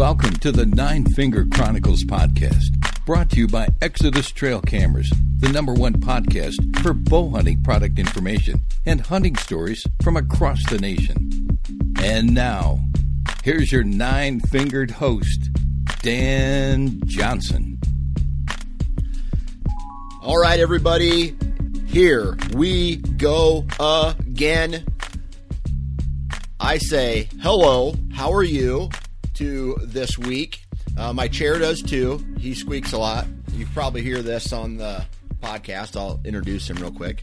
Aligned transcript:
Welcome 0.00 0.32
to 0.36 0.50
the 0.50 0.64
Nine 0.64 1.04
Finger 1.04 1.44
Chronicles 1.52 2.04
podcast, 2.04 3.04
brought 3.04 3.28
to 3.32 3.36
you 3.36 3.46
by 3.46 3.68
Exodus 3.82 4.30
Trail 4.30 4.62
Cameras, 4.62 5.12
the 5.36 5.50
number 5.50 5.74
one 5.74 5.92
podcast 5.92 6.56
for 6.82 6.94
bow 6.94 7.28
hunting 7.28 7.62
product 7.62 7.98
information 7.98 8.62
and 8.86 9.02
hunting 9.02 9.36
stories 9.36 9.86
from 10.02 10.16
across 10.16 10.58
the 10.70 10.78
nation. 10.78 11.60
And 12.02 12.32
now, 12.34 12.80
here's 13.44 13.70
your 13.70 13.84
nine 13.84 14.40
fingered 14.40 14.90
host, 14.90 15.50
Dan 16.00 17.02
Johnson. 17.04 17.78
All 20.22 20.38
right, 20.38 20.60
everybody, 20.60 21.36
here 21.88 22.38
we 22.54 22.96
go 22.96 23.66
again. 24.18 24.82
I 26.58 26.78
say, 26.78 27.28
hello, 27.42 27.92
how 28.14 28.32
are 28.32 28.42
you? 28.42 28.88
To 29.40 29.74
this 29.80 30.18
week. 30.18 30.60
Uh, 30.98 31.14
my 31.14 31.26
chair 31.26 31.58
does 31.58 31.80
too. 31.80 32.22
He 32.38 32.52
squeaks 32.52 32.92
a 32.92 32.98
lot. 32.98 33.26
You 33.54 33.66
probably 33.72 34.02
hear 34.02 34.20
this 34.20 34.52
on 34.52 34.76
the 34.76 35.02
podcast. 35.42 35.96
I'll 35.96 36.20
introduce 36.26 36.68
him 36.68 36.76
real 36.76 36.92
quick. 36.92 37.22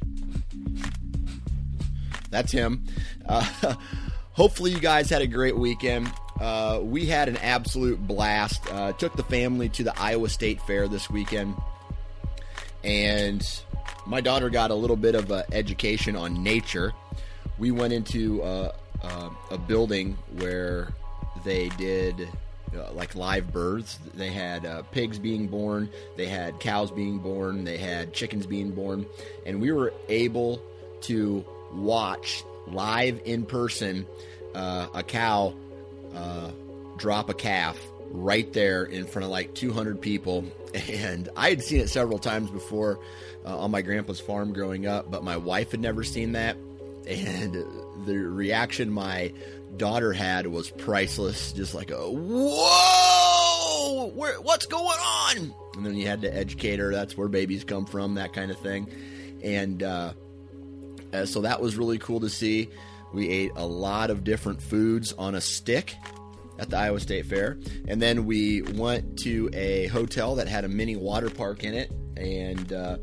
That's 2.32 2.52
him. 2.52 2.86
Uh, 3.24 3.76
hopefully, 4.32 4.72
you 4.72 4.80
guys 4.80 5.12
had 5.12 5.22
a 5.22 5.28
great 5.28 5.56
weekend. 5.56 6.12
Uh, 6.42 6.80
we 6.82 7.06
had 7.06 7.30
an 7.30 7.38
absolute 7.38 8.00
blast. 8.08 8.64
Uh, 8.72 8.94
took 8.94 9.16
the 9.16 9.24
family 9.24 9.70
to 9.70 9.84
the 9.84 10.00
Iowa 10.00 10.30
State 10.30 10.60
Fair 10.64 10.88
this 10.88 11.12
weekend, 11.12 11.54
and 12.84 13.48
my 14.08 14.22
daughter 14.22 14.50
got 14.50 14.72
a 14.72 14.76
little 14.76 14.98
bit 14.98 15.14
of 15.14 15.32
education 15.52 16.16
on 16.16 16.42
nature. 16.42 16.94
We 17.60 17.70
went 17.70 17.94
into 17.94 18.42
uh, 18.42 18.72
uh, 19.04 19.30
a 19.52 19.58
building 19.60 20.18
where 20.34 20.96
they 21.48 21.70
did 21.70 22.28
uh, 22.76 22.92
like 22.92 23.16
live 23.16 23.52
births. 23.54 23.98
They 24.14 24.30
had 24.30 24.66
uh, 24.66 24.84
pigs 24.84 25.18
being 25.18 25.48
born, 25.48 25.90
they 26.18 26.28
had 26.28 26.60
cows 26.60 26.92
being 26.92 27.20
born, 27.20 27.64
they 27.64 27.78
had 27.78 28.14
chickens 28.14 28.46
being 28.46 28.72
born, 28.72 29.06
and 29.46 29.62
we 29.62 29.72
were 29.72 29.94
able 30.10 30.62
to 31.04 31.46
watch 31.74 32.44
live 32.68 33.22
in 33.24 33.46
person 33.46 34.06
uh, 34.54 34.88
a 34.94 35.04
cow 35.04 35.54
uh, 36.14 36.52
drop 36.98 37.30
a 37.30 37.34
calf 37.34 37.80
right 38.12 38.52
there 38.52 38.84
in 38.84 39.06
front 39.06 39.24
of 39.26 39.32
like 39.32 39.56
200 39.56 40.02
people. 40.02 40.46
And 40.90 41.30
I 41.36 41.50
had 41.50 41.64
seen 41.64 41.80
it 41.80 41.90
several 41.90 42.20
times 42.20 42.52
before 42.52 43.00
uh, 43.46 43.58
on 43.58 43.72
my 43.72 43.82
grandpa's 43.82 44.20
farm 44.20 44.54
growing 44.54 44.86
up, 44.86 45.10
but 45.10 45.24
my 45.24 45.38
wife 45.38 45.72
had 45.72 45.80
never 45.80 46.04
seen 46.04 46.34
that. 46.34 46.56
And 47.08 47.66
the 48.06 48.18
reaction 48.18 48.92
my 48.92 49.32
daughter 49.76 50.14
had 50.14 50.48
was 50.48 50.70
priceless. 50.70 51.52
Just 51.52 51.74
like 51.74 51.92
a 51.92 52.10
whoa, 52.10 54.12
where, 54.16 54.40
what's 54.42 54.66
going 54.66 54.86
on? 54.86 55.54
And 55.76 55.86
then 55.86 55.96
you 55.96 56.08
had 56.08 56.22
to 56.22 56.36
educate 56.36 56.80
her. 56.80 56.92
That's 56.92 57.18
where 57.18 57.28
babies 57.28 57.64
come 57.64 57.86
from, 57.86 58.16
that 58.16 58.34
kind 58.34 58.52
of 58.52 58.60
thing. 58.60 58.90
And 59.44 59.84
uh, 59.84 60.14
uh, 61.14 61.26
so 61.26 61.42
that 61.42 61.62
was 61.62 61.76
really 61.76 61.98
cool 61.98 62.20
to 62.22 62.30
see. 62.30 62.70
We 63.14 63.30
ate 63.30 63.52
a 63.56 63.66
lot 63.66 64.10
of 64.10 64.24
different 64.24 64.62
foods 64.62 65.14
on 65.14 65.36
a 65.36 65.42
stick 65.42 65.96
at 66.60 66.70
the 66.70 66.78
Iowa 66.78 67.00
State 67.00 67.26
Fair. 67.26 67.58
And 67.88 68.02
then 68.02 68.26
we 68.26 68.62
went 68.62 69.20
to 69.20 69.50
a 69.54 69.88
hotel 69.88 70.36
that 70.36 70.48
had 70.48 70.66
a 70.66 70.68
mini 70.68 70.96
water 70.96 71.30
park 71.30 71.64
in 71.64 71.74
it. 71.74 71.92
And 72.18 72.74
uh, 72.74 72.98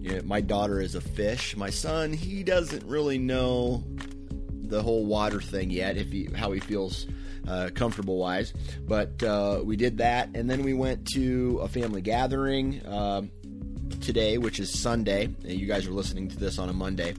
you 0.00 0.16
know, 0.16 0.22
my 0.22 0.40
daughter 0.40 0.80
is 0.80 0.94
a 0.94 1.00
fish. 1.00 1.56
My 1.56 1.70
son, 1.70 2.12
he 2.12 2.42
doesn't 2.42 2.84
really 2.84 3.18
know 3.18 3.84
the 4.68 4.82
whole 4.82 5.06
water 5.06 5.40
thing 5.40 5.70
yet, 5.70 5.96
if 5.96 6.10
he 6.10 6.28
how 6.34 6.52
he 6.52 6.60
feels 6.60 7.06
uh, 7.46 7.70
comfortable 7.74 8.18
wise. 8.18 8.52
But 8.86 9.22
uh, 9.22 9.62
we 9.64 9.76
did 9.76 9.98
that, 9.98 10.30
and 10.34 10.48
then 10.48 10.62
we 10.62 10.74
went 10.74 11.06
to 11.14 11.60
a 11.62 11.68
family 11.68 12.02
gathering 12.02 12.84
uh, 12.86 13.22
today, 14.00 14.38
which 14.38 14.60
is 14.60 14.70
Sunday. 14.70 15.34
You 15.44 15.66
guys 15.66 15.86
are 15.86 15.92
listening 15.92 16.28
to 16.28 16.36
this 16.36 16.58
on 16.58 16.68
a 16.68 16.72
Monday, 16.72 17.14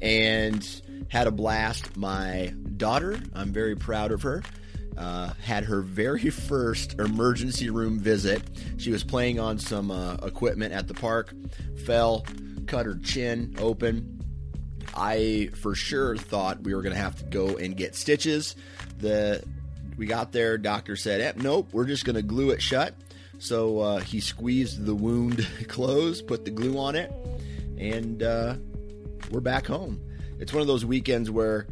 and 0.00 0.64
had 1.08 1.26
a 1.26 1.32
blast. 1.32 1.96
My 1.96 2.52
daughter, 2.76 3.18
I'm 3.34 3.52
very 3.52 3.76
proud 3.76 4.12
of 4.12 4.22
her. 4.22 4.42
Uh, 4.96 5.30
had 5.42 5.64
her 5.64 5.82
very 5.82 6.30
first 6.30 6.98
emergency 6.98 7.68
room 7.68 7.98
visit. 7.98 8.42
She 8.78 8.90
was 8.90 9.04
playing 9.04 9.38
on 9.38 9.58
some 9.58 9.90
uh, 9.90 10.14
equipment 10.22 10.72
at 10.72 10.88
the 10.88 10.94
park, 10.94 11.34
fell, 11.84 12.24
cut 12.66 12.86
her 12.86 12.96
chin 12.96 13.54
open, 13.58 14.15
I 14.96 15.50
for 15.54 15.74
sure 15.74 16.16
thought 16.16 16.62
we 16.62 16.74
were 16.74 16.82
going 16.82 16.94
to 16.94 17.00
have 17.00 17.18
to 17.18 17.24
go 17.24 17.56
and 17.56 17.76
get 17.76 17.94
stitches. 17.94 18.56
The 18.98 19.44
we 19.96 20.06
got 20.06 20.32
there, 20.32 20.58
doctor 20.58 20.96
said, 20.96 21.20
eh, 21.20 21.32
"Nope, 21.36 21.68
we're 21.72 21.84
just 21.84 22.04
going 22.04 22.16
to 22.16 22.22
glue 22.22 22.50
it 22.50 22.62
shut." 22.62 22.94
So 23.38 23.80
uh, 23.80 24.00
he 24.00 24.20
squeezed 24.20 24.84
the 24.84 24.94
wound 24.94 25.46
closed, 25.68 26.26
put 26.26 26.44
the 26.44 26.50
glue 26.50 26.78
on 26.78 26.96
it, 26.96 27.12
and 27.78 28.22
uh, 28.22 28.56
we're 29.30 29.40
back 29.40 29.66
home. 29.66 30.00
It's 30.38 30.52
one 30.52 30.62
of 30.62 30.66
those 30.66 30.84
weekends 30.84 31.30
where 31.30 31.66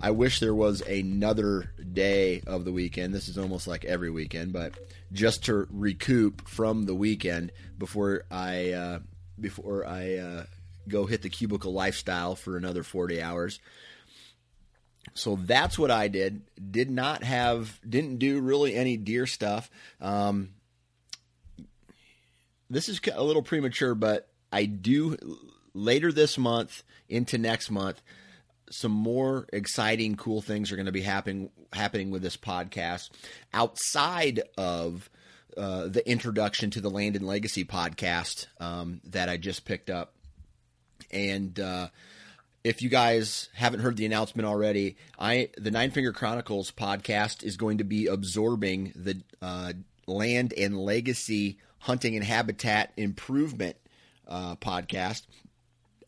I 0.00 0.10
wish 0.10 0.40
there 0.40 0.54
was 0.54 0.80
another 0.82 1.70
day 1.92 2.42
of 2.46 2.64
the 2.64 2.72
weekend. 2.72 3.14
This 3.14 3.28
is 3.28 3.38
almost 3.38 3.66
like 3.66 3.84
every 3.84 4.10
weekend, 4.10 4.52
but 4.52 4.74
just 5.12 5.44
to 5.46 5.66
recoup 5.70 6.46
from 6.48 6.84
the 6.86 6.94
weekend 6.94 7.52
before 7.78 8.24
I 8.30 8.72
uh, 8.72 8.98
before 9.40 9.86
I 9.86 10.16
uh, 10.16 10.44
go 10.88 11.06
hit 11.06 11.22
the 11.22 11.28
cubicle 11.28 11.72
lifestyle 11.72 12.34
for 12.34 12.56
another 12.56 12.82
40 12.82 13.22
hours. 13.22 13.60
So 15.14 15.36
that's 15.36 15.78
what 15.78 15.90
I 15.90 16.08
did. 16.08 16.42
Did 16.70 16.90
not 16.90 17.22
have, 17.22 17.78
didn't 17.88 18.18
do 18.18 18.40
really 18.40 18.74
any 18.74 18.96
deer 18.96 19.26
stuff. 19.26 19.70
Um, 20.00 20.50
this 22.70 22.88
is 22.88 23.00
a 23.14 23.22
little 23.22 23.42
premature, 23.42 23.94
but 23.94 24.28
I 24.52 24.64
do 24.64 25.16
later 25.74 26.10
this 26.12 26.38
month 26.38 26.82
into 27.08 27.38
next 27.38 27.70
month. 27.70 28.02
Some 28.70 28.92
more 28.92 29.46
exciting, 29.52 30.16
cool 30.16 30.40
things 30.40 30.72
are 30.72 30.76
going 30.76 30.86
to 30.86 30.92
be 30.92 31.02
happening 31.02 31.50
happening 31.72 32.10
with 32.10 32.22
this 32.22 32.36
podcast 32.36 33.10
outside 33.52 34.40
of 34.56 35.10
uh, 35.56 35.88
the 35.88 36.08
introduction 36.08 36.70
to 36.70 36.80
the 36.80 36.90
Land 36.90 37.16
and 37.16 37.26
Legacy 37.26 37.64
podcast 37.64 38.46
um, 38.60 39.00
that 39.04 39.28
I 39.28 39.36
just 39.36 39.64
picked 39.64 39.90
up. 39.90 40.13
And 41.10 41.58
uh, 41.58 41.88
if 42.64 42.80
you 42.82 42.88
guys 42.88 43.48
haven't 43.54 43.80
heard 43.80 43.96
the 43.96 44.06
announcement 44.06 44.46
already, 44.46 44.96
I 45.18 45.50
the 45.56 45.70
Nine 45.70 45.90
Finger 45.90 46.12
Chronicles 46.12 46.70
podcast 46.70 47.42
is 47.42 47.56
going 47.56 47.78
to 47.78 47.84
be 47.84 48.06
absorbing 48.06 48.92
the 48.96 49.20
uh, 49.42 49.74
land 50.06 50.54
and 50.56 50.78
legacy 50.78 51.58
hunting 51.80 52.16
and 52.16 52.24
habitat 52.24 52.92
improvement 52.96 53.76
uh, 54.26 54.56
podcast. 54.56 55.22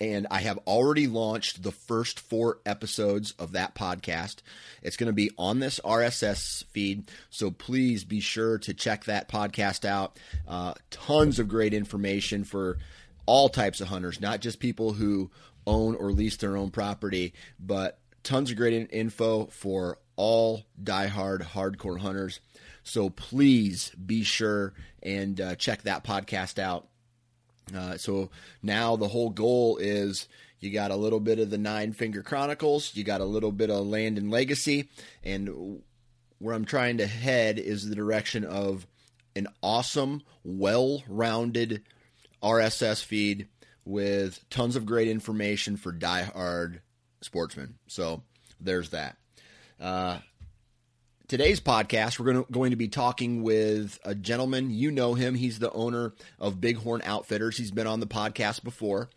And 0.00 0.26
I 0.30 0.40
have 0.40 0.58
already 0.66 1.06
launched 1.06 1.62
the 1.62 1.72
first 1.72 2.20
four 2.20 2.58
episodes 2.66 3.32
of 3.38 3.52
that 3.52 3.74
podcast. 3.74 4.36
It's 4.82 4.96
going 4.96 5.08
to 5.08 5.14
be 5.14 5.30
on 5.38 5.60
this 5.60 5.80
RSS 5.84 6.64
feed. 6.66 7.10
So 7.30 7.50
please 7.50 8.04
be 8.04 8.20
sure 8.20 8.58
to 8.58 8.74
check 8.74 9.04
that 9.04 9.28
podcast 9.28 9.86
out. 9.86 10.18
Uh, 10.46 10.74
tons 10.90 11.38
of 11.38 11.48
great 11.48 11.72
information 11.72 12.44
for 12.44 12.76
all 13.26 13.48
types 13.48 13.80
of 13.80 13.88
hunters, 13.88 14.20
not 14.20 14.40
just 14.40 14.60
people 14.60 14.92
who 14.94 15.30
own 15.66 15.94
or 15.96 16.12
lease 16.12 16.36
their 16.36 16.56
own 16.56 16.70
property, 16.70 17.34
but 17.58 17.98
tons 18.22 18.50
of 18.50 18.56
great 18.56 18.88
info 18.92 19.46
for 19.46 19.98
all 20.16 20.64
diehard 20.82 21.42
hardcore 21.42 21.98
hunters. 21.98 22.40
So 22.82 23.10
please 23.10 23.90
be 23.90 24.22
sure 24.22 24.72
and 25.02 25.40
uh, 25.40 25.54
check 25.56 25.82
that 25.82 26.04
podcast 26.04 26.58
out. 26.58 26.88
Uh, 27.76 27.96
so 27.96 28.30
now 28.62 28.96
the 28.96 29.08
whole 29.08 29.30
goal 29.30 29.76
is 29.78 30.28
you 30.60 30.70
got 30.70 30.90
a 30.92 30.96
little 30.96 31.20
bit 31.20 31.38
of 31.38 31.50
the 31.50 31.58
Nine 31.58 31.92
Finger 31.92 32.22
Chronicles, 32.22 32.94
you 32.94 33.04
got 33.04 33.20
a 33.20 33.24
little 33.24 33.52
bit 33.52 33.70
of 33.70 33.86
Land 33.86 34.18
and 34.18 34.30
Legacy, 34.30 34.88
and 35.24 35.82
where 36.38 36.54
I'm 36.54 36.64
trying 36.64 36.98
to 36.98 37.06
head 37.06 37.58
is 37.58 37.88
the 37.88 37.94
direction 37.94 38.44
of 38.44 38.86
an 39.34 39.48
awesome, 39.62 40.22
well 40.44 41.02
rounded 41.08 41.82
RSS 42.42 43.02
feed 43.02 43.48
with 43.84 44.44
tons 44.50 44.76
of 44.76 44.86
great 44.86 45.08
information 45.08 45.76
for 45.76 45.92
die-hard 45.92 46.80
sportsmen. 47.20 47.74
So 47.86 48.22
there's 48.60 48.90
that. 48.90 49.16
Uh, 49.80 50.18
today's 51.28 51.60
podcast, 51.60 52.18
we're 52.18 52.32
going 52.32 52.44
to, 52.44 52.52
going 52.52 52.70
to 52.70 52.76
be 52.76 52.88
talking 52.88 53.42
with 53.42 53.98
a 54.04 54.14
gentleman. 54.14 54.70
You 54.70 54.90
know 54.90 55.14
him. 55.14 55.34
He's 55.34 55.58
the 55.58 55.72
owner 55.72 56.14
of 56.38 56.60
Bighorn 56.60 57.02
Outfitters. 57.04 57.56
He's 57.56 57.70
been 57.70 57.86
on 57.86 58.00
the 58.00 58.06
podcast 58.06 58.64
before. 58.64 59.10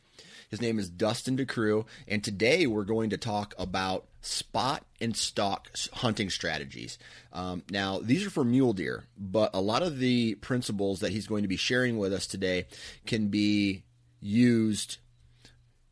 His 0.50 0.62
name 0.62 0.80
is 0.80 0.89
Dustin 0.89 1.38
DeCrew, 1.38 1.86
and 2.07 2.24
today 2.24 2.65
we're 2.65 2.83
going 2.83 3.12
to 3.12 3.18
talk 3.18 3.54
about 3.60 4.06
spot 4.21 4.86
and 5.00 5.16
stalk 5.16 5.69
hunting 5.94 6.30
strategies. 6.30 6.98
Um, 7.31 7.63
now, 7.69 8.00
these 8.00 8.25
are 8.25 8.30
for 8.30 8.44
mule 8.44 8.74
deer, 8.74 9.06
but 9.18 9.51
a 9.54 9.62
lot 9.62 9.81
of 9.81 10.00
the 10.00 10.36
principles 10.36 11.00
that 11.00 11.12
he's 11.12 11.27
going 11.27 11.44
to 11.44 11.48
be 11.48 11.57
sharing 11.57 11.98
with 11.98 12.13
us 12.13 12.27
today 12.27 12.68
can 13.06 13.27
be 13.27 13.83
used 14.19 14.98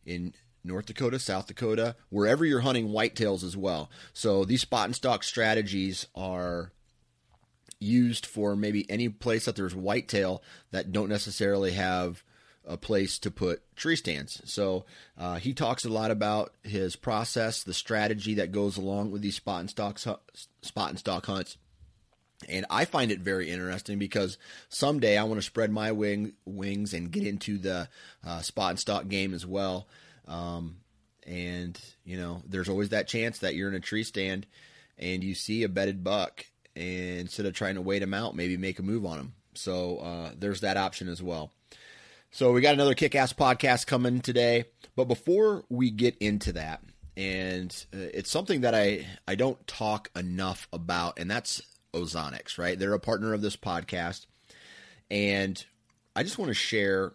in 0.05 0.33
North 0.63 0.87
Dakota, 0.87 1.19
South 1.19 1.47
Dakota, 1.47 1.95
wherever 2.09 2.43
you're 2.45 2.59
hunting 2.61 2.89
whitetails 2.89 3.43
as 3.43 3.55
well. 3.55 3.89
So 4.13 4.43
these 4.43 4.61
spot 4.61 4.85
and 4.85 4.95
stalk 4.95 5.23
strategies 5.23 6.07
are 6.15 6.71
used 7.79 8.25
for 8.25 8.55
maybe 8.55 8.89
any 8.89 9.07
place 9.07 9.45
that 9.45 9.55
there's 9.55 9.75
whitetail 9.75 10.43
that 10.71 10.91
don't 10.91 11.09
necessarily 11.09 11.71
have 11.71 12.23
a 12.67 12.77
place 12.77 13.17
to 13.19 13.31
put 13.31 13.63
tree 13.75 13.95
stands. 13.95 14.41
So 14.45 14.85
uh, 15.17 15.35
he 15.35 15.53
talks 15.53 15.85
a 15.85 15.89
lot 15.89 16.11
about 16.11 16.53
his 16.63 16.95
process, 16.95 17.63
the 17.63 17.73
strategy 17.73 18.35
that 18.35 18.51
goes 18.51 18.77
along 18.77 19.11
with 19.11 19.21
these 19.21 19.35
spot 19.35 19.61
and 19.61 19.69
stalk 19.69 19.99
spot 19.99 20.89
and 20.89 20.99
stalk 20.99 21.25
hunts. 21.25 21.57
And 22.47 22.65
I 22.69 22.85
find 22.85 23.11
it 23.11 23.19
very 23.19 23.49
interesting 23.49 23.97
because 23.97 24.37
someday 24.69 25.17
I 25.17 25.23
want 25.23 25.39
to 25.39 25.45
spread 25.45 25.71
my 25.71 25.91
wing 25.91 26.33
wings 26.45 26.93
and 26.93 27.11
get 27.11 27.25
into 27.25 27.57
the 27.57 27.89
uh, 28.25 28.41
spot 28.41 28.71
and 28.71 28.79
stalk 28.79 29.07
game 29.07 29.33
as 29.33 29.45
well. 29.45 29.87
Um, 30.27 30.77
and 31.25 31.79
you 32.05 32.17
know, 32.17 32.41
there's 32.47 32.69
always 32.69 32.89
that 32.89 33.07
chance 33.07 33.39
that 33.39 33.55
you're 33.55 33.69
in 33.69 33.75
a 33.75 33.79
tree 33.79 34.03
stand 34.03 34.45
and 34.99 35.23
you 35.23 35.35
see 35.35 35.63
a 35.63 35.69
bedded 35.69 36.03
buck, 36.03 36.45
and 36.75 37.19
instead 37.19 37.45
of 37.45 37.53
trying 37.53 37.75
to 37.75 37.81
wait 37.81 38.01
him 38.01 38.13
out, 38.13 38.35
maybe 38.35 38.57
make 38.57 38.79
a 38.79 38.83
move 38.83 39.05
on 39.05 39.19
him. 39.19 39.33
So 39.53 39.97
uh, 39.97 40.31
there's 40.37 40.61
that 40.61 40.77
option 40.77 41.07
as 41.07 41.21
well. 41.21 41.51
So 42.37 42.51
we 42.51 42.61
got 42.61 42.75
another 42.75 42.93
kick 42.93 43.15
ass 43.15 43.33
podcast 43.33 43.87
coming 43.87 44.21
today. 44.21 44.65
But 44.95 45.05
before 45.05 45.63
we 45.69 45.89
get 45.89 46.15
into 46.19 46.51
that, 46.51 46.83
and 47.15 47.71
uh, 47.91 48.13
it's 48.13 48.29
something 48.29 48.61
that 48.61 48.75
I, 48.75 49.07
I 49.27 49.33
don't 49.33 49.65
talk 49.65 50.11
enough 50.15 50.67
about, 50.71 51.17
and 51.17 51.31
that's 51.31 51.63
Ozonics, 51.95 52.59
right? 52.59 52.77
They're 52.77 52.93
a 52.93 52.99
partner 52.99 53.33
of 53.33 53.41
this 53.41 53.57
podcast. 53.57 54.27
And 55.09 55.65
I 56.15 56.21
just 56.21 56.37
want 56.37 56.49
to 56.49 56.53
share 56.53 57.13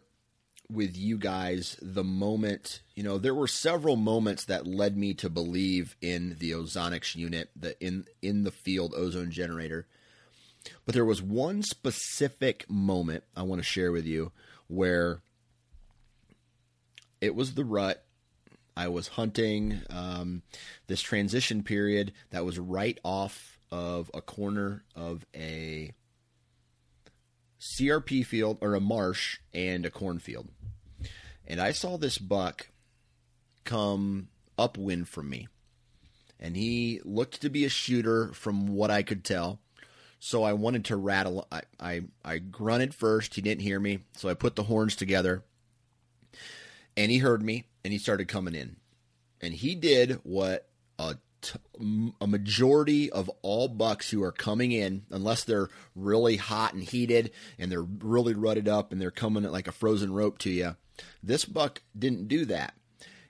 with 0.69 0.97
you 0.97 1.19
guys 1.19 1.77
the 1.81 2.03
moment, 2.03 2.83
you 2.97 3.05
know, 3.05 3.17
there 3.17 3.33
were 3.33 3.47
several 3.47 3.95
moments 3.95 4.47
that 4.47 4.67
led 4.67 4.97
me 4.97 5.15
to 5.15 5.31
believe 5.31 5.95
in 6.01 6.35
the 6.41 6.51
Ozonics 6.51 7.15
unit, 7.15 7.49
the 7.55 7.81
in 7.81 8.07
in 8.23 8.43
the 8.43 8.51
field 8.51 8.93
ozone 8.97 9.31
generator. 9.31 9.87
But 10.85 10.97
there 10.97 11.05
was 11.05 11.23
one 11.23 11.63
specific 11.63 12.69
moment 12.69 13.23
I 13.37 13.45
want 13.45 13.61
to 13.61 13.65
share 13.65 13.93
with 13.93 14.05
you 14.05 14.33
where 14.73 15.21
it 17.21 17.35
was 17.35 17.55
the 17.55 17.65
rut. 17.65 18.05
I 18.77 18.89
was 18.89 19.09
hunting 19.09 19.83
um, 19.91 20.43
this 20.87 21.03
transition 21.03 21.63
period 21.63 22.13
that 22.31 22.45
was 22.45 22.59
right 22.59 22.99
off 23.05 23.59
of 23.71 24.11
a 24.15 24.23
corner 24.23 24.83
of 24.97 25.27
a 25.37 25.93
CRP 27.61 28.25
field 28.25 28.59
or 28.61 28.75
a 28.75 28.81
marsh 28.81 29.39
and 29.53 29.85
a 29.85 29.91
cornfield. 29.91 30.49
And 31.47 31.61
I 31.61 31.73
saw 31.73 31.99
this 31.99 32.19
buck 32.19 32.69
come 33.65 34.29
upwind 34.59 35.09
from 35.09 35.29
me. 35.29 35.49
And 36.41 36.57
he 36.57 37.01
looked 37.05 37.43
to 37.43 37.51
be 37.51 37.65
a 37.65 37.69
shooter 37.69 38.33
from 38.33 38.67
what 38.69 38.91
I 38.91 39.03
could 39.03 39.23
tell. 39.23 39.61
So 40.25 40.45
I 40.45 40.53
wanted 40.53 40.85
to 40.85 40.97
rattle. 40.97 41.49
I, 41.51 41.63
I, 41.81 42.03
I 42.25 42.39
grunted 42.39 42.95
first. 42.95 43.35
He 43.35 43.43
didn't 43.43 43.63
hear 43.63 43.81
me. 43.81 44.05
So 44.13 44.29
I 44.29 44.35
put 44.35 44.55
the 44.55 44.63
horns 44.63 44.95
together. 44.95 45.43
And 46.97 47.11
he 47.11 47.19
heard 47.19 47.43
me 47.43 47.65
and 47.83 47.93
he 47.93 47.99
started 47.99 48.29
coming 48.29 48.55
in. 48.55 48.77
And 49.41 49.53
he 49.53 49.75
did 49.75 50.21
what 50.23 50.69
a, 50.97 51.17
t- 51.41 51.59
a 52.21 52.27
majority 52.29 53.11
of 53.11 53.33
all 53.43 53.67
bucks 53.67 54.11
who 54.11 54.23
are 54.23 54.31
coming 54.31 54.71
in, 54.71 55.03
unless 55.11 55.43
they're 55.43 55.71
really 55.97 56.37
hot 56.37 56.73
and 56.73 56.85
heated 56.85 57.33
and 57.59 57.73
they're 57.73 57.83
really 57.83 58.35
rutted 58.35 58.69
up 58.69 58.93
and 58.93 59.01
they're 59.01 59.11
coming 59.11 59.45
at 59.45 59.51
like 59.51 59.67
a 59.67 59.73
frozen 59.73 60.13
rope 60.13 60.39
to 60.39 60.51
you, 60.51 60.77
this 61.21 61.45
buck 61.45 61.83
didn't 61.99 62.29
do 62.29 62.45
that. 62.45 62.75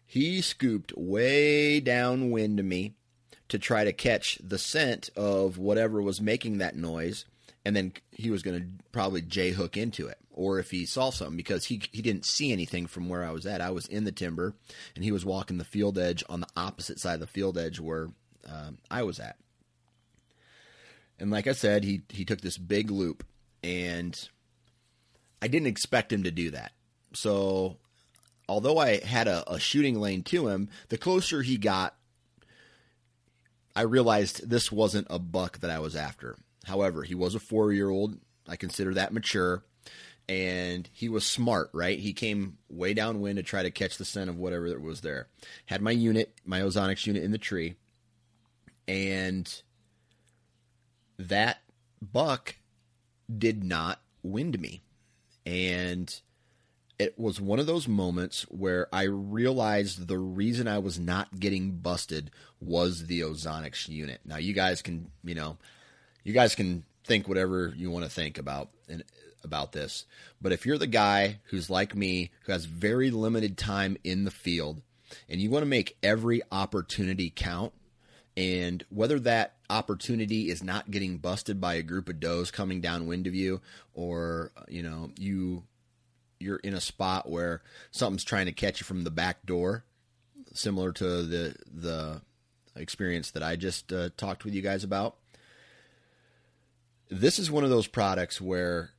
He 0.05 0.43
scooped 0.43 0.93
way 0.95 1.81
downwind 1.81 2.59
to 2.59 2.63
me 2.63 2.97
to 3.53 3.59
try 3.59 3.85
to 3.85 3.93
catch 3.93 4.39
the 4.43 4.57
scent 4.57 5.11
of 5.15 5.59
whatever 5.59 6.01
was 6.01 6.23
making 6.23 6.57
that 6.57 6.75
noise 6.75 7.27
and 7.67 7.77
then 7.77 7.93
he 8.11 8.31
was 8.31 8.43
going 8.43 8.59
to 8.59 8.67
probably 8.93 9.21
j 9.21 9.51
hook 9.51 9.77
into 9.77 10.07
it 10.07 10.17
or 10.31 10.59
if 10.59 10.71
he 10.71 10.87
saw 10.87 11.11
something 11.11 11.37
because 11.37 11.67
he 11.67 11.83
he 11.93 12.01
didn't 12.01 12.25
see 12.25 12.51
anything 12.51 12.87
from 12.87 13.11
where 13.11 13.23
I 13.23 13.31
was 13.31 13.45
at. 13.45 13.61
I 13.61 13.71
was 13.71 13.87
in 13.87 14.05
the 14.05 14.11
timber 14.11 14.55
and 14.95 15.05
he 15.05 15.13
was 15.13 15.27
walking 15.27 15.59
the 15.59 15.65
field 15.65 15.99
edge 15.99 16.25
on 16.31 16.41
the 16.41 16.49
opposite 16.57 16.99
side 16.99 17.13
of 17.15 17.21
the 17.21 17.27
field 17.27 17.59
edge 17.59 17.79
where 17.79 18.09
um, 18.49 18.79
I 18.91 19.03
was 19.03 19.21
at. 19.21 19.37
And 21.21 21.31
like 21.31 21.47
I 21.47 21.53
said, 21.53 21.85
he 21.85 22.01
he 22.09 22.25
took 22.25 22.41
this 22.41 22.57
big 22.57 22.91
loop 22.91 23.23
and 23.63 24.19
I 25.43 25.49
didn't 25.49 25.69
expect 25.69 26.11
him 26.11 26.23
to 26.23 26.31
do 26.31 26.53
that. 26.53 26.73
So 27.13 27.77
although 28.49 28.79
I 28.79 29.05
had 29.05 29.29
a, 29.29 29.53
a 29.53 29.61
shooting 29.61 30.01
lane 30.01 30.23
to 30.25 30.49
him, 30.49 30.71
the 30.89 30.97
closer 30.97 31.43
he 31.43 31.59
got 31.59 31.95
I 33.75 33.83
realized 33.83 34.49
this 34.49 34.71
wasn't 34.71 35.07
a 35.11 35.19
buck 35.19 35.61
that 35.61 35.71
I 35.71 35.79
was 35.79 35.97
after. 35.97 36.37
However, 36.65 37.03
he 37.03 37.15
was 37.15 37.35
a 37.35 37.41
four 37.41 37.73
year 37.73 37.91
old. 37.91 38.19
I 38.49 38.57
consider 38.57 38.95
that 38.95 39.13
mature. 39.13 39.65
And 40.29 40.89
he 40.93 41.09
was 41.09 41.27
smart, 41.27 41.71
right? 41.73 41.99
He 41.99 42.13
came 42.13 42.59
way 42.69 42.95
downwind 42.95 43.37
to 43.37 43.43
try 43.43 43.63
to 43.63 43.71
catch 43.71 43.99
the 43.99 44.05
scent 44.05 44.31
of 44.31 44.39
whatever 44.39 44.69
that 44.69 44.81
was 44.81 45.01
there. 45.01 45.29
Had 45.67 45.83
my 45.83 45.91
unit, 45.91 46.39
my 46.45 46.61
ozonics 46.61 47.07
unit 47.07 47.25
in 47.25 47.33
the 47.33 47.39
tree. 47.39 47.75
And 48.87 49.53
that 51.19 51.59
buck 52.01 52.57
did 53.37 53.65
not 53.65 54.01
wind 54.23 54.61
me. 54.61 54.83
And 55.45 56.15
it 57.03 57.19
was 57.19 57.41
one 57.41 57.59
of 57.59 57.67
those 57.67 57.89
moments 57.89 58.43
where 58.43 58.87
I 58.93 59.03
realized 59.03 60.07
the 60.07 60.19
reason 60.19 60.69
I 60.69 60.79
was 60.79 61.01
not 61.01 61.41
getting 61.41 61.73
busted 61.73 62.31
was 62.61 63.07
the 63.07 63.21
Ozonics 63.21 63.89
unit. 63.89 64.21
Now 64.25 64.37
you 64.37 64.53
guys 64.53 64.83
can, 64.83 65.11
you 65.25 65.35
know, 65.35 65.59
you 66.23 66.33
guys 66.33 66.55
can 66.55 66.85
think 67.05 67.27
whatever 67.27 67.75
you 67.77 67.91
want 67.91 68.05
to 68.05 68.11
think 68.11 68.39
about 68.39 68.69
and 68.89 69.03
about 69.43 69.73
this. 69.73 70.05
But 70.41 70.53
if 70.53 70.65
you're 70.65 70.79
the 70.79 70.87
guy 70.87 71.41
who's 71.47 71.69
like 71.69 71.97
me, 71.97 72.31
who 72.45 72.53
has 72.53 72.67
very 72.67 73.11
limited 73.11 73.59
time 73.59 73.97
in 74.05 74.23
the 74.25 74.31
field, 74.31 74.81
and 75.29 75.41
you 75.41 75.51
want 75.51 75.63
to 75.63 75.69
make 75.69 75.97
every 76.05 76.41
opportunity 76.53 77.33
count, 77.35 77.73
and 78.37 78.85
whether 78.91 79.19
that 79.19 79.57
opportunity 79.69 80.49
is 80.51 80.63
not 80.63 80.93
getting 80.93 81.19
busted 81.19 81.61
by 81.61 81.75
a 81.75 81.83
group 81.83 82.09
of 82.09 82.21
does 82.21 82.53
coming 82.53 82.81
downwind 82.81 83.27
of 83.27 83.35
you, 83.35 83.61
or 83.93 84.53
you 84.69 84.85
know 84.85 85.11
you 85.19 85.65
you're 86.43 86.57
in 86.57 86.75
a 86.75 86.81
spot 86.81 87.29
where 87.29 87.63
something's 87.91 88.25
trying 88.25 88.47
to 88.47 88.53
catch 88.53 88.81
you 88.81 88.85
from 88.85 89.05
the 89.05 89.11
back 89.11 89.47
door, 89.47 89.85
similar 90.53 90.93
to 90.93 91.23
the 91.23 91.57
the 91.73 92.21
experience 92.77 93.31
that 93.33 93.43
I 93.43 93.57
just 93.57 93.93
uh, 93.93 94.11
talked 94.17 94.45
with 94.45 94.55
you 94.55 94.63
guys 94.63 94.85
about. 94.85 95.17
This 97.09 97.39
is 97.39 97.51
one 97.51 97.65
of 97.65 97.71
those 97.71 97.87
products 97.87 98.41
where 98.41 98.91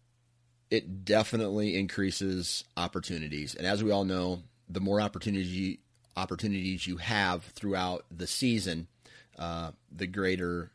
it 0.70 1.06
definitely 1.06 1.78
increases 1.78 2.64
opportunities, 2.78 3.56
and 3.56 3.68
as 3.68 3.84
we 3.84 3.92
all 3.92 4.06
know, 4.06 4.44
the 4.70 4.80
more 4.80 5.02
opportunities 5.02 5.78
opportunities 6.16 6.86
you 6.86 6.98
have 6.98 7.44
throughout 7.44 8.06
the 8.12 8.28
season, 8.28 8.88
uh, 9.40 9.72
the 9.92 10.08
greater 10.08 10.72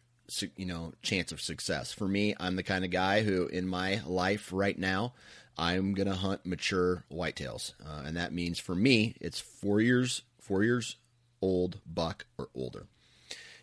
you 0.56 0.66
know 0.66 0.92
chance 1.02 1.32
of 1.32 1.40
success. 1.40 1.92
For 1.92 2.06
me, 2.06 2.34
I'm 2.38 2.56
the 2.56 2.62
kind 2.62 2.84
of 2.84 2.90
guy 2.90 3.22
who, 3.22 3.46
in 3.46 3.66
my 3.66 4.00
life 4.06 4.50
right 4.52 4.78
now, 4.78 5.14
I'm 5.59 5.93
gonna 5.95 6.15
hunt 6.15 6.47
mature 6.47 7.05
whitetails, 7.12 7.73
uh, 7.85 8.05
and 8.07 8.17
that 8.17 8.33
means 8.33 8.59
for 8.59 8.75
me 8.75 9.17
it's 9.21 9.41
four 9.41 9.81
years 9.81 10.23
four 10.41 10.62
years 10.65 10.97
old 11.43 11.79
buck 11.87 12.27
or 12.38 12.49
older. 12.55 12.87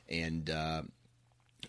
And 0.07 0.49
uh, 0.49 0.83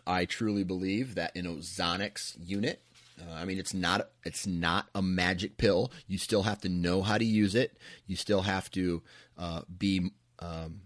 I 0.07 0.25
truly 0.25 0.65
believe 0.65 1.15
that 1.15 1.35
an 1.37 1.47
Ozonics 1.47 2.37
unit. 2.39 2.83
Uh, 3.21 3.33
I 3.33 3.45
mean, 3.45 3.59
it's 3.59 3.73
not 3.73 4.11
it's 4.25 4.47
not 4.47 4.89
a 4.95 5.01
magic 5.01 5.57
pill. 5.57 5.91
You 6.07 6.19
still 6.19 6.43
have 6.43 6.61
to 6.63 6.69
know 6.69 7.03
how 7.03 7.17
to 7.17 7.25
use 7.25 7.55
it. 7.55 7.77
You 8.07 8.17
still 8.17 8.43
have 8.43 8.71
to 8.73 9.03
uh, 9.39 9.63
be 9.79 10.11
um, 10.39 10.83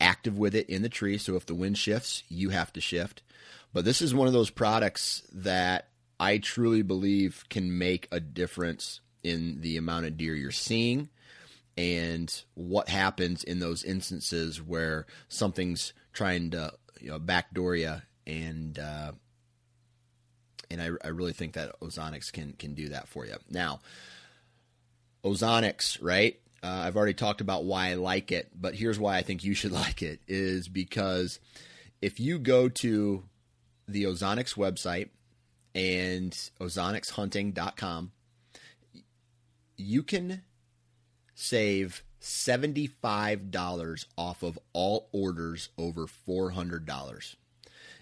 active 0.00 0.38
with 0.38 0.54
it 0.54 0.68
in 0.68 0.82
the 0.82 0.88
tree. 0.88 1.16
So 1.16 1.36
if 1.36 1.46
the 1.46 1.54
wind 1.54 1.78
shifts, 1.78 2.24
you 2.28 2.50
have 2.50 2.72
to 2.74 2.80
shift. 2.80 3.22
But 3.72 3.86
this 3.86 4.02
is 4.02 4.14
one 4.14 4.26
of 4.26 4.34
those 4.34 4.50
products 4.50 5.22
that 5.32 5.88
I 6.22 6.38
truly 6.38 6.82
believe 6.82 7.44
can 7.50 7.76
make 7.78 8.06
a 8.12 8.20
difference 8.20 9.00
in 9.24 9.60
the 9.60 9.76
amount 9.76 10.06
of 10.06 10.16
deer 10.16 10.36
you're 10.36 10.52
seeing 10.52 11.08
and 11.76 12.32
what 12.54 12.88
happens 12.88 13.42
in 13.42 13.58
those 13.58 13.82
instances 13.82 14.62
where 14.62 15.06
something's 15.28 15.92
trying 16.12 16.50
to 16.50 16.74
you 17.00 17.10
know 17.10 17.18
backdoor 17.18 17.74
you 17.74 18.02
and 18.24 18.78
uh, 18.78 19.10
and 20.70 20.80
I, 20.80 20.90
I 21.04 21.08
really 21.08 21.32
think 21.32 21.54
that 21.54 21.78
Ozonics 21.80 22.32
can 22.32 22.52
can 22.52 22.74
do 22.74 22.90
that 22.90 23.08
for 23.08 23.26
you. 23.26 23.34
Now, 23.50 23.80
Ozonics, 25.24 25.98
right? 26.00 26.38
Uh, 26.62 26.84
I've 26.86 26.96
already 26.96 27.14
talked 27.14 27.40
about 27.40 27.64
why 27.64 27.88
I 27.88 27.94
like 27.94 28.30
it, 28.30 28.48
but 28.54 28.76
here's 28.76 29.00
why 29.00 29.16
I 29.16 29.22
think 29.22 29.42
you 29.42 29.54
should 29.54 29.72
like 29.82 30.02
it 30.02 30.20
is 30.28 30.68
because 30.68 31.40
if 32.00 32.20
you 32.20 32.38
go 32.38 32.68
to 32.68 33.24
the 33.88 34.04
Ozonics 34.04 34.54
website 34.54 35.08
and 35.74 36.32
ozonicshunting.com, 36.60 38.12
you 39.76 40.02
can 40.02 40.42
save 41.34 42.04
$75 42.20 44.06
off 44.16 44.42
of 44.42 44.58
all 44.72 45.08
orders 45.12 45.70
over 45.76 46.06
$400. 46.28 47.34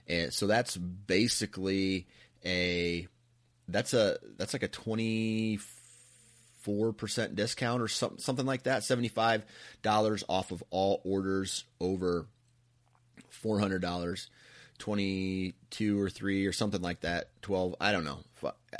And 0.07 0.33
so 0.33 0.47
that's 0.47 0.77
basically 0.77 2.07
a 2.45 3.07
that's 3.69 3.95
a 3.95 4.19
that's 4.37 4.53
like 4.53 4.63
a 4.65 4.69
24% 4.69 5.61
discount 7.35 7.81
or 7.83 7.89
something 7.89 8.19
something 8.19 8.47
like 8.47 8.65
that. 8.65 8.83
$75 8.83 9.43
off 10.29 10.51
of 10.51 10.63
all 10.71 11.01
orders 11.05 11.65
over 11.81 12.27
$400. 13.43 14.29
22 14.81 16.01
or 16.01 16.11
3 16.11 16.47
or 16.47 16.53
something 16.53 16.83
like 16.83 17.01
that 17.01 17.29
12 17.43 17.77
i 17.81 17.93
don't 17.93 18.05
know. 18.05 18.19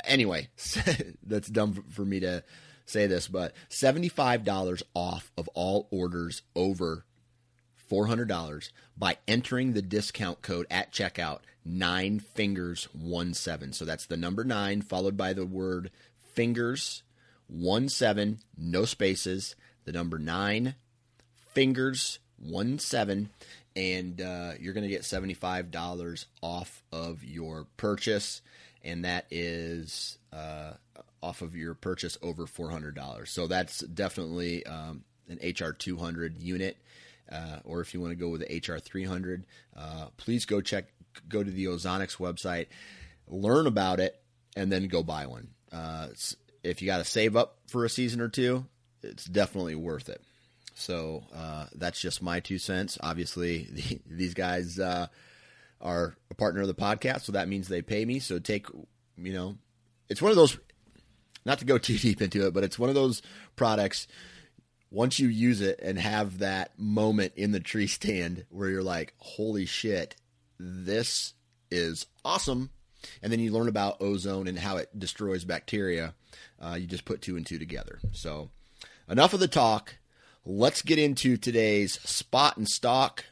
Anyway 0.03 0.49
that's 1.23 1.47
dumb 1.47 1.85
for 1.89 2.03
me 2.03 2.19
to 2.19 2.43
say 2.91 3.07
this, 3.07 3.27
but 3.27 3.53
$75 3.69 4.83
off 4.93 5.31
of 5.37 5.47
all 5.53 5.87
orders 5.91 6.41
over 6.55 7.05
$400 7.89 8.71
by 8.97 9.17
entering 9.27 9.73
the 9.73 9.81
discount 9.81 10.41
code 10.41 10.67
at 10.69 10.91
checkout, 10.91 11.39
nine 11.65 12.19
fingers 12.19 12.85
one 12.93 13.33
seven. 13.33 13.73
So 13.73 13.85
that's 13.85 14.05
the 14.05 14.17
number 14.17 14.43
nine 14.43 14.81
followed 14.81 15.17
by 15.17 15.33
the 15.33 15.45
word 15.45 15.91
fingers 16.33 17.03
one 17.47 17.89
seven, 17.89 18.39
no 18.57 18.85
spaces, 18.85 19.55
the 19.85 19.91
number 19.91 20.17
nine 20.17 20.75
fingers 21.53 22.19
one 22.37 22.79
seven, 22.79 23.29
and 23.75 24.21
uh, 24.21 24.51
you're 24.59 24.73
going 24.73 24.83
to 24.83 24.89
get 24.89 25.03
$75 25.03 26.25
off 26.41 26.83
of 26.91 27.23
your 27.23 27.67
purchase. 27.77 28.41
And 28.83 29.05
that 29.05 29.27
is 29.29 30.17
uh, 30.33 30.73
off 31.21 31.41
of 31.41 31.55
your 31.55 31.73
purchase 31.73 32.17
over 32.21 32.45
$400. 32.45 33.27
So 33.27 33.47
that's 33.47 33.79
definitely 33.79 34.65
um, 34.65 35.03
an 35.29 35.39
HR 35.43 35.71
200 35.71 36.41
unit. 36.41 36.77
Uh, 37.31 37.59
or 37.63 37.79
if 37.79 37.93
you 37.93 38.01
want 38.01 38.11
to 38.11 38.15
go 38.17 38.29
with 38.29 38.41
the 38.41 38.73
HR 38.73 38.79
300, 38.79 39.45
uh, 39.77 40.07
please 40.17 40.45
go 40.45 40.59
check, 40.59 40.85
go 41.29 41.41
to 41.41 41.51
the 41.51 41.65
Ozonics 41.65 42.17
website, 42.17 42.67
learn 43.27 43.67
about 43.67 44.01
it, 44.01 44.21
and 44.57 44.69
then 44.69 44.87
go 44.87 45.01
buy 45.01 45.27
one. 45.27 45.47
Uh, 45.71 46.07
if 46.63 46.81
you 46.81 46.87
got 46.87 46.97
to 46.97 47.05
save 47.05 47.37
up 47.37 47.59
for 47.67 47.85
a 47.85 47.89
season 47.89 48.19
or 48.19 48.27
two, 48.27 48.65
it's 49.01 49.23
definitely 49.25 49.75
worth 49.75 50.09
it. 50.09 50.21
So 50.81 51.23
uh, 51.33 51.67
that's 51.75 52.01
just 52.01 52.21
my 52.21 52.39
two 52.39 52.57
cents. 52.57 52.97
Obviously, 53.01 53.67
the, 53.71 54.01
these 54.05 54.33
guys 54.33 54.79
uh, 54.79 55.07
are 55.79 56.15
a 56.29 56.35
partner 56.35 56.61
of 56.61 56.67
the 56.67 56.73
podcast, 56.73 57.21
so 57.21 57.33
that 57.33 57.47
means 57.47 57.67
they 57.67 57.81
pay 57.81 58.05
me. 58.05 58.19
So 58.19 58.39
take, 58.39 58.67
you 59.17 59.33
know, 59.33 59.57
it's 60.09 60.21
one 60.21 60.31
of 60.31 60.37
those 60.37 60.57
not 61.45 61.59
to 61.59 61.65
go 61.65 61.77
too 61.79 61.97
deep 61.97 62.21
into 62.21 62.47
it, 62.47 62.53
but 62.53 62.63
it's 62.63 62.79
one 62.79 62.89
of 62.89 62.95
those 62.95 63.21
products. 63.55 64.07
Once 64.89 65.19
you 65.19 65.29
use 65.29 65.61
it 65.61 65.79
and 65.81 65.97
have 65.97 66.39
that 66.39 66.77
moment 66.77 67.31
in 67.37 67.53
the 67.53 67.61
tree 67.61 67.87
stand 67.87 68.45
where 68.49 68.69
you're 68.69 68.83
like, 68.83 69.13
"Holy 69.17 69.65
shit, 69.65 70.15
this 70.59 71.33
is 71.69 72.07
awesome!" 72.25 72.71
and 73.21 73.31
then 73.31 73.39
you 73.39 73.51
learn 73.51 73.67
about 73.67 74.01
ozone 74.01 74.47
and 74.47 74.59
how 74.59 74.77
it 74.77 74.97
destroys 74.97 75.43
bacteria. 75.43 76.13
Uh, 76.59 76.75
you 76.79 76.87
just 76.87 77.05
put 77.05 77.21
two 77.21 77.35
and 77.35 77.45
two 77.45 77.59
together. 77.59 77.99
So, 78.11 78.49
enough 79.09 79.33
of 79.33 79.39
the 79.39 79.47
talk. 79.47 79.95
Let's 80.43 80.81
get 80.81 80.97
into 80.97 81.37
today's 81.37 81.99
spot 82.01 82.57
and 82.57 82.67
stalk 82.67 83.25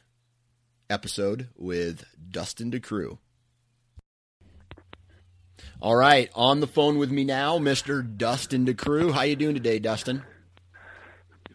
episode 0.88 1.48
with 1.56 2.04
Dustin 2.30 2.70
DeCrew. 2.70 3.18
All 5.80 5.96
right, 5.96 6.30
on 6.36 6.60
the 6.60 6.68
phone 6.68 6.98
with 6.98 7.10
me 7.10 7.24
now, 7.24 7.58
Mr. 7.58 8.06
Dustin 8.16 8.64
DeCrew. 8.64 9.10
How 9.10 9.22
you 9.22 9.34
doing 9.34 9.56
today, 9.56 9.80
Dustin? 9.80 10.22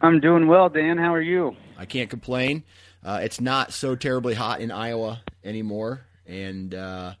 I'm 0.02 0.20
doing 0.20 0.46
well, 0.46 0.68
Dan. 0.68 0.98
How 0.98 1.14
are 1.14 1.22
you? 1.22 1.56
I 1.78 1.86
can't 1.86 2.10
complain. 2.10 2.62
Uh, 3.02 3.20
it's 3.22 3.40
not 3.40 3.72
so 3.72 3.96
terribly 3.96 4.34
hot 4.34 4.60
in 4.60 4.70
Iowa 4.70 5.22
anymore, 5.42 6.02
and 6.26 6.74
uh, 6.74 7.14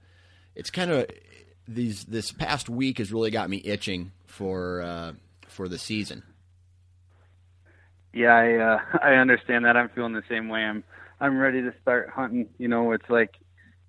it's 0.54 0.70
kind 0.70 0.90
of 0.90 1.06
these 1.66 2.04
this 2.04 2.32
past 2.32 2.68
week 2.68 2.98
has 2.98 3.10
really 3.10 3.30
got 3.30 3.48
me 3.48 3.62
itching 3.64 4.12
for 4.26 4.82
uh, 4.82 5.12
for 5.48 5.68
the 5.68 5.78
season. 5.78 6.22
Yeah, 8.16 8.34
I 8.34 8.54
uh, 8.56 8.78
I 9.02 9.14
understand 9.14 9.66
that. 9.66 9.76
I'm 9.76 9.90
feeling 9.90 10.14
the 10.14 10.22
same 10.28 10.48
way. 10.48 10.60
I'm 10.60 10.82
I'm 11.20 11.38
ready 11.38 11.62
to 11.62 11.72
start 11.82 12.08
hunting. 12.08 12.48
You 12.58 12.68
know, 12.68 12.92
it's 12.92 13.08
like 13.10 13.34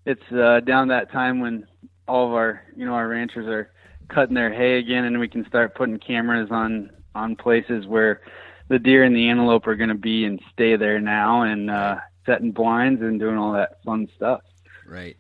it's 0.05 0.31
uh, 0.31 0.59
down 0.59 0.89
that 0.89 1.11
time 1.11 1.39
when 1.39 1.65
all 2.07 2.27
of 2.27 2.33
our 2.33 2.61
you 2.75 2.85
know 2.85 2.93
our 2.93 3.07
ranchers 3.07 3.47
are 3.47 3.71
cutting 4.09 4.35
their 4.35 4.53
hay 4.53 4.77
again, 4.77 5.05
and 5.05 5.19
we 5.19 5.29
can 5.29 5.47
start 5.47 5.75
putting 5.75 5.97
cameras 5.97 6.49
on 6.51 6.91
on 7.15 7.37
places 7.37 7.87
where 7.87 8.21
the 8.67 8.79
deer 8.79 9.03
and 9.03 9.15
the 9.15 9.29
antelope 9.29 9.65
are 9.65 9.75
going 9.77 9.89
to 9.89 9.95
be 9.95 10.25
and 10.25 10.41
stay 10.51 10.75
there 10.75 10.99
now, 10.99 11.43
and 11.43 11.71
uh, 11.71 11.95
setting 12.25 12.51
blinds 12.51 13.01
and 13.01 13.19
doing 13.19 13.37
all 13.37 13.53
that 13.53 13.81
fun 13.85 14.09
stuff. 14.17 14.41
Right. 14.85 15.15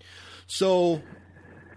So, 0.47 1.01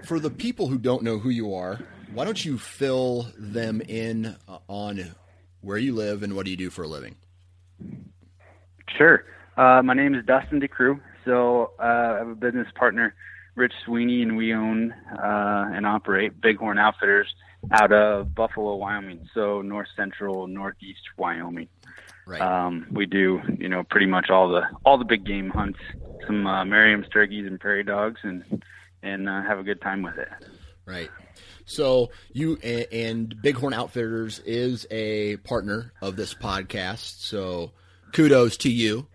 for 0.05 0.19
the 0.19 0.31
people 0.31 0.67
who 0.67 0.79
don't 0.79 1.03
know 1.03 1.19
who 1.19 1.31
you 1.31 1.55
are, 1.55 1.79
why 2.13 2.25
don't 2.25 2.45
you 2.45 2.59
fill 2.59 3.29
them 3.39 3.81
in 3.81 4.37
uh, 4.49 4.59
on 4.69 5.15
where 5.61 5.79
you 5.79 5.95
live 5.95 6.23
and 6.23 6.35
what 6.35 6.45
do 6.45 6.51
you 6.51 6.57
do 6.57 6.71
for 6.71 6.83
a 6.83 6.89
living? 6.89 7.17
Sure. 8.97 9.25
Uh, 9.57 9.83
my 9.83 9.95
name 9.95 10.15
is 10.15 10.25
Dustin 10.25 10.61
DeCrew. 10.61 11.01
So 11.25 11.73
uh, 11.79 11.83
I 11.83 12.19
have 12.19 12.29
a 12.29 12.35
business 12.35 12.69
partner 12.75 13.15
Rich 13.55 13.75
Sweeney, 13.85 14.23
and 14.23 14.37
we 14.37 14.55
own 14.55 14.93
uh, 14.93 15.71
and 15.75 15.87
operate 15.87 16.41
Bighorn 16.41 16.79
Outfitters 16.79 17.35
out 17.73 17.93
of 17.93 18.35
Buffalo, 18.35 18.77
Wyoming, 18.77 19.29
so 19.35 19.61
north 19.61 19.89
central, 19.97 20.47
northeast 20.47 21.03
Wyoming. 21.17 21.69
Right. 22.27 22.41
Um, 22.41 22.87
we 22.91 23.07
do, 23.07 23.41
you 23.59 23.69
know, 23.69 23.83
pretty 23.83 24.07
much 24.07 24.31
all 24.31 24.49
the 24.49 24.63
all 24.85 24.99
the 24.99 25.05
big 25.05 25.25
game 25.25 25.51
hunts, 25.51 25.79
some 26.27 26.47
uh, 26.47 26.65
Merriam's 26.65 27.09
turkeys 27.09 27.47
and 27.47 27.59
prairie 27.59 27.85
dogs, 27.85 28.21
and 28.23 28.63
and 29.03 29.29
uh, 29.29 29.43
have 29.43 29.59
a 29.59 29.63
good 29.63 29.81
time 29.81 30.03
with 30.03 30.17
it. 30.17 30.29
Right. 30.87 31.11
So 31.71 32.11
you 32.33 32.57
and 32.57 33.41
Bighorn 33.41 33.75
Outfitters 33.75 34.41
is 34.41 34.87
a 34.91 35.37
partner 35.39 35.93
of 36.03 36.17
this 36.17 36.35
podcast. 36.35 37.21
So 37.21 37.71
kudos 38.13 38.57
to 38.59 38.71
you. 38.71 39.07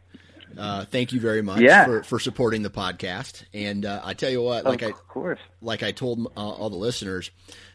Uh, 0.58 0.86
thank 0.86 1.12
you 1.12 1.20
very 1.20 1.42
much 1.42 1.60
yeah. 1.60 1.84
for, 1.84 2.04
for 2.04 2.20
supporting 2.20 2.62
the 2.62 2.70
podcast. 2.70 3.44
And 3.54 3.86
uh, 3.86 4.00
I 4.04 4.14
tell 4.14 4.30
you 4.30 4.42
what, 4.42 4.64
like 4.64 4.84
of 4.84 4.90
I 4.90 4.94
course. 4.94 5.40
like 5.62 5.84
I 5.84 5.92
told 5.92 6.28
uh, 6.28 6.30
all 6.40 6.70
the 6.70 6.78
listeners, 6.78 7.30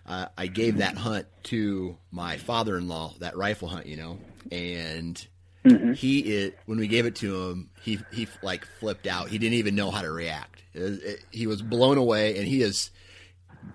uh, 0.06 0.26
I 0.38 0.46
gave 0.46 0.78
that 0.78 0.96
hunt 0.96 1.26
to 1.44 1.98
my 2.10 2.38
father-in-law, 2.38 3.16
that 3.20 3.36
rifle 3.36 3.68
hunt, 3.68 3.84
you 3.84 3.98
know, 3.98 4.18
and 4.50 5.26
mm-hmm. 5.62 5.92
he 5.92 6.20
it 6.20 6.58
when 6.64 6.78
we 6.78 6.88
gave 6.88 7.04
it 7.04 7.16
to 7.16 7.50
him, 7.50 7.68
he 7.82 7.98
he 8.14 8.26
like 8.42 8.64
flipped 8.64 9.06
out. 9.06 9.28
He 9.28 9.36
didn't 9.36 9.58
even 9.58 9.74
know 9.74 9.90
how 9.90 10.00
to 10.00 10.10
react. 10.10 10.62
It, 10.72 11.02
it, 11.02 11.24
he 11.30 11.46
was 11.46 11.60
blown 11.60 11.98
away, 11.98 12.38
and 12.38 12.48
he 12.48 12.62
is 12.62 12.90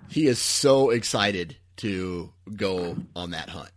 he 0.07 0.27
is 0.27 0.39
so 0.39 0.89
excited 0.89 1.57
to 1.77 2.31
go 2.55 2.97
on 3.15 3.31
that 3.31 3.49
hunt. 3.49 3.71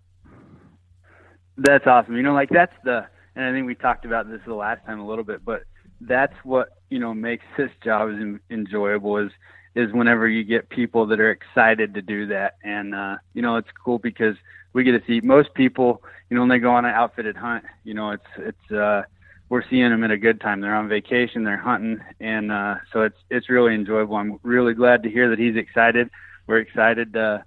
That's 1.56 1.86
awesome. 1.86 2.16
You 2.16 2.22
know, 2.22 2.34
like 2.34 2.50
that's 2.50 2.74
the 2.84 3.06
and 3.34 3.44
I 3.44 3.52
think 3.52 3.66
we 3.66 3.74
talked 3.74 4.04
about 4.04 4.28
this 4.28 4.40
the 4.46 4.54
last 4.54 4.84
time 4.86 5.00
a 5.00 5.06
little 5.06 5.24
bit, 5.24 5.44
but 5.44 5.64
that's 6.00 6.34
what 6.44 6.70
you 6.90 6.98
know 6.98 7.14
makes 7.14 7.44
this 7.56 7.70
job 7.82 8.10
is 8.10 8.38
enjoyable 8.50 9.18
is 9.18 9.30
is 9.74 9.92
whenever 9.92 10.28
you 10.28 10.44
get 10.44 10.68
people 10.68 11.06
that 11.06 11.20
are 11.20 11.30
excited 11.30 11.94
to 11.94 12.02
do 12.02 12.26
that, 12.26 12.56
and 12.62 12.94
uh, 12.94 13.16
you 13.34 13.42
know 13.42 13.56
it's 13.56 13.68
cool 13.84 13.98
because 13.98 14.36
we 14.72 14.84
get 14.84 14.92
to 14.92 15.02
see 15.06 15.20
most 15.24 15.54
people, 15.54 16.02
you 16.30 16.34
know, 16.34 16.42
when 16.42 16.48
they 16.48 16.58
go 16.58 16.70
on 16.70 16.84
an 16.84 16.94
outfitted 16.94 17.36
hunt, 17.36 17.64
you 17.84 17.94
know, 17.94 18.10
it's 18.10 18.26
it's 18.36 18.70
uh, 18.70 19.02
we're 19.48 19.68
seeing 19.68 19.90
them 19.90 20.04
at 20.04 20.10
a 20.10 20.18
good 20.18 20.40
time. 20.40 20.60
They're 20.60 20.74
on 20.74 20.88
vacation, 20.88 21.44
they're 21.44 21.56
hunting, 21.56 22.00
and 22.20 22.52
uh, 22.52 22.76
so 22.92 23.02
it's 23.02 23.18
it's 23.30 23.48
really 23.48 23.74
enjoyable. 23.74 24.16
I'm 24.16 24.38
really 24.42 24.74
glad 24.74 25.02
to 25.04 25.10
hear 25.10 25.30
that 25.30 25.38
he's 25.38 25.56
excited. 25.56 26.10
We're 26.46 26.58
excited 26.58 27.12
to 27.14 27.44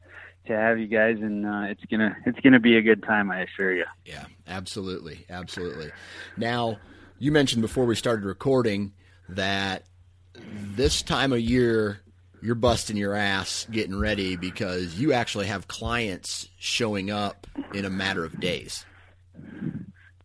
to 0.48 0.54
have 0.54 0.80
you 0.80 0.88
guys, 0.88 1.18
and 1.18 1.46
uh, 1.46 1.66
it's 1.70 1.84
gonna 1.86 2.16
it's 2.26 2.40
gonna 2.40 2.60
be 2.60 2.78
a 2.78 2.82
good 2.82 3.04
time. 3.04 3.32
I 3.32 3.42
assure 3.42 3.74
you. 3.74 3.86
Yeah, 4.06 4.26
absolutely, 4.48 5.26
absolutely. 5.30 5.92
Now, 6.38 6.80
you 7.20 7.32
mentioned 7.32 7.62
before 7.62 7.86
we 7.86 7.96
started 7.96 8.26
recording 8.26 8.94
that 9.30 9.84
this 10.34 11.02
time 11.02 11.34
of 11.34 11.40
year 11.40 12.02
you're 12.42 12.56
busting 12.56 12.98
your 12.98 13.14
ass 13.14 13.68
getting 13.70 13.98
ready 13.98 14.36
because 14.36 15.00
you 15.00 15.14
actually 15.14 15.46
have 15.46 15.68
clients 15.68 16.50
showing 16.58 17.12
up 17.12 17.46
in 17.74 17.86
a 17.86 17.90
matter 17.90 18.26
of 18.26 18.40
days. 18.40 18.86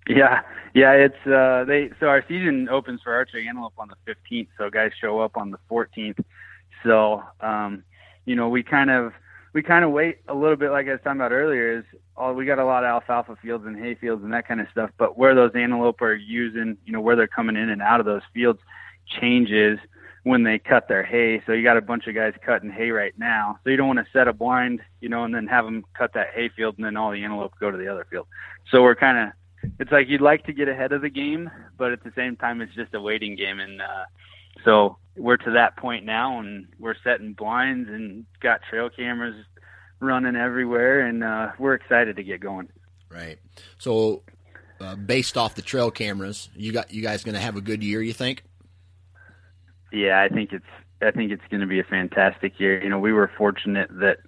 Yeah, 0.09 0.43
yeah, 0.75 0.93
it's 0.93 1.27
uh 1.27 1.65
they 1.67 1.91
so 1.99 2.07
our 2.07 2.25
season 2.29 2.69
opens 2.69 3.01
for 3.03 3.13
archery 3.13 3.49
antelope 3.49 3.75
on 3.79 3.89
the 3.89 4.13
15th, 4.13 4.49
so 4.57 4.71
guys 4.71 4.93
show 5.01 5.21
up 5.21 5.37
on 5.37 5.51
the 5.51 5.59
14th. 5.71 6.23
So, 6.85 7.23
um 7.41 7.83
you 8.25 8.37
know, 8.37 8.49
we 8.49 8.63
kind 8.63 8.91
of 8.91 9.13
we 9.53 9.63
kind 9.63 9.85
of 9.85 9.91
wait 9.91 10.19
a 10.29 10.35
little 10.35 10.57
bit 10.57 10.71
like 10.71 10.87
I 10.87 10.93
was 10.93 11.01
talking 11.03 11.21
about 11.21 11.33
earlier 11.33 11.79
is 11.79 11.85
all 12.17 12.35
we 12.35 12.45
got 12.45 12.59
a 12.59 12.65
lot 12.65 12.85
of 12.85 12.89
alfalfa 12.89 13.37
fields 13.43 13.65
and 13.67 13.77
hay 13.77 13.95
fields 13.95 14.23
and 14.23 14.33
that 14.33 14.47
kind 14.47 14.61
of 14.61 14.69
stuff, 14.71 14.91
but 14.99 15.19
where 15.19 15.35
those 15.35 15.53
antelope 15.55 16.01
are 16.03 16.15
using, 16.15 16.77
you 16.85 16.93
know, 16.93 17.01
where 17.01 17.17
they're 17.17 17.27
coming 17.27 17.57
in 17.57 17.71
and 17.71 17.83
out 17.83 17.99
of 18.01 18.07
those 18.07 18.23
fields 18.35 18.61
changes 19.21 19.79
when 20.25 20.43
they 20.43 20.59
cut 20.59 20.89
their 20.89 21.05
hay. 21.05 21.41
So 21.47 21.53
you 21.53 21.63
got 21.63 21.77
a 21.77 21.81
bunch 21.81 22.07
of 22.07 22.15
guys 22.15 22.35
cutting 22.45 22.71
hay 22.71 22.91
right 22.91 23.15
now. 23.17 23.59
So 23.65 23.71
you 23.71 23.77
don't 23.77 23.87
want 23.87 24.01
to 24.01 24.07
set 24.13 24.29
a 24.29 24.33
blind, 24.33 24.81
you 25.01 25.09
know, 25.09 25.25
and 25.25 25.35
then 25.35 25.47
have 25.47 25.65
them 25.65 25.85
cut 25.97 26.13
that 26.15 26.29
hay 26.35 26.49
field 26.49 26.77
and 26.77 26.85
then 26.85 26.97
all 26.97 27.13
the 27.13 27.23
antelope 27.25 27.55
go 27.61 27.71
to 27.71 27.79
the 27.79 27.89
other 27.89 28.07
field. 28.11 28.27
So 28.71 28.83
we're 28.83 28.97
kind 28.97 29.19
of 29.19 29.33
it's 29.79 29.93
like 29.93 30.09
you'd 30.09 30.21
like 30.21 30.45
to 30.47 30.53
get 30.53 30.69
ahead 30.69 30.93
of 30.93 31.03
the 31.03 31.09
game, 31.09 31.51
but 31.77 31.93
at 31.93 32.03
the 32.05 32.13
same 32.17 32.37
time, 32.37 32.61
it's 32.61 32.75
just 32.75 32.95
a 32.95 33.01
waiting 33.01 33.37
game. 33.37 33.61
And 33.61 33.81
uh, 33.81 34.05
so 34.65 34.99
we're 35.17 35.37
to 35.39 35.51
that 35.53 35.77
point 35.77 36.05
now, 36.05 36.39
and 36.41 36.67
we're 36.79 36.95
setting 37.03 37.33
blinds 37.33 37.89
and 37.89 38.25
got 38.41 38.61
trail 38.69 38.91
cameras 38.91 39.37
running 40.01 40.37
everywhere, 40.37 41.07
and 41.07 41.25
uh, 41.25 41.53
we're 41.59 41.75
excited 41.75 42.17
to 42.17 42.23
get 42.23 42.41
going. 42.41 42.69
Right. 43.11 43.39
So, 43.79 44.23
uh, 44.81 44.97
based 44.97 45.37
off 45.37 45.55
the 45.55 45.63
trail 45.63 45.91
cameras, 45.91 46.49
you 46.55 46.73
got 46.73 46.93
you 46.93 47.03
guys 47.03 47.25
going 47.25 47.35
to 47.35 47.41
have 47.41 47.57
a 47.57 47.61
good 47.61 47.83
year, 47.83 48.03
you 48.03 48.13
think? 48.13 48.43
Yeah, 49.93 50.21
I 50.21 50.29
think 50.29 50.53
it's 50.53 50.65
I 51.01 51.11
think 51.11 51.31
it's 51.31 51.43
going 51.51 51.61
to 51.61 51.67
be 51.67 51.81
a 51.81 51.85
fantastic 51.85 52.59
year. 52.59 52.83
You 52.83 52.91
know, 52.91 52.99
we 52.99 53.13
were 53.13 53.31
fortunate 53.39 53.89
that 54.01 54.19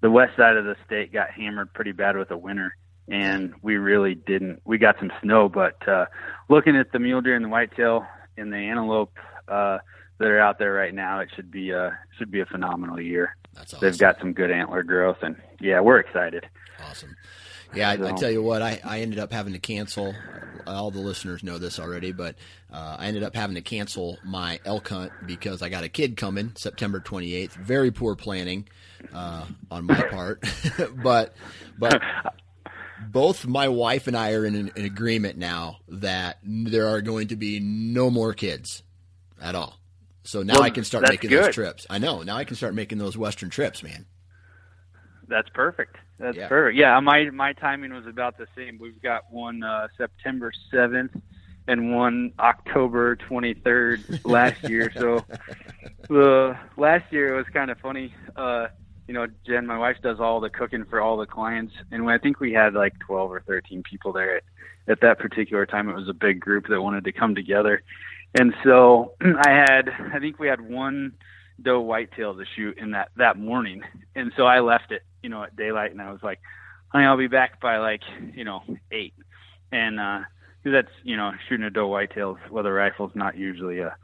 the 0.00 0.10
west 0.10 0.36
side 0.36 0.56
of 0.56 0.64
the 0.64 0.76
state 0.86 1.12
got 1.12 1.30
hammered 1.30 1.72
pretty 1.74 1.92
bad 1.92 2.16
with 2.16 2.30
a 2.30 2.38
winter 2.38 2.74
and 3.10 3.54
we 3.62 3.76
really 3.76 4.14
didn't. 4.14 4.60
We 4.64 4.78
got 4.78 4.96
some 4.98 5.12
snow, 5.22 5.48
but 5.48 5.86
uh, 5.88 6.06
looking 6.48 6.76
at 6.76 6.92
the 6.92 6.98
mule 6.98 7.20
deer 7.20 7.34
and 7.34 7.44
the 7.44 7.48
whitetail 7.48 8.06
and 8.36 8.52
the 8.52 8.56
antelope 8.56 9.16
uh, 9.48 9.78
that 10.18 10.28
are 10.28 10.40
out 10.40 10.58
there 10.58 10.72
right 10.72 10.94
now, 10.94 11.20
it 11.20 11.30
should 11.34 11.50
be 11.50 11.70
a 11.70 11.98
should 12.18 12.30
be 12.30 12.40
a 12.40 12.46
phenomenal 12.46 13.00
year. 13.00 13.36
That's 13.54 13.74
awesome. 13.74 13.88
They've 13.88 13.98
got 13.98 14.18
some 14.18 14.32
good 14.32 14.50
antler 14.50 14.82
growth, 14.82 15.18
and 15.22 15.36
yeah, 15.60 15.80
we're 15.80 15.98
excited. 15.98 16.48
Awesome. 16.88 17.16
Yeah, 17.74 17.90
I, 17.90 18.08
I, 18.08 18.12
tell 18.12 18.30
you 18.30 18.42
what, 18.42 18.62
I, 18.62 18.80
I 18.82 19.00
ended 19.00 19.18
up 19.18 19.30
having 19.30 19.52
to 19.52 19.58
cancel. 19.58 20.14
All 20.66 20.90
the 20.90 21.00
listeners 21.00 21.42
know 21.42 21.58
this 21.58 21.78
already, 21.78 22.12
but 22.12 22.36
uh, 22.72 22.96
I 22.98 23.06
ended 23.06 23.22
up 23.22 23.34
having 23.34 23.56
to 23.56 23.62
cancel 23.62 24.18
my 24.24 24.58
elk 24.64 24.88
hunt 24.88 25.12
because 25.26 25.62
I 25.62 25.68
got 25.68 25.84
a 25.84 25.88
kid 25.88 26.16
coming 26.16 26.52
September 26.56 27.00
28th. 27.00 27.52
Very 27.52 27.90
poor 27.90 28.16
planning 28.16 28.68
uh, 29.12 29.44
on 29.70 29.84
my 29.84 30.02
part, 30.02 30.44
but 31.02 31.34
but 31.78 32.00
both 33.06 33.46
my 33.46 33.68
wife 33.68 34.06
and 34.06 34.16
I 34.16 34.32
are 34.32 34.44
in 34.44 34.54
an, 34.54 34.72
an, 34.76 34.84
agreement 34.84 35.38
now 35.38 35.78
that 35.88 36.38
there 36.42 36.88
are 36.88 37.00
going 37.00 37.28
to 37.28 37.36
be 37.36 37.60
no 37.60 38.10
more 38.10 38.34
kids 38.34 38.82
at 39.40 39.54
all. 39.54 39.78
So 40.24 40.42
now 40.42 40.54
well, 40.54 40.62
I 40.64 40.70
can 40.70 40.84
start 40.84 41.08
making 41.08 41.30
good. 41.30 41.44
those 41.44 41.54
trips. 41.54 41.86
I 41.88 41.98
know. 41.98 42.22
Now 42.22 42.36
I 42.36 42.44
can 42.44 42.56
start 42.56 42.74
making 42.74 42.98
those 42.98 43.16
western 43.16 43.50
trips, 43.50 43.82
man. 43.82 44.06
That's 45.28 45.48
perfect. 45.50 45.96
That's 46.18 46.36
yeah. 46.36 46.48
perfect. 46.48 46.76
Yeah, 46.76 46.98
my 47.00 47.30
my 47.30 47.52
timing 47.52 47.92
was 47.92 48.06
about 48.06 48.38
the 48.38 48.46
same. 48.56 48.78
We've 48.80 49.00
got 49.00 49.30
one 49.30 49.62
uh, 49.62 49.88
September 49.96 50.52
seventh 50.70 51.12
and 51.66 51.94
one 51.94 52.32
October 52.38 53.16
twenty 53.16 53.54
third 53.54 54.20
last 54.24 54.62
year. 54.68 54.90
so 54.94 55.24
the 56.08 56.58
last 56.76 57.12
year 57.12 57.34
it 57.34 57.36
was 57.36 57.46
kind 57.52 57.70
of 57.70 57.78
funny. 57.78 58.12
Uh, 58.36 58.68
you 59.08 59.14
know, 59.14 59.26
Jen, 59.46 59.66
my 59.66 59.78
wife 59.78 59.96
does 60.02 60.20
all 60.20 60.38
the 60.38 60.50
cooking 60.50 60.84
for 60.84 61.00
all 61.00 61.16
the 61.16 61.26
clients, 61.26 61.72
and 61.90 62.08
I 62.08 62.18
think 62.18 62.40
we 62.40 62.52
had 62.52 62.74
like 62.74 62.92
12 63.00 63.32
or 63.32 63.40
13 63.40 63.82
people 63.82 64.12
there 64.12 64.36
at, 64.36 64.42
at 64.86 65.00
that 65.00 65.18
particular 65.18 65.64
time. 65.64 65.88
It 65.88 65.96
was 65.96 66.10
a 66.10 66.14
big 66.14 66.38
group 66.40 66.66
that 66.68 66.82
wanted 66.82 67.04
to 67.04 67.12
come 67.12 67.34
together, 67.34 67.82
and 68.38 68.54
so 68.62 69.14
I 69.22 69.50
had, 69.50 69.88
I 70.14 70.18
think 70.20 70.38
we 70.38 70.46
had 70.46 70.60
one 70.60 71.14
doe 71.60 71.80
whitetail 71.80 72.34
to 72.34 72.44
shoot 72.54 72.76
in 72.76 72.90
that 72.90 73.08
that 73.16 73.38
morning, 73.38 73.82
and 74.14 74.30
so 74.36 74.44
I 74.44 74.60
left 74.60 74.92
it, 74.92 75.02
you 75.22 75.30
know, 75.30 75.42
at 75.42 75.56
daylight, 75.56 75.90
and 75.90 76.02
I 76.02 76.12
was 76.12 76.22
like, 76.22 76.40
honey, 76.88 77.06
I'll 77.06 77.16
be 77.16 77.28
back 77.28 77.62
by 77.62 77.78
like, 77.78 78.02
you 78.34 78.44
know, 78.44 78.62
eight, 78.92 79.14
and 79.72 79.98
uh, 79.98 80.20
cause 80.62 80.72
that's, 80.72 80.92
you 81.02 81.16
know, 81.16 81.32
shooting 81.48 81.64
a 81.64 81.70
doe 81.70 81.88
whitetail 81.88 82.36
with 82.50 82.66
a 82.66 82.72
rifle 82.72 83.08
is 83.08 83.16
not 83.16 83.38
usually 83.38 83.78
a 83.78 83.96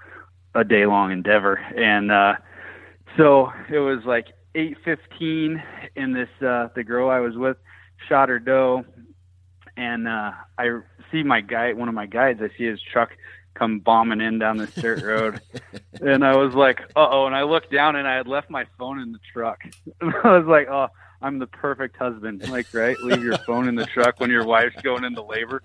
a 0.55 0.65
day 0.65 0.87
long 0.87 1.13
endeavor, 1.13 1.57
and 1.57 2.11
uh, 2.11 2.35
so 3.19 3.53
it 3.71 3.81
was 3.81 4.01
like 4.07 4.29
8:15, 4.55 5.63
and 5.97 6.15
this 6.15 6.29
uh, 6.41 6.69
the 6.75 6.85
girl 6.85 7.11
I 7.11 7.21
was 7.21 7.37
with 7.37 7.57
shot 8.09 8.29
her 8.29 8.39
doe, 8.39 8.85
and 9.77 10.07
uh, 10.09 10.33
I 10.59 10.81
see 11.11 11.23
my 11.23 11.41
guy, 11.41 11.73
one 11.73 11.89
of 11.89 11.95
my 11.95 12.07
guides. 12.07 12.41
I 12.43 12.49
see 12.57 12.65
his 12.65 12.81
truck 12.81 13.11
come 13.55 13.79
bombing 13.79 14.21
in 14.21 14.39
down 14.39 14.57
this 14.57 14.75
dirt 14.75 15.03
road, 15.03 15.41
and 16.01 16.25
I 16.25 16.37
was 16.37 16.55
like, 16.55 16.81
"Uh 16.97 17.09
oh!" 17.11 17.27
And 17.27 17.35
I 17.35 17.43
looked 17.43 17.71
down, 17.73 17.97
and 17.97 18.07
I 18.07 18.17
had 18.17 18.29
left 18.29 18.51
my 18.51 18.67
phone 18.79 19.01
in 19.01 19.13
the 19.13 19.21
truck. 19.33 19.63
And 20.01 20.15
I 20.23 20.39
was 20.39 20.47
like, 20.47 20.69
"Oh." 20.69 20.89
I'm 21.23 21.39
the 21.39 21.47
perfect 21.47 21.97
husband. 21.97 22.47
Like, 22.51 22.67
right? 22.75 22.99
Leave 23.01 23.23
your 23.25 23.39
phone 23.39 23.67
in 23.67 23.77
the 23.77 23.87
truck 23.87 24.21
when 24.21 24.29
your 24.29 24.45
wife's 24.45 24.77
going 24.83 25.05
into 25.05 25.23
labor. 25.23 25.63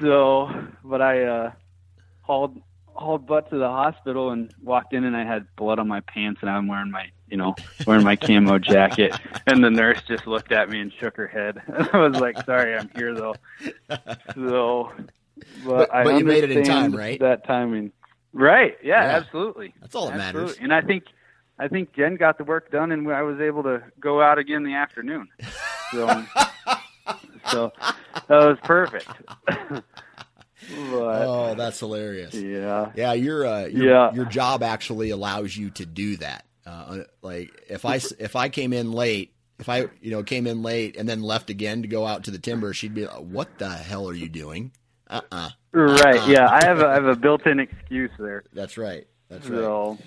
So, 0.00 0.50
but 0.82 1.02
I 1.02 1.24
uh 1.24 1.52
hauled 2.22 2.58
hauled 2.94 3.26
butt 3.26 3.50
to 3.50 3.58
the 3.58 3.68
hospital 3.68 4.30
and 4.30 4.52
walked 4.62 4.94
in 4.94 5.04
and 5.04 5.16
I 5.16 5.24
had 5.24 5.46
blood 5.56 5.78
on 5.78 5.88
my 5.88 6.00
pants 6.00 6.40
and 6.40 6.50
I'm 6.50 6.68
wearing 6.68 6.90
my 6.90 7.10
you 7.32 7.38
know, 7.38 7.56
wearing 7.86 8.04
my 8.04 8.14
camo 8.14 8.58
jacket. 8.58 9.14
And 9.46 9.64
the 9.64 9.70
nurse 9.70 10.00
just 10.06 10.26
looked 10.26 10.52
at 10.52 10.68
me 10.70 10.80
and 10.80 10.92
shook 10.92 11.16
her 11.16 11.26
head. 11.26 11.60
I 11.92 11.98
was 11.98 12.20
like, 12.20 12.36
sorry, 12.44 12.76
I'm 12.76 12.88
here 12.94 13.12
though. 13.12 13.34
So, 14.34 14.92
but, 14.94 15.08
but, 15.66 15.94
I 15.94 16.04
but 16.04 16.18
you 16.18 16.24
made 16.24 16.44
it 16.44 16.52
in 16.52 16.62
time, 16.62 16.94
right? 16.94 17.18
That 17.18 17.44
timing. 17.44 17.90
Right. 18.32 18.76
Yeah, 18.84 19.02
yeah. 19.02 19.16
absolutely. 19.16 19.74
That's 19.80 19.96
all 19.96 20.10
that 20.10 20.20
absolutely. 20.20 20.42
matters. 20.42 20.58
And 20.62 20.72
I 20.72 20.80
think, 20.82 21.04
I 21.58 21.66
think 21.66 21.92
Jen 21.94 22.14
got 22.14 22.38
the 22.38 22.44
work 22.44 22.70
done 22.70 22.92
and 22.92 23.10
I 23.10 23.22
was 23.22 23.40
able 23.40 23.64
to 23.64 23.82
go 23.98 24.22
out 24.22 24.38
again 24.38 24.58
in 24.58 24.64
the 24.64 24.74
afternoon. 24.74 25.28
So, 25.90 26.06
so 27.50 27.72
that 28.28 28.28
was 28.28 28.58
perfect. 28.62 29.08
But, 29.48 29.82
oh, 30.70 31.54
that's 31.56 31.80
hilarious. 31.80 32.34
Yeah. 32.34 32.92
Yeah, 32.94 33.14
your 33.14 33.44
uh, 33.44 33.64
your, 33.64 33.88
yeah. 33.88 34.12
your 34.12 34.26
job 34.26 34.62
actually 34.62 35.10
allows 35.10 35.56
you 35.56 35.70
to 35.70 35.86
do 35.86 36.16
that. 36.18 36.44
Uh, 36.64 37.00
like 37.22 37.50
if 37.68 37.84
I 37.84 37.96
if 38.18 38.36
I 38.36 38.48
came 38.48 38.72
in 38.72 38.92
late, 38.92 39.34
if 39.58 39.68
I 39.68 39.86
you 40.00 40.10
know 40.10 40.22
came 40.22 40.46
in 40.46 40.62
late 40.62 40.96
and 40.96 41.08
then 41.08 41.22
left 41.22 41.50
again 41.50 41.82
to 41.82 41.88
go 41.88 42.06
out 42.06 42.24
to 42.24 42.30
the 42.30 42.38
timber, 42.38 42.72
she'd 42.72 42.94
be 42.94 43.06
like, 43.06 43.16
"What 43.16 43.58
the 43.58 43.68
hell 43.68 44.08
are 44.08 44.14
you 44.14 44.28
doing?" 44.28 44.72
Uh 45.08 45.20
uh-uh. 45.32 45.36
uh 45.36 45.50
Right. 45.72 46.16
Uh-uh. 46.16 46.26
Yeah, 46.28 46.48
I 46.50 46.64
have 46.64 46.80
a, 46.80 46.86
I 46.86 46.94
have 46.94 47.06
a 47.06 47.16
built-in 47.16 47.58
excuse 47.58 48.10
there. 48.18 48.44
That's 48.52 48.76
right. 48.76 49.06
That's 49.28 49.48
right. 49.48 49.58
So, 49.58 49.98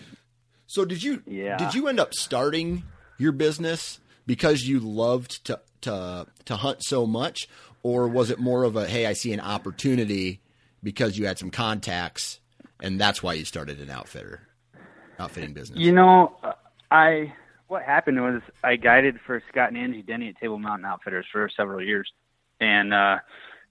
so 0.67 0.85
did 0.85 1.01
you? 1.01 1.23
Yeah. 1.25 1.57
Did 1.57 1.73
you 1.73 1.87
end 1.87 1.99
up 1.99 2.13
starting 2.13 2.83
your 3.17 3.31
business 3.31 3.99
because 4.25 4.63
you 4.63 4.79
loved 4.79 5.45
to 5.45 5.59
to 5.81 6.27
to 6.45 6.55
hunt 6.55 6.83
so 6.83 7.05
much, 7.05 7.47
or 7.83 8.07
was 8.07 8.29
it 8.29 8.39
more 8.39 8.63
of 8.63 8.75
a 8.75 8.87
hey, 8.87 9.05
I 9.05 9.13
see 9.13 9.33
an 9.33 9.39
opportunity 9.39 10.41
because 10.83 11.17
you 11.17 11.25
had 11.25 11.39
some 11.39 11.51
contacts, 11.51 12.39
and 12.79 12.99
that's 12.99 13.21
why 13.23 13.33
you 13.33 13.45
started 13.45 13.79
an 13.79 13.89
outfitter? 13.89 14.47
Outfitting 15.19 15.54
business? 15.54 15.80
You 15.80 15.91
know, 15.91 16.38
I 16.91 17.34
what 17.67 17.84
happened 17.84 18.21
was 18.21 18.41
I 18.63 18.75
guided 18.75 19.19
for 19.25 19.41
Scott 19.49 19.69
and 19.69 19.78
Angie 19.78 20.04
Denny 20.04 20.30
at 20.30 20.38
Table 20.38 20.60
Mountain 20.60 20.86
Outfitters 20.86 21.25
for 21.32 21.49
several 21.56 21.82
years, 21.82 22.12
and 22.60 22.93
uh, 22.93 23.17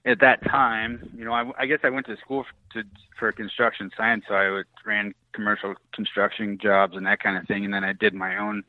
at 0.05 0.19
that 0.19 0.43
time, 0.43 1.09
you 1.15 1.25
know, 1.25 1.33
I, 1.33 1.51
I 1.57 1.65
guess 1.65 1.79
I 1.83 1.89
went 1.89 2.05
to 2.07 2.17
school 2.17 2.43
for, 2.43 2.81
to, 2.81 2.87
for 3.17 3.31
construction 3.31 3.89
science, 3.97 4.25
so 4.27 4.35
I 4.35 4.49
would, 4.51 4.65
ran 4.85 5.13
commercial 5.33 5.73
construction 5.93 6.57
jobs 6.61 6.95
and 6.95 7.05
that 7.05 7.21
kind 7.21 7.37
of 7.37 7.47
thing, 7.47 7.65
and 7.65 7.73
then 7.73 7.83
I 7.83 7.93
did 7.93 8.13
my 8.13 8.37
own 8.37 8.63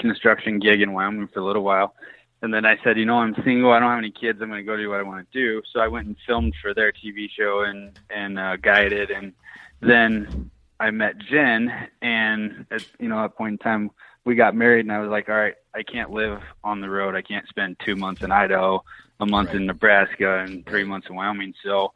construction 0.00 0.58
gig 0.58 0.80
in 0.80 0.92
Wyoming 0.92 1.28
for 1.28 1.40
a 1.40 1.44
little 1.44 1.62
while. 1.62 1.94
And 2.42 2.54
then 2.54 2.64
I 2.64 2.78
said, 2.82 2.96
you 2.96 3.04
know, 3.04 3.18
I'm 3.18 3.34
single. 3.44 3.70
I 3.70 3.78
don't 3.78 3.90
have 3.90 3.98
any 3.98 4.10
kids. 4.10 4.40
I'm 4.40 4.48
going 4.48 4.60
to 4.60 4.64
go 4.64 4.76
do 4.76 4.88
what 4.88 4.98
I 4.98 5.02
want 5.02 5.30
to 5.30 5.38
do. 5.38 5.60
So 5.72 5.80
I 5.80 5.88
went 5.88 6.06
and 6.06 6.16
filmed 6.26 6.54
for 6.62 6.72
their 6.72 6.90
TV 6.90 7.28
show 7.30 7.60
and 7.60 7.98
and 8.08 8.38
uh, 8.38 8.56
guided. 8.56 9.10
And 9.10 9.34
then 9.82 10.50
I 10.80 10.90
met 10.90 11.18
Jen, 11.18 11.70
and 12.00 12.66
at 12.70 12.84
you 12.98 13.08
know 13.08 13.18
at 13.18 13.26
a 13.26 13.28
point 13.28 13.52
in 13.52 13.58
time 13.58 13.90
we 14.24 14.34
got 14.34 14.56
married, 14.56 14.86
and 14.86 14.92
I 14.92 14.98
was 14.98 15.10
like, 15.10 15.28
all 15.28 15.34
right, 15.34 15.54
I 15.74 15.82
can't 15.82 16.10
live 16.10 16.40
on 16.64 16.80
the 16.80 16.88
road. 16.88 17.14
I 17.14 17.22
can't 17.22 17.46
spend 17.48 17.76
two 17.84 17.96
months 17.96 18.22
in 18.22 18.32
Idaho, 18.32 18.82
a 19.20 19.26
month 19.26 19.48
right. 19.48 19.56
in 19.56 19.66
Nebraska, 19.66 20.38
and 20.38 20.64
three 20.66 20.84
months 20.84 21.06
in 21.08 21.16
Wyoming. 21.16 21.52
So 21.62 21.92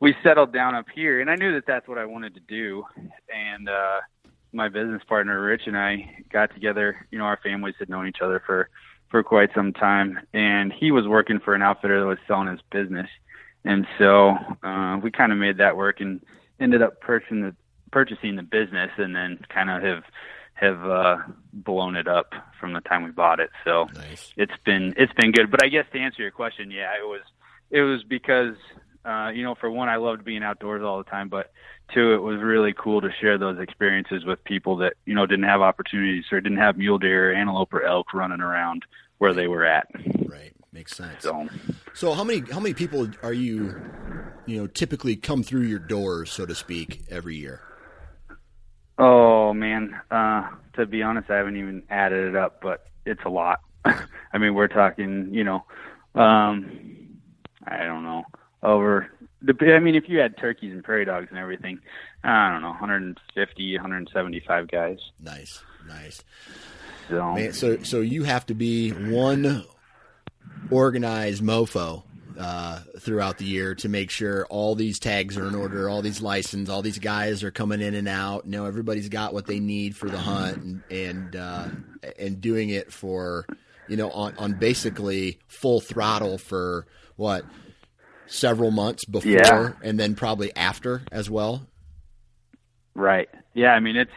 we 0.00 0.16
settled 0.22 0.52
down 0.52 0.74
up 0.74 0.86
here, 0.94 1.20
and 1.20 1.30
I 1.30 1.36
knew 1.36 1.52
that 1.52 1.66
that's 1.66 1.86
what 1.86 1.98
I 1.98 2.06
wanted 2.06 2.34
to 2.34 2.40
do. 2.40 2.84
And 3.32 3.68
uh, 3.68 4.00
my 4.52 4.68
business 4.68 5.02
partner 5.06 5.40
Rich 5.40 5.62
and 5.66 5.76
I 5.76 6.24
got 6.32 6.54
together. 6.54 7.06
You 7.10 7.18
know, 7.18 7.24
our 7.24 7.38
families 7.42 7.74
had 7.78 7.90
known 7.90 8.08
each 8.08 8.22
other 8.22 8.42
for 8.46 8.70
for 9.10 9.22
quite 9.22 9.50
some 9.54 9.74
time, 9.74 10.18
and 10.32 10.72
he 10.72 10.90
was 10.90 11.06
working 11.06 11.38
for 11.38 11.54
an 11.54 11.60
outfitter 11.60 12.00
that 12.00 12.06
was 12.06 12.18
selling 12.26 12.48
his 12.48 12.60
business, 12.70 13.10
and 13.62 13.86
so 13.98 14.36
uh, 14.62 14.98
we 15.02 15.10
kind 15.10 15.32
of 15.32 15.38
made 15.38 15.58
that 15.58 15.76
work 15.76 16.00
and 16.00 16.24
ended 16.58 16.80
up 16.80 16.98
purchasing 17.00 17.42
the 17.42 17.54
purchasing 17.92 18.36
the 18.36 18.42
business, 18.42 18.90
and 18.96 19.14
then 19.14 19.38
kind 19.48 19.70
of 19.70 19.82
have 19.82 20.02
have 20.54 20.84
uh, 20.84 21.16
blown 21.52 21.96
it 21.96 22.08
up 22.08 22.32
from 22.60 22.72
the 22.72 22.80
time 22.80 23.04
we 23.04 23.10
bought 23.10 23.40
it. 23.40 23.50
So 23.64 23.88
Nice. 23.94 24.32
it's 24.36 24.52
been 24.64 24.94
it's 24.96 25.12
been 25.14 25.32
good. 25.32 25.50
But 25.50 25.62
I 25.64 25.68
guess 25.68 25.86
to 25.92 25.98
answer 25.98 26.22
your 26.22 26.30
question, 26.30 26.70
yeah, 26.70 26.92
it 27.00 27.06
was 27.06 27.22
it 27.70 27.82
was 27.82 28.02
because 28.02 28.56
uh, 29.04 29.30
you 29.34 29.42
know, 29.42 29.54
for 29.54 29.70
one, 29.70 29.88
I 29.88 29.96
loved 29.96 30.24
being 30.24 30.42
outdoors 30.42 30.82
all 30.82 30.98
the 30.98 31.10
time, 31.10 31.28
but 31.28 31.50
two, 31.92 32.14
it 32.14 32.22
was 32.22 32.40
really 32.40 32.72
cool 32.72 33.00
to 33.00 33.08
share 33.20 33.36
those 33.36 33.58
experiences 33.58 34.24
with 34.24 34.42
people 34.44 34.76
that 34.76 34.94
you 35.06 35.14
know 35.14 35.26
didn't 35.26 35.44
have 35.44 35.60
opportunities 35.60 36.24
or 36.30 36.40
didn't 36.40 36.58
have 36.58 36.76
mule 36.76 36.98
deer, 36.98 37.30
or 37.30 37.34
antelope, 37.34 37.72
or 37.74 37.82
elk 37.82 38.14
running 38.14 38.40
around 38.40 38.84
where 39.18 39.34
they 39.34 39.48
were 39.48 39.64
at. 39.64 39.88
Right. 40.26 40.52
Makes 40.72 40.96
sense. 40.96 41.22
So 41.22 41.48
So 41.94 42.12
how 42.14 42.24
many 42.24 42.42
how 42.50 42.60
many 42.60 42.74
people 42.74 43.08
are 43.22 43.32
you 43.32 43.80
you 44.46 44.58
know 44.58 44.66
typically 44.66 45.16
come 45.16 45.42
through 45.42 45.62
your 45.62 45.78
doors 45.78 46.30
so 46.30 46.46
to 46.46 46.54
speak 46.54 47.04
every 47.10 47.36
year? 47.36 47.60
Oh 49.52 49.54
man, 49.54 50.00
uh, 50.10 50.48
to 50.76 50.86
be 50.86 51.02
honest, 51.02 51.28
I 51.28 51.36
haven't 51.36 51.58
even 51.58 51.82
added 51.90 52.28
it 52.28 52.36
up, 52.36 52.62
but 52.62 52.86
it's 53.04 53.20
a 53.26 53.28
lot. 53.28 53.60
I 53.84 54.38
mean, 54.38 54.54
we're 54.54 54.66
talking, 54.66 55.28
you 55.30 55.44
know, 55.44 55.66
um, 56.14 57.18
I 57.66 57.84
don't 57.84 58.02
know, 58.02 58.24
over. 58.62 59.08
The, 59.42 59.74
I 59.74 59.78
mean, 59.78 59.94
if 59.94 60.04
you 60.08 60.20
had 60.20 60.38
turkeys 60.38 60.72
and 60.72 60.82
prairie 60.82 61.04
dogs 61.04 61.26
and 61.28 61.38
everything, 61.38 61.80
I 62.24 62.50
don't 62.50 62.62
know, 62.62 62.70
150, 62.70 63.76
175 63.76 64.68
guys. 64.68 64.96
Nice. 65.20 65.62
Nice. 65.86 66.24
So 67.10 67.34
Man, 67.34 67.52
so 67.52 67.82
so 67.82 68.00
you 68.00 68.22
have 68.22 68.46
to 68.46 68.54
be 68.54 68.88
one 68.92 69.66
organized 70.70 71.42
mofo 71.42 72.04
uh, 72.38 72.80
throughout 72.98 73.38
the 73.38 73.44
year 73.44 73.74
to 73.76 73.88
make 73.88 74.10
sure 74.10 74.46
all 74.46 74.74
these 74.74 74.98
tags 74.98 75.36
are 75.36 75.46
in 75.46 75.54
order, 75.54 75.88
all 75.88 76.02
these 76.02 76.20
license, 76.22 76.68
all 76.68 76.82
these 76.82 76.98
guys 76.98 77.42
are 77.42 77.50
coming 77.50 77.80
in 77.80 77.94
and 77.94 78.08
out. 78.08 78.44
You 78.44 78.52
know, 78.52 78.66
everybody's 78.66 79.08
got 79.08 79.32
what 79.34 79.46
they 79.46 79.60
need 79.60 79.96
for 79.96 80.08
the 80.08 80.18
hunt, 80.18 80.56
and 80.58 80.82
and 80.90 81.36
uh, 81.36 81.68
and 82.18 82.40
doing 82.40 82.70
it 82.70 82.92
for 82.92 83.46
you 83.88 83.96
know 83.96 84.10
on 84.10 84.34
on 84.38 84.52
basically 84.54 85.38
full 85.48 85.80
throttle 85.80 86.38
for 86.38 86.86
what 87.16 87.44
several 88.26 88.70
months 88.70 89.04
before, 89.04 89.30
Yeah. 89.30 89.72
and 89.82 89.98
then 90.00 90.14
probably 90.14 90.54
after 90.56 91.02
as 91.12 91.28
well. 91.28 91.66
Right. 92.94 93.28
Yeah. 93.54 93.72
I 93.72 93.80
mean, 93.80 93.96
it's 93.96 94.10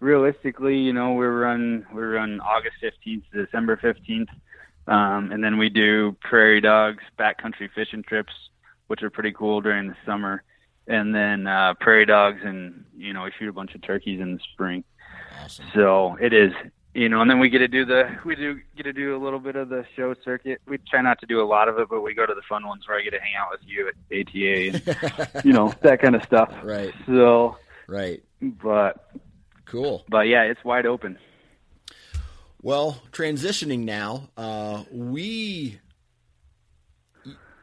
realistically, 0.00 0.76
you 0.76 0.92
know, 0.92 1.12
we 1.14 1.26
run 1.26 1.86
we 1.94 2.02
run 2.02 2.40
August 2.40 2.76
fifteenth 2.80 3.24
to 3.32 3.44
December 3.44 3.76
fifteenth, 3.76 4.28
um, 4.90 5.32
and 5.32 5.42
then 5.42 5.56
we 5.56 5.68
do 5.70 6.16
prairie 6.20 6.60
dogs, 6.60 7.02
backcountry 7.18 7.68
fishing 7.74 8.02
trips, 8.02 8.32
which 8.88 9.02
are 9.02 9.10
pretty 9.10 9.32
cool 9.32 9.60
during 9.62 9.88
the 9.88 9.96
summer, 10.04 10.42
and 10.86 11.14
then 11.14 11.46
uh, 11.46 11.74
prairie 11.80 12.06
dogs, 12.06 12.40
and 12.44 12.84
you 12.96 13.12
know, 13.14 13.22
we 13.24 13.30
shoot 13.38 13.48
a 13.48 13.52
bunch 13.52 13.74
of 13.74 13.82
turkeys 13.82 14.20
in 14.20 14.34
the 14.34 14.40
spring. 14.52 14.84
Awesome. 15.42 15.64
So 15.74 16.16
it 16.20 16.32
is, 16.32 16.52
you 16.92 17.08
know, 17.08 17.20
and 17.20 17.30
then 17.30 17.38
we 17.38 17.48
get 17.48 17.58
to 17.60 17.68
do 17.68 17.84
the 17.84 18.10
we 18.24 18.34
do 18.34 18.58
get 18.76 18.82
to 18.82 18.92
do 18.92 19.16
a 19.16 19.20
little 19.22 19.38
bit 19.38 19.54
of 19.56 19.68
the 19.68 19.84
show 19.96 20.14
circuit. 20.24 20.60
We 20.66 20.78
try 20.78 21.00
not 21.02 21.20
to 21.20 21.26
do 21.26 21.40
a 21.40 21.46
lot 21.46 21.68
of 21.68 21.78
it, 21.78 21.88
but 21.88 22.00
we 22.00 22.12
go 22.14 22.26
to 22.26 22.34
the 22.34 22.42
fun 22.48 22.66
ones 22.66 22.86
where 22.88 22.98
I 22.98 23.02
get 23.02 23.10
to 23.12 23.20
hang 23.20 23.34
out 23.40 23.48
with 23.52 23.60
you 23.64 23.88
at 23.88 23.94
ATA 24.12 25.28
and 25.38 25.44
you 25.44 25.52
know 25.52 25.72
that 25.82 26.00
kind 26.02 26.16
of 26.16 26.22
stuff. 26.24 26.52
Right. 26.64 26.92
So, 27.06 27.56
Right. 27.86 28.22
but 28.42 29.08
Cool. 29.66 30.04
but 30.08 30.26
yeah, 30.26 30.42
it's 30.42 30.62
wide 30.64 30.84
open. 30.86 31.16
Well, 32.62 33.02
transitioning 33.10 33.84
now, 33.84 34.28
uh, 34.36 34.84
we 34.92 35.80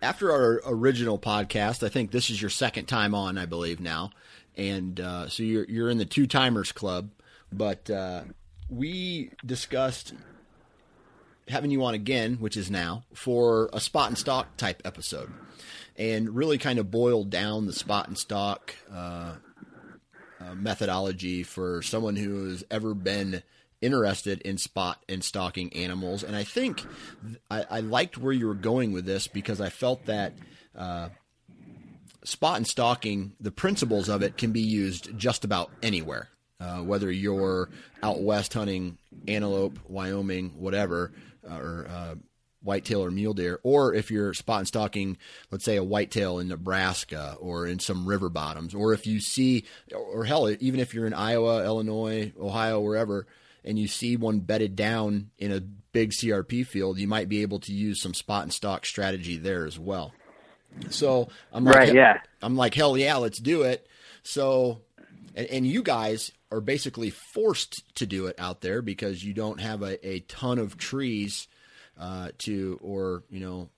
after 0.02 0.32
our 0.32 0.62
original 0.66 1.20
podcast, 1.20 1.84
I 1.84 1.90
think 1.90 2.10
this 2.10 2.32
is 2.32 2.42
your 2.42 2.50
second 2.50 2.86
time 2.86 3.14
on, 3.14 3.38
I 3.38 3.46
believe 3.46 3.80
now, 3.80 4.10
and 4.56 5.00
uh, 5.00 5.30
so 5.30 5.44
you're 5.44 5.66
you're 5.66 5.90
in 5.90 6.00
the 6.00 6.06
two 6.06 6.26
timers 6.26 6.72
club. 6.72 7.12
But 7.52 7.90
uh, 7.92 8.24
we 8.70 9.32
discussed 9.46 10.14
having 11.48 11.70
you 11.70 11.84
on 11.86 11.94
again, 11.94 12.38
which 12.38 12.58
is 12.58 12.72
now 12.72 13.04
for 13.14 13.70
a 13.74 13.80
spot 13.80 14.10
and 14.10 14.18
stalk 14.18 14.58
type 14.58 14.82
episode, 14.84 15.32
and 15.96 16.36
really 16.36 16.58
kind 16.58 16.80
of 16.80 16.90
boiled 16.90 17.30
down 17.30 17.68
the 17.68 17.74
spot 17.74 18.08
and 18.08 18.18
stalk 18.18 18.76
uh, 18.92 19.36
uh, 20.42 20.56
methodology 20.56 21.44
for 21.44 21.84
someone 21.84 22.16
who 22.16 22.50
has 22.50 22.64
ever 22.72 22.96
been 22.96 23.44
interested 23.82 24.42
in 24.42 24.58
spot 24.58 25.04
and 25.08 25.24
stalking 25.24 25.74
animals. 25.74 26.24
And 26.24 26.36
I 26.36 26.44
think 26.44 26.86
I, 27.50 27.66
I 27.70 27.80
liked 27.82 28.18
where 28.18 28.34
you 28.34 28.48
were 28.48 28.56
going 28.56 28.92
with 28.92 29.06
this 29.06 29.28
because 29.28 29.62
I 29.62 29.70
felt 29.70 30.06
that 30.06 30.34
uh, 30.76 31.10
spot 32.24 32.58
and 32.58 32.68
stalking, 32.68 33.34
the 33.40 33.52
principles 33.52 34.10
of 34.10 34.22
it 34.22 34.38
can 34.38 34.52
be 34.52 34.62
used 34.62 35.18
just 35.18 35.46
about 35.46 35.72
anywhere. 35.82 36.30
Uh, 36.60 36.80
whether 36.80 37.12
you're 37.12 37.70
out 38.02 38.22
west 38.22 38.54
hunting 38.54 38.98
antelope, 39.28 39.78
Wyoming, 39.88 40.56
whatever, 40.58 41.12
uh, 41.48 41.56
or 41.56 41.88
uh, 41.88 42.16
whitetail 42.64 43.04
or 43.04 43.12
mule 43.12 43.36
deer, 43.36 43.60
or 43.62 43.94
if 43.94 44.10
you're 44.10 44.34
spot 44.34 44.60
and 44.60 44.68
stalking, 44.68 45.18
let's 45.52 45.64
say 45.64 45.78
a 45.78 45.84
whitetail 45.84 46.40
in 46.40 46.48
Nebraska 46.48 47.38
or 47.40 47.68
in 47.68 47.78
some 47.78 48.08
river 48.08 48.30
bottoms, 48.30 48.74
or 48.74 48.94
if 48.94 49.06
you 49.06 49.20
see, 49.20 49.66
or 49.94 50.26
hell, 50.26 50.50
even 50.60 50.80
if 50.80 50.96
you're 50.96 51.06
in 51.06 51.14
Iowa, 51.14 51.64
Illinois, 51.64 52.34
Ohio, 52.40 52.80
wherever, 52.80 53.28
and 53.68 53.78
you 53.78 53.88
see 53.88 54.16
one 54.16 54.40
bedded 54.40 54.78
down 54.78 55.30
in 55.38 55.52
a 55.52 55.60
big 55.60 56.12
CRP 56.12 56.66
field, 56.66 56.98
you 56.98 57.08
might 57.08 57.28
be 57.28 57.42
able 57.42 57.60
to 57.60 57.74
use 57.74 58.02
some 58.02 58.14
spot 58.14 58.44
and 58.44 58.54
stalk 58.54 58.86
strategy 58.86 59.38
there 59.38 59.66
as 59.66 59.78
well. 59.78 60.14
So 60.90 61.28
I'm 61.52 61.66
like, 61.66 61.76
Right, 61.76 61.94
yeah. 61.94 62.22
I'm 62.42 62.56
like, 62.56 62.74
hell 62.74 62.98
yeah, 62.98 63.18
let's 63.18 63.40
do 63.40 63.64
it. 63.64 63.86
So, 64.24 64.82
and, 65.36 65.48
and 65.48 65.68
you 65.68 65.84
guys 65.84 66.32
are 66.50 66.62
basically 66.62 67.10
forced 67.10 67.84
to 67.96 68.06
do 68.06 68.28
it 68.28 68.40
out 68.40 68.62
there 68.62 68.82
because 68.82 69.22
you 69.22 69.34
don't 69.34 69.60
have 69.60 69.82
a, 69.82 70.08
a 70.08 70.22
ton 70.22 70.60
of 70.60 70.78
trees 70.78 71.50
uh, 72.00 72.30
to, 72.40 72.80
or 72.82 73.24
you 73.30 73.42
know, 73.42 73.70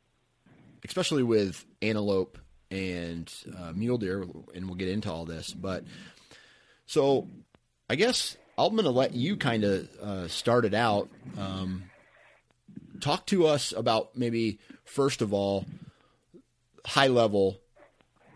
especially 0.85 1.23
with 1.23 1.65
antelope 1.81 2.37
and 2.69 3.33
uh, 3.57 3.71
mule 3.73 3.97
deer, 3.97 4.23
and 4.53 4.67
we'll 4.67 4.75
get 4.75 4.89
into 4.89 5.11
all 5.11 5.25
this. 5.25 5.51
But 5.51 5.83
so, 6.85 7.27
I 7.89 7.95
guess 7.95 8.37
I'm 8.65 8.73
going 8.73 8.83
to 8.83 8.91
let 8.91 9.13
you 9.13 9.37
kind 9.37 9.63
of 9.63 9.89
uh, 10.01 10.27
start 10.27 10.65
it 10.65 10.73
out. 10.73 11.09
Um, 11.37 11.89
talk 12.99 13.25
to 13.27 13.47
us 13.47 13.73
about 13.75 14.17
maybe 14.17 14.59
first 14.83 15.21
of 15.21 15.33
all, 15.33 15.65
high 16.85 17.07
level, 17.07 17.59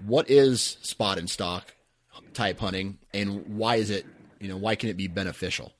what 0.05 0.29
is 0.29 0.77
spot 0.81 1.17
and 1.17 1.29
stalk 1.29 1.73
type 2.33 2.59
hunting, 2.59 2.97
and 3.13 3.57
why 3.57 3.75
is 3.75 3.89
it? 3.89 4.05
You 4.39 4.49
know, 4.49 4.57
why 4.57 4.75
can 4.75 4.89
it 4.89 4.97
be 4.97 5.07
beneficial? 5.07 5.73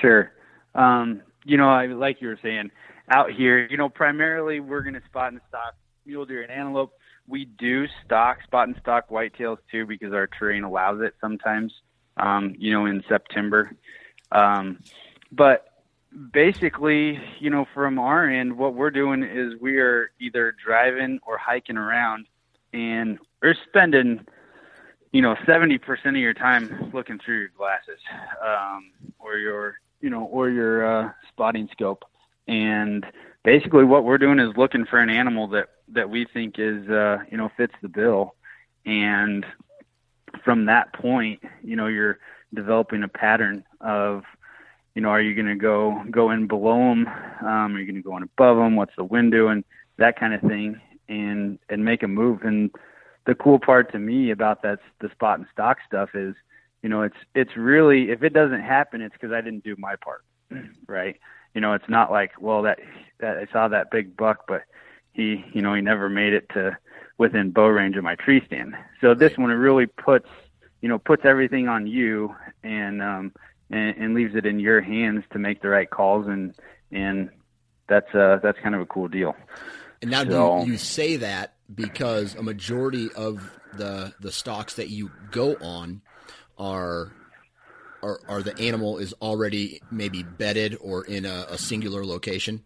Sure. 0.00 0.32
Um, 0.74 1.22
you 1.44 1.56
know, 1.56 1.68
I 1.68 1.86
like 1.86 2.20
you 2.20 2.28
were 2.28 2.38
saying 2.42 2.70
out 3.10 3.32
here, 3.32 3.66
you 3.66 3.76
know, 3.76 3.88
primarily 3.88 4.60
we're 4.60 4.82
going 4.82 4.94
to 4.94 5.02
spot 5.06 5.32
and 5.32 5.40
stalk 5.48 5.74
mule 6.06 6.24
deer 6.24 6.42
and 6.42 6.50
antelope. 6.50 6.92
We 7.26 7.44
do 7.44 7.86
stock 8.04 8.42
spot 8.44 8.68
and 8.68 8.76
stalk 8.80 9.08
whitetails 9.08 9.58
too 9.70 9.86
because 9.86 10.12
our 10.12 10.26
terrain 10.26 10.64
allows 10.64 11.00
it 11.00 11.14
sometimes. 11.20 11.72
Um, 12.16 12.54
you 12.58 12.70
know, 12.72 12.84
in 12.84 13.02
September. 13.08 13.72
Um, 14.30 14.80
but 15.32 15.66
basically, 16.32 17.18
you 17.38 17.48
know, 17.48 17.64
from 17.72 17.98
our 17.98 18.28
end, 18.28 18.58
what 18.58 18.74
we're 18.74 18.90
doing 18.90 19.22
is 19.22 19.54
we 19.60 19.78
are 19.78 20.10
either 20.20 20.54
driving 20.62 21.20
or 21.26 21.38
hiking 21.38 21.78
around, 21.78 22.26
and 22.74 23.18
we're 23.40 23.54
spending, 23.68 24.26
you 25.12 25.22
know, 25.22 25.34
seventy 25.46 25.78
percent 25.78 26.16
of 26.16 26.20
your 26.20 26.34
time 26.34 26.90
looking 26.92 27.18
through 27.18 27.38
your 27.38 27.52
glasses, 27.56 27.98
um, 28.44 28.90
or 29.18 29.38
your, 29.38 29.76
you 30.00 30.10
know, 30.10 30.24
or 30.24 30.50
your 30.50 30.84
uh, 30.84 31.12
spotting 31.28 31.68
scope, 31.72 32.04
and 32.48 33.06
basically 33.44 33.84
what 33.84 34.04
we're 34.04 34.18
doing 34.18 34.38
is 34.38 34.54
looking 34.56 34.84
for 34.84 34.98
an 34.98 35.08
animal 35.08 35.48
that 35.48 35.68
that 35.88 36.10
we 36.10 36.26
think 36.34 36.56
is, 36.58 36.88
uh, 36.90 37.18
you 37.30 37.38
know, 37.38 37.50
fits 37.56 37.74
the 37.80 37.88
bill, 37.88 38.34
and 38.84 39.46
from 40.44 40.66
that 40.66 40.92
point, 40.92 41.42
you 41.62 41.76
know, 41.76 41.86
you're 41.86 42.18
developing 42.54 43.02
a 43.02 43.08
pattern 43.08 43.64
of 43.80 44.24
you 44.94 45.02
know, 45.02 45.08
are 45.08 45.20
you 45.20 45.34
going 45.34 45.46
to 45.46 45.54
go 45.54 46.02
go 46.10 46.30
in 46.30 46.46
below 46.46 46.76
them? 46.76 47.06
Um, 47.06 47.76
are 47.76 47.78
you 47.78 47.86
going 47.86 48.02
to 48.02 48.08
go 48.08 48.16
in 48.16 48.22
above 48.22 48.56
them? 48.56 48.76
What's 48.76 48.96
the 48.96 49.04
wind 49.04 49.32
doing? 49.32 49.64
That 49.98 50.18
kind 50.18 50.34
of 50.34 50.40
thing, 50.40 50.80
and 51.08 51.58
and 51.68 51.84
make 51.84 52.02
a 52.02 52.08
move. 52.08 52.42
And 52.42 52.70
the 53.26 53.34
cool 53.34 53.58
part 53.58 53.92
to 53.92 53.98
me 53.98 54.30
about 54.30 54.62
that 54.62 54.80
the 55.00 55.08
spot 55.10 55.38
and 55.38 55.46
stalk 55.52 55.78
stuff 55.86 56.10
is, 56.14 56.34
you 56.82 56.88
know, 56.88 57.02
it's 57.02 57.16
it's 57.34 57.56
really 57.56 58.10
if 58.10 58.22
it 58.22 58.32
doesn't 58.32 58.62
happen, 58.62 59.00
it's 59.00 59.12
because 59.12 59.32
I 59.32 59.40
didn't 59.40 59.64
do 59.64 59.76
my 59.78 59.94
part, 59.96 60.24
right? 60.88 61.16
You 61.54 61.60
know, 61.60 61.74
it's 61.74 61.88
not 61.88 62.10
like 62.10 62.32
well 62.40 62.62
that 62.62 62.80
that 63.20 63.38
I 63.38 63.46
saw 63.52 63.68
that 63.68 63.90
big 63.90 64.16
buck, 64.16 64.44
but 64.48 64.62
he 65.12 65.44
you 65.52 65.62
know 65.62 65.74
he 65.74 65.82
never 65.82 66.08
made 66.08 66.32
it 66.32 66.48
to 66.50 66.76
within 67.20 67.50
bow 67.50 67.66
range 67.66 67.96
of 67.96 68.02
my 68.02 68.14
tree 68.14 68.42
stand. 68.46 68.74
So 69.02 69.12
this 69.14 69.36
one 69.36 69.50
it 69.50 69.54
really 69.54 69.84
puts 69.86 70.26
you 70.80 70.88
know 70.88 70.98
puts 70.98 71.26
everything 71.26 71.68
on 71.68 71.86
you 71.86 72.34
and 72.64 73.02
um 73.02 73.32
and, 73.70 73.94
and 73.98 74.14
leaves 74.14 74.34
it 74.34 74.46
in 74.46 74.58
your 74.58 74.80
hands 74.80 75.22
to 75.32 75.38
make 75.38 75.60
the 75.60 75.68
right 75.68 75.88
calls 75.88 76.26
and 76.26 76.54
and 76.90 77.28
that's 77.88 78.12
uh 78.14 78.38
that's 78.42 78.58
kind 78.60 78.74
of 78.74 78.80
a 78.80 78.86
cool 78.86 79.06
deal. 79.06 79.36
And 80.00 80.10
now, 80.10 80.24
So- 80.24 80.60
do 80.62 80.66
you, 80.66 80.72
you 80.72 80.78
say 80.78 81.16
that 81.16 81.52
because 81.72 82.34
a 82.34 82.42
majority 82.42 83.12
of 83.12 83.58
the 83.76 84.14
the 84.18 84.32
stalks 84.32 84.74
that 84.74 84.88
you 84.88 85.10
go 85.30 85.56
on 85.60 86.00
are 86.56 87.12
are, 88.02 88.18
are 88.28 88.42
the 88.42 88.58
animal 88.58 88.96
is 88.96 89.12
already 89.20 89.82
maybe 89.90 90.22
bedded 90.22 90.78
or 90.80 91.04
in 91.04 91.26
a, 91.26 91.44
a 91.50 91.58
singular 91.58 92.02
location? 92.02 92.64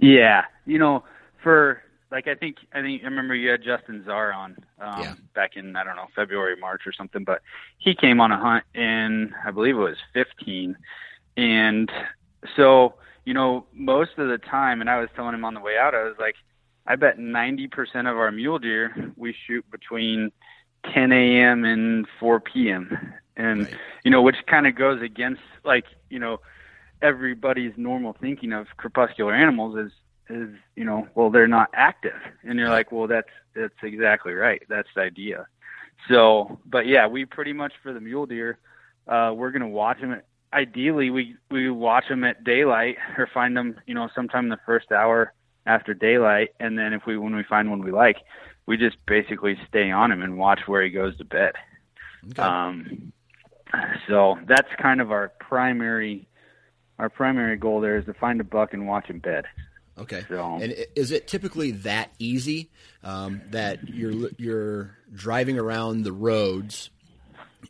Yeah, 0.00 0.46
you 0.66 0.80
know, 0.80 1.04
for 1.44 1.80
like 2.10 2.26
I 2.28 2.34
think 2.34 2.56
I 2.72 2.80
think 2.82 3.02
I 3.02 3.06
remember 3.06 3.34
you 3.34 3.50
had 3.50 3.62
Justin 3.62 4.04
Zarr 4.06 4.34
on 4.34 4.56
um, 4.80 4.98
Yeah. 5.02 5.14
back 5.34 5.56
in 5.56 5.76
I 5.76 5.84
don't 5.84 5.96
know 5.96 6.06
February 6.14 6.56
March 6.56 6.82
or 6.86 6.92
something, 6.92 7.24
but 7.24 7.40
he 7.78 7.94
came 7.94 8.20
on 8.20 8.32
a 8.32 8.38
hunt 8.38 8.64
in 8.74 9.32
I 9.44 9.50
believe 9.50 9.76
it 9.76 9.78
was 9.78 9.96
15, 10.14 10.76
and 11.36 11.90
so 12.56 12.94
you 13.24 13.34
know 13.34 13.66
most 13.72 14.12
of 14.18 14.28
the 14.28 14.38
time, 14.38 14.80
and 14.80 14.90
I 14.90 14.98
was 15.00 15.08
telling 15.14 15.34
him 15.34 15.44
on 15.44 15.54
the 15.54 15.60
way 15.60 15.76
out, 15.78 15.94
I 15.94 16.04
was 16.04 16.16
like, 16.18 16.34
I 16.86 16.96
bet 16.96 17.18
90% 17.18 18.06
of 18.10 18.16
our 18.16 18.30
mule 18.30 18.58
deer 18.58 19.12
we 19.16 19.34
shoot 19.46 19.64
between 19.70 20.30
10 20.92 21.36
a.m. 21.40 21.64
and 21.64 22.06
4 22.20 22.70
p.m. 22.70 23.14
and 23.36 23.68
Right. 23.68 23.80
you 24.04 24.10
know 24.10 24.22
which 24.22 24.36
kind 24.48 24.66
of 24.66 24.74
goes 24.76 25.02
against 25.02 25.42
like 25.64 25.84
you 26.10 26.18
know 26.18 26.38
everybody's 27.02 27.72
normal 27.76 28.16
thinking 28.20 28.52
of 28.52 28.66
crepuscular 28.76 29.34
animals 29.34 29.76
is 29.78 29.92
is 30.30 30.50
you 30.76 30.84
know 30.84 31.06
well 31.14 31.30
they're 31.30 31.48
not 31.48 31.70
active. 31.72 32.20
And 32.42 32.58
you're 32.58 32.68
like 32.68 32.92
well 32.92 33.06
that's 33.06 33.28
that's 33.54 33.74
exactly 33.82 34.34
right. 34.34 34.62
That's 34.68 34.88
the 34.94 35.02
idea. 35.02 35.46
So 36.08 36.58
but 36.66 36.86
yeah 36.86 37.06
we 37.06 37.24
pretty 37.24 37.52
much 37.52 37.72
for 37.82 37.92
the 37.92 38.00
mule 38.00 38.26
deer 38.26 38.58
uh 39.06 39.32
we're 39.34 39.50
going 39.50 39.62
to 39.62 39.68
watch 39.68 40.00
them 40.00 40.12
at, 40.12 40.24
ideally 40.52 41.10
we 41.10 41.36
we 41.50 41.70
watch 41.70 42.04
them 42.08 42.24
at 42.24 42.44
daylight 42.44 42.96
or 43.16 43.28
find 43.32 43.56
them 43.56 43.76
you 43.86 43.94
know 43.94 44.08
sometime 44.14 44.44
in 44.44 44.50
the 44.50 44.60
first 44.66 44.92
hour 44.92 45.32
after 45.66 45.94
daylight. 45.94 46.50
And 46.60 46.78
then 46.78 46.92
if 46.92 47.02
we 47.06 47.16
when 47.18 47.36
we 47.36 47.44
find 47.44 47.70
one 47.70 47.84
we 47.84 47.92
like 47.92 48.16
we 48.66 48.76
just 48.76 48.96
basically 49.06 49.56
stay 49.68 49.90
on 49.90 50.12
him 50.12 50.22
and 50.22 50.38
watch 50.38 50.60
where 50.66 50.82
he 50.82 50.90
goes 50.90 51.16
to 51.18 51.24
bed. 51.24 51.52
Okay. 52.30 52.42
um, 52.42 53.12
so 54.08 54.38
that's 54.46 54.68
kind 54.80 55.00
of 55.00 55.10
our 55.10 55.28
primary 55.40 56.28
our 56.98 57.08
primary 57.08 57.56
goal 57.56 57.80
there 57.80 57.96
is 57.96 58.04
to 58.06 58.14
find 58.14 58.40
a 58.40 58.44
buck 58.44 58.72
and 58.72 58.88
watch 58.88 59.06
him 59.06 59.20
bed. 59.20 59.44
Okay. 59.98 60.24
So- 60.28 60.58
And 60.60 60.74
is 60.96 61.10
it 61.10 61.26
typically 61.28 61.72
that 61.72 62.10
easy 62.18 62.70
um, 63.02 63.42
that 63.50 63.88
you're 63.88 64.30
you're 64.38 64.96
driving 65.14 65.58
around 65.58 66.02
the 66.04 66.12
roads 66.12 66.90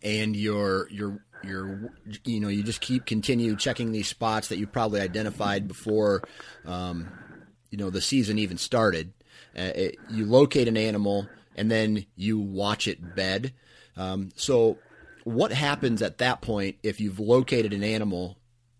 and 0.03 0.37
you're 0.37 0.89
you're 0.91 1.19
you're 1.45 1.93
you 2.25 2.41
know 2.41 2.49
you 2.49 2.63
just 2.63 2.81
keep 2.81 3.07
continue 3.07 3.57
checking 3.57 3.93
these 3.93 4.09
spots 4.09 4.49
that 4.49 4.59
you 4.59 4.67
probably 4.67 5.01
identified 5.01 5.69
before 5.69 6.23
um, 6.67 7.09
you 7.71 7.79
know 7.79 7.91
the 7.91 8.01
season 8.01 8.39
even 8.39 8.59
started. 8.59 9.13
Uh, 9.57 9.73
it, 9.75 9.97
you 10.11 10.27
locate 10.27 10.69
an 10.69 10.77
animal 10.77 11.27
and 11.57 11.71
then 11.71 12.05
you 12.17 12.39
watch 12.39 12.87
it 12.87 13.15
bed. 13.17 13.53
Um, 13.97 14.31
so 14.37 14.79
what 15.25 15.53
happens 15.53 16.03
at 16.03 16.19
that 16.19 16.41
point 16.41 16.77
if 16.83 17.01
you've 17.01 17.19
located 17.21 17.73
an 17.73 17.83
animal 17.83 18.37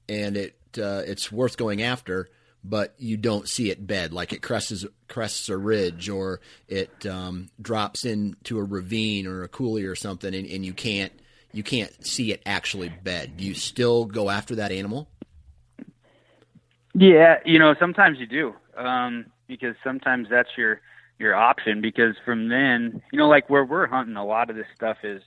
and 0.09 0.37
it 0.37 0.57
uh, 0.79 1.03
it's 1.07 1.33
worth 1.33 1.57
going 1.57 1.83
after, 1.83 2.29
but 2.65 2.95
you 2.99 3.17
don't 3.17 3.49
see 3.49 3.71
it 3.71 3.87
bed, 3.87 4.13
like 4.13 4.33
it 4.33 4.43
crests 4.43 4.85
crests 5.09 5.49
a 5.49 5.57
ridge 5.57 6.09
or 6.09 6.41
it 6.67 7.07
um, 7.07 7.49
drops 7.61 8.05
into 8.05 8.59
a 8.59 8.65
ravine 8.65 9.27
or 9.27 9.43
a 9.43 9.49
coulee 9.49 9.85
or 9.85 9.95
something, 9.95 10.35
and, 10.35 10.47
and 10.47 10.65
you 10.65 10.73
can't 10.73 11.13
you 11.53 11.63
can't 11.63 12.07
see 12.07 12.33
it 12.33 12.43
actually 12.45 12.89
bed. 12.89 13.37
Do 13.37 13.45
you 13.45 13.55
still 13.55 14.05
go 14.05 14.31
after 14.31 14.57
that 14.57 14.73
animal? 14.73 15.09
Yeah, 16.95 17.37
you 17.45 17.59
know, 17.59 17.75
sometimes 17.79 18.19
you 18.19 18.27
do, 18.27 18.55
um, 18.77 19.27
because 19.47 19.77
sometimes 19.85 20.29
that's 20.29 20.51
your 20.57 20.81
your 21.19 21.35
option. 21.35 21.81
Because 21.81 22.17
from 22.25 22.49
then, 22.49 23.03
you 23.13 23.19
know, 23.19 23.29
like 23.29 23.49
where 23.49 23.65
we're 23.65 23.87
hunting, 23.87 24.17
a 24.17 24.25
lot 24.25 24.51
of 24.51 24.57
this 24.57 24.67
stuff 24.75 24.99
is 25.05 25.23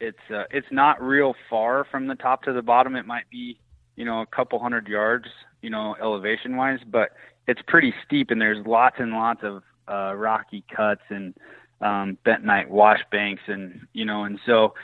it's 0.00 0.18
uh, 0.32 0.44
it's 0.50 0.66
not 0.70 1.02
real 1.02 1.34
far 1.48 1.84
from 1.90 2.06
the 2.06 2.14
top 2.14 2.42
to 2.44 2.52
the 2.52 2.62
bottom. 2.62 2.94
It 2.94 3.06
might 3.06 3.28
be, 3.30 3.58
you 3.96 4.04
know, 4.04 4.20
a 4.20 4.26
couple 4.26 4.58
hundred 4.58 4.86
yards, 4.86 5.26
you 5.62 5.70
know, 5.70 5.96
elevation 6.00 6.56
wise, 6.56 6.80
but 6.90 7.10
it's 7.46 7.60
pretty 7.66 7.94
steep, 8.06 8.30
and 8.30 8.40
there's 8.40 8.64
lots 8.66 8.96
and 8.98 9.12
lots 9.12 9.40
of 9.42 9.62
uh, 9.88 10.14
rocky 10.14 10.64
cuts 10.74 11.02
and 11.08 11.34
um, 11.80 12.18
bentonite 12.26 12.68
wash 12.68 13.00
banks, 13.10 13.42
and 13.46 13.86
you 13.92 14.04
know, 14.04 14.24
and 14.24 14.38
so 14.44 14.74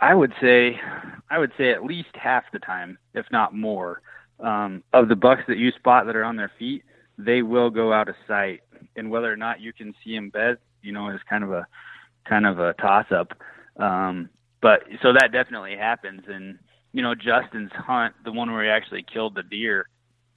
I 0.00 0.14
would 0.14 0.32
say, 0.40 0.80
I 1.30 1.38
would 1.38 1.52
say 1.58 1.70
at 1.70 1.84
least 1.84 2.10
half 2.14 2.44
the 2.52 2.58
time, 2.58 2.98
if 3.14 3.26
not 3.32 3.54
more, 3.54 4.00
um, 4.40 4.82
of 4.92 5.08
the 5.08 5.16
bucks 5.16 5.42
that 5.48 5.58
you 5.58 5.70
spot 5.72 6.06
that 6.06 6.16
are 6.16 6.24
on 6.24 6.36
their 6.36 6.52
feet, 6.58 6.84
they 7.18 7.42
will 7.42 7.70
go 7.70 7.92
out 7.92 8.08
of 8.08 8.14
sight. 8.26 8.60
And 8.96 9.10
whether 9.10 9.32
or 9.32 9.36
not 9.36 9.60
you 9.60 9.72
can 9.72 9.94
see 10.04 10.14
them 10.14 10.30
bed, 10.30 10.58
you 10.82 10.92
know, 10.92 11.08
is 11.10 11.20
kind 11.28 11.44
of 11.44 11.52
a 11.52 11.66
kind 12.28 12.46
of 12.46 12.58
a 12.58 12.74
toss 12.74 13.06
up. 13.10 13.32
Um, 13.76 14.28
but 14.60 14.84
so 15.02 15.12
that 15.12 15.32
definitely 15.32 15.76
happens. 15.76 16.22
And 16.28 16.58
you 16.92 17.02
know, 17.02 17.14
Justin's 17.14 17.72
hunt, 17.72 18.14
the 18.24 18.32
one 18.32 18.52
where 18.52 18.64
he 18.64 18.70
actually 18.70 19.02
killed 19.02 19.34
the 19.34 19.42
deer. 19.42 19.88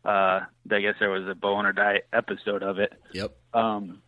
Uh, 0.04 0.42
I 0.72 0.80
guess 0.82 0.96
there 1.00 1.10
was 1.10 1.28
a 1.28 1.36
bow 1.36 1.56
hunter 1.56 1.74
die 1.74 2.02
episode 2.14 2.64
of 2.64 2.80
it. 2.80 2.94
Yep. 3.14 3.36
Um, 3.54 4.02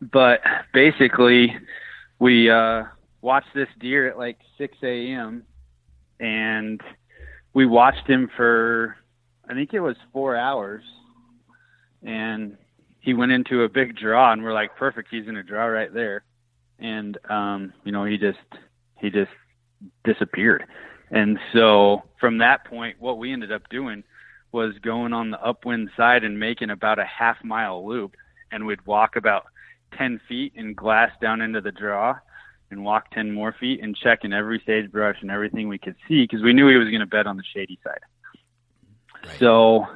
but 0.00 0.40
basically, 0.72 1.56
we 2.18 2.50
uh, 2.50 2.84
watched 3.20 3.54
this 3.54 3.68
deer 3.80 4.08
at 4.08 4.18
like 4.18 4.38
6 4.58 4.76
a.m. 4.82 5.44
and 6.20 6.80
we 7.54 7.66
watched 7.66 8.06
him 8.06 8.30
for, 8.36 8.96
I 9.48 9.54
think 9.54 9.72
it 9.72 9.80
was 9.80 9.96
four 10.12 10.36
hours, 10.36 10.82
and 12.02 12.56
he 13.00 13.14
went 13.14 13.32
into 13.32 13.62
a 13.62 13.68
big 13.68 13.96
draw, 13.96 14.32
and 14.32 14.42
we're 14.42 14.52
like, 14.52 14.76
perfect, 14.76 15.08
he's 15.10 15.28
in 15.28 15.36
a 15.36 15.42
draw 15.42 15.66
right 15.66 15.92
there, 15.92 16.24
and 16.78 17.16
um, 17.30 17.72
you 17.84 17.92
know, 17.92 18.04
he 18.04 18.18
just 18.18 18.38
he 18.98 19.10
just 19.10 19.30
disappeared, 20.04 20.64
and 21.10 21.38
so 21.52 22.02
from 22.18 22.38
that 22.38 22.64
point, 22.64 23.00
what 23.00 23.18
we 23.18 23.32
ended 23.32 23.52
up 23.52 23.68
doing 23.68 24.04
was 24.52 24.74
going 24.82 25.12
on 25.12 25.30
the 25.30 25.40
upwind 25.44 25.90
side 25.96 26.24
and 26.24 26.38
making 26.38 26.70
about 26.70 26.98
a 26.98 27.04
half 27.04 27.36
mile 27.42 27.86
loop 27.86 28.14
and 28.52 28.64
we'd 28.66 28.84
walk 28.86 29.16
about 29.16 29.46
10 29.98 30.20
feet 30.28 30.52
and 30.56 30.76
glass 30.76 31.10
down 31.20 31.40
into 31.40 31.60
the 31.60 31.72
draw 31.72 32.14
and 32.70 32.84
walk 32.84 33.10
10 33.10 33.32
more 33.32 33.54
feet 33.58 33.82
and 33.82 33.96
check 33.96 34.20
in 34.22 34.32
every 34.32 34.62
sagebrush 34.64 35.16
and 35.20 35.30
everything 35.30 35.68
we 35.68 35.78
could 35.78 35.96
see 36.08 36.22
because 36.22 36.42
we 36.42 36.52
knew 36.52 36.68
he 36.68 36.76
was 36.76 36.88
going 36.88 37.00
to 37.00 37.06
bed 37.06 37.26
on 37.26 37.36
the 37.36 37.42
shady 37.52 37.78
side. 37.82 37.98
Right. 39.24 39.38
So, 39.38 39.86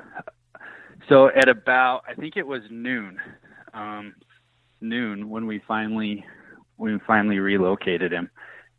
so 1.09 1.29
at 1.29 1.49
about, 1.49 2.03
I 2.09 2.15
think 2.15 2.37
it 2.37 2.47
was 2.47 2.63
noon, 2.71 3.19
um, 3.75 4.15
noon 4.81 5.31
when 5.31 5.47
we 5.47 5.63
finally, 5.67 6.25
when 6.77 6.95
we 6.95 7.01
finally 7.07 7.39
relocated 7.39 8.13
him 8.13 8.31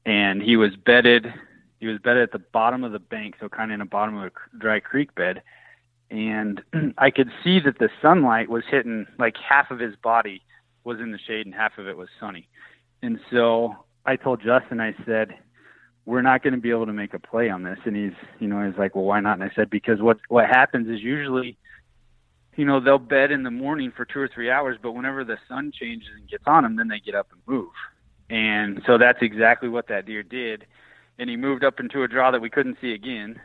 and 0.05 0.41
he 0.41 0.57
was 0.57 0.75
bedded, 0.75 1.33
he 1.79 1.87
was 1.87 1.99
bedded 1.99 2.23
at 2.23 2.31
the 2.31 2.39
bottom 2.39 2.83
of 2.83 2.91
the 2.91 2.99
bank. 2.99 3.35
So 3.39 3.49
kind 3.49 3.71
of 3.71 3.75
in 3.75 3.79
the 3.79 3.85
bottom 3.85 4.17
of 4.17 4.31
a 4.31 4.57
dry 4.57 4.79
creek 4.79 5.15
bed 5.15 5.41
and 6.11 6.61
I 6.97 7.11
could 7.11 7.29
see 7.43 7.59
that 7.59 7.79
the 7.79 7.89
sunlight 8.01 8.49
was 8.49 8.63
hitting 8.69 9.05
like 9.17 9.35
half 9.37 9.71
of 9.71 9.79
his 9.79 9.95
body 9.95 10.41
was 10.83 10.99
in 10.99 11.11
the 11.11 11.19
shade 11.19 11.45
and 11.45 11.55
half 11.55 11.77
of 11.77 11.87
it 11.87 11.97
was 11.97 12.09
sunny. 12.19 12.47
And 13.01 13.19
so 13.31 13.75
I 14.05 14.15
told 14.15 14.41
Justin, 14.41 14.79
I 14.79 14.95
said, 15.05 15.35
we're 16.05 16.21
not 16.21 16.41
going 16.41 16.53
to 16.53 16.59
be 16.59 16.71
able 16.71 16.87
to 16.87 16.93
make 16.93 17.13
a 17.13 17.19
play 17.19 17.49
on 17.49 17.63
this. 17.63 17.77
And 17.85 17.95
he's, 17.95 18.13
you 18.39 18.47
know, 18.47 18.65
he's 18.65 18.77
like, 18.77 18.95
well, 18.95 19.05
why 19.05 19.19
not? 19.19 19.39
And 19.39 19.43
I 19.43 19.53
said, 19.55 19.69
because 19.69 20.01
what, 20.01 20.17
what 20.29 20.47
happens 20.47 20.89
is 20.89 21.01
usually, 21.01 21.57
you 22.55 22.65
know, 22.65 22.79
they'll 22.79 22.97
bed 22.97 23.31
in 23.31 23.43
the 23.43 23.51
morning 23.51 23.91
for 23.95 24.05
two 24.05 24.19
or 24.19 24.27
three 24.27 24.49
hours, 24.49 24.77
but 24.81 24.93
whenever 24.93 25.23
the 25.23 25.37
sun 25.47 25.71
changes 25.71 26.09
and 26.17 26.27
gets 26.27 26.43
on 26.47 26.63
them, 26.63 26.75
then 26.77 26.87
they 26.87 26.99
get 26.99 27.15
up 27.15 27.27
and 27.31 27.41
move. 27.45 27.69
And 28.29 28.81
so 28.87 28.97
that's 28.97 29.19
exactly 29.21 29.69
what 29.69 29.87
that 29.89 30.05
deer 30.05 30.23
did. 30.23 30.65
And 31.19 31.29
he 31.29 31.36
moved 31.36 31.63
up 31.63 31.79
into 31.79 32.01
a 32.01 32.08
draw 32.08 32.32
that 32.32 32.41
we 32.41 32.49
couldn't 32.49 32.77
see 32.82 32.93
again. 32.93 33.39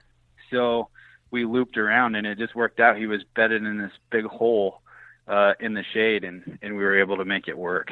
So, 0.50 0.88
we 1.34 1.44
looped 1.44 1.76
around 1.76 2.14
and 2.14 2.28
it 2.28 2.38
just 2.38 2.54
worked 2.54 2.78
out. 2.78 2.96
He 2.96 3.06
was 3.06 3.24
bedded 3.34 3.64
in 3.64 3.76
this 3.76 3.90
big 4.08 4.24
hole 4.24 4.80
uh, 5.26 5.54
in 5.58 5.74
the 5.74 5.82
shade 5.92 6.22
and, 6.22 6.60
and 6.62 6.76
we 6.76 6.84
were 6.84 7.00
able 7.00 7.16
to 7.16 7.24
make 7.24 7.48
it 7.48 7.58
work. 7.58 7.90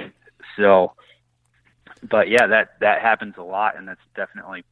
So, 0.57 0.93
but 2.09 2.29
yeah, 2.29 2.47
that, 2.47 2.75
that 2.79 3.03
happens 3.03 3.35
a 3.39 3.43
lot. 3.43 3.77
And 3.77 3.89
that's 3.89 4.01
definitely 4.15 4.63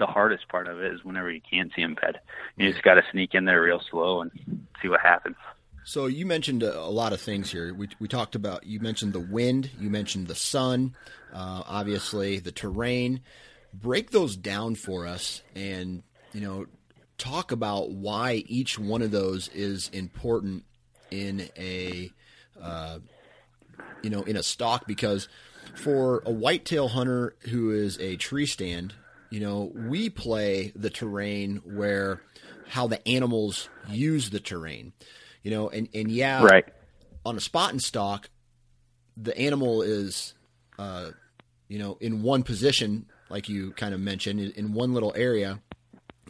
the 0.00 0.06
hardest 0.06 0.48
part 0.48 0.66
of 0.66 0.80
it 0.80 0.92
is 0.92 1.04
whenever 1.04 1.30
you 1.30 1.40
can't 1.48 1.70
see 1.76 1.82
him 1.82 1.94
bed, 1.94 2.18
you 2.56 2.72
just 2.72 2.82
got 2.82 2.94
to 2.94 3.02
sneak 3.12 3.34
in 3.34 3.44
there 3.44 3.62
real 3.62 3.80
slow 3.88 4.22
and 4.22 4.32
see 4.82 4.88
what 4.88 5.00
happens. 5.00 5.36
So 5.84 6.06
you 6.06 6.26
mentioned 6.26 6.64
a, 6.64 6.76
a 6.76 6.90
lot 6.90 7.12
of 7.12 7.20
things 7.20 7.52
here. 7.52 7.72
We, 7.72 7.88
we 8.00 8.08
talked 8.08 8.34
about 8.34 8.66
you 8.66 8.80
mentioned 8.80 9.12
the 9.12 9.20
wind, 9.20 9.70
you 9.78 9.90
mentioned 9.90 10.26
the 10.26 10.34
sun, 10.34 10.96
uh, 11.32 11.62
obviously 11.66 12.40
the 12.40 12.52
terrain. 12.52 13.20
Break 13.72 14.10
those 14.10 14.36
down 14.36 14.74
for 14.74 15.06
us, 15.06 15.42
and 15.54 16.02
you 16.32 16.40
know, 16.40 16.66
talk 17.16 17.52
about 17.52 17.90
why 17.90 18.44
each 18.46 18.78
one 18.78 19.02
of 19.02 19.10
those 19.10 19.48
is 19.48 19.88
important 19.90 20.64
in 21.10 21.48
a 21.56 22.10
uh, 22.60 22.98
you 24.02 24.10
know, 24.10 24.22
in 24.22 24.36
a 24.36 24.42
stock 24.42 24.86
because 24.86 25.28
for 25.74 26.22
a 26.24 26.30
whitetail 26.30 26.88
hunter 26.88 27.34
who 27.50 27.70
is 27.70 27.98
a 28.00 28.16
tree 28.16 28.46
stand, 28.46 28.94
you 29.30 29.40
know, 29.40 29.70
we 29.74 30.08
play 30.08 30.72
the 30.74 30.90
terrain 30.90 31.60
where 31.64 32.20
how 32.68 32.86
the 32.86 33.06
animals 33.08 33.68
use 33.88 34.30
the 34.30 34.40
terrain, 34.40 34.92
you 35.42 35.50
know, 35.50 35.68
and, 35.68 35.88
and 35.94 36.10
yeah, 36.10 36.42
right. 36.42 36.66
on 37.24 37.36
a 37.36 37.40
spot 37.40 37.70
and 37.70 37.82
stalk, 37.82 38.28
the 39.16 39.36
animal 39.36 39.82
is, 39.82 40.34
uh, 40.78 41.10
you 41.68 41.78
know, 41.78 41.98
in 42.00 42.22
one 42.22 42.42
position, 42.42 43.06
like 43.30 43.48
you 43.48 43.72
kind 43.72 43.94
of 43.94 44.00
mentioned, 44.00 44.40
in, 44.40 44.52
in 44.52 44.72
one 44.74 44.94
little 44.94 45.12
area, 45.16 45.60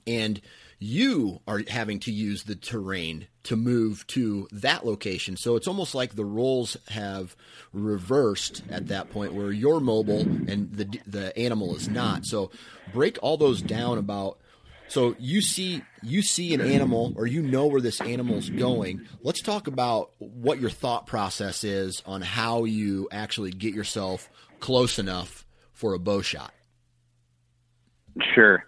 and 0.07 0.41
you 0.79 1.41
are 1.49 1.63
having 1.69 1.99
to 1.99 2.13
use 2.13 2.45
the 2.45 2.55
terrain 2.55 3.27
to 3.43 3.57
move 3.57 4.07
to 4.09 4.47
that 4.53 4.87
location. 4.87 5.37
So 5.37 5.57
it's 5.57 5.67
almost 5.67 5.95
like 5.95 6.15
the 6.15 6.25
roles 6.25 6.77
have 6.89 7.37
reversed 7.73 8.63
at 8.71 8.89
that 8.89 9.11
point 9.11 9.35
where 9.35 9.51
you're 9.51 9.81
mobile 9.81 10.21
and 10.21 10.73
the 10.73 11.01
the 11.07 11.37
animal 11.37 11.75
is 11.75 11.89
not. 11.89 12.27
So 12.27 12.51
break 12.93 13.19
all 13.23 13.37
those 13.37 13.61
down 13.61 13.99
about 13.99 14.39
so 14.87 15.17
you 15.19 15.43
see 15.43 15.83
you 16.03 16.23
see 16.23 16.55
an 16.55 16.61
animal 16.61 17.13
or 17.17 17.27
you 17.27 17.43
know 17.43 17.67
where 17.67 17.81
this 17.81 18.01
animal's 18.01 18.49
going. 18.49 19.07
Let's 19.23 19.43
talk 19.43 19.67
about 19.67 20.13
what 20.19 20.61
your 20.61 20.71
thought 20.71 21.07
process 21.07 21.65
is 21.65 22.03
on 22.07 22.23
how 22.23 22.65
you 22.65 23.09
actually 23.11 23.51
get 23.51 23.75
yourself 23.75 24.31
close 24.61 24.99
enough 24.99 25.45
for 25.73 25.95
a 25.95 25.99
bow 25.99 26.23
shot. 26.23 26.53
Sure. 28.35 28.65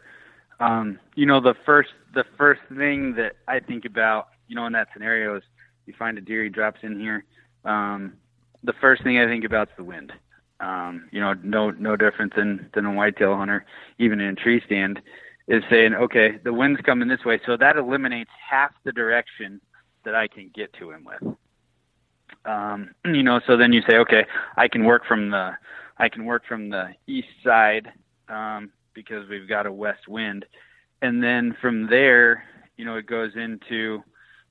Um, 0.61 0.99
you 1.15 1.27
know, 1.27 1.41
the 1.41 1.55
first 1.65 1.91
the 2.15 2.25
first 2.37 2.61
thing 2.77 3.15
that 3.15 3.37
I 3.49 3.61
think 3.61 3.85
about, 3.85 4.29
you 4.49 4.57
know, 4.57 4.67
in 4.67 4.73
that 4.75 4.89
scenario 4.93 5.37
is 5.37 5.43
you 5.87 5.95
find 5.99 6.19
a 6.19 6.21
deer, 6.21 6.45
he 6.45 6.51
drops 6.51 6.81
in 6.83 6.99
here. 7.01 7.25
Um, 7.65 8.15
the 8.63 8.75
first 8.81 9.03
thing 9.03 9.19
I 9.19 9.27
think 9.27 9.45
about 9.45 9.69
is 9.69 9.75
the 9.77 9.85
wind. 9.85 10.13
Um, 10.61 11.09
you 11.11 11.21
know, 11.21 11.33
no 11.43 11.71
no 11.71 11.97
different 11.97 12.35
than 12.37 12.69
than 12.75 12.85
a 12.85 12.93
whitetail 12.93 13.37
hunter, 13.37 13.65
even 13.99 14.21
in 14.21 14.31
a 14.31 14.35
tree 14.35 14.61
stand, 14.67 15.01
is 15.49 15.63
saying, 15.71 15.95
okay, 15.95 16.39
the 16.45 16.53
wind's 16.53 16.81
coming 16.83 17.09
this 17.09 17.25
way, 17.25 17.41
so 17.47 17.57
that 17.57 17.77
eliminates 17.77 18.31
half 18.51 18.73
the 18.85 18.93
direction 18.93 19.61
that 20.05 20.15
I 20.15 20.29
can 20.29 20.51
get 20.55 20.73
to 20.75 20.91
him 20.91 21.05
with. 21.05 21.35
Um, 22.45 22.91
you 23.05 23.23
know, 23.23 23.41
so 23.47 23.57
then 23.57 23.73
you 23.73 23.83
say, 23.89 23.97
okay, 23.97 24.27
I 24.57 24.69
can 24.69 24.85
work 24.85 25.07
from 25.07 25.31
the 25.31 25.53
I 25.99 26.09
can 26.09 26.27
work 26.27 26.43
from 26.47 26.69
the 26.69 26.91
east 27.07 27.29
side 27.45 27.91
um, 28.29 28.71
because 29.07 29.29
we've 29.29 29.49
got 29.49 29.67
a 29.67 29.73
west 29.73 30.09
wind, 30.09 30.45
and 31.01 31.23
then 31.23 31.57
from 31.61 31.89
there, 31.89 32.45
you 32.77 32.85
know, 32.85 32.97
it 32.97 33.07
goes 33.07 33.33
into 33.35 34.03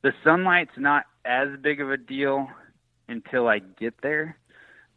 the 0.01 0.11
sunlight's 0.23 0.77
not 0.77 1.05
as 1.25 1.49
big 1.61 1.81
of 1.81 1.91
a 1.91 1.97
deal 1.97 2.47
until 3.07 3.47
I 3.47 3.59
get 3.59 3.93
there, 4.01 4.37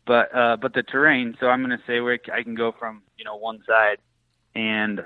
but 0.06 0.34
uh, 0.34 0.56
but 0.56 0.72
the 0.72 0.82
terrain. 0.82 1.36
So 1.38 1.48
I'm 1.48 1.60
going 1.64 1.76
to 1.76 1.84
say 1.86 2.00
where 2.00 2.18
I 2.32 2.42
can 2.42 2.54
go 2.54 2.72
from 2.78 3.02
you 3.18 3.24
know 3.24 3.36
one 3.36 3.62
side, 3.66 3.98
and 4.54 5.00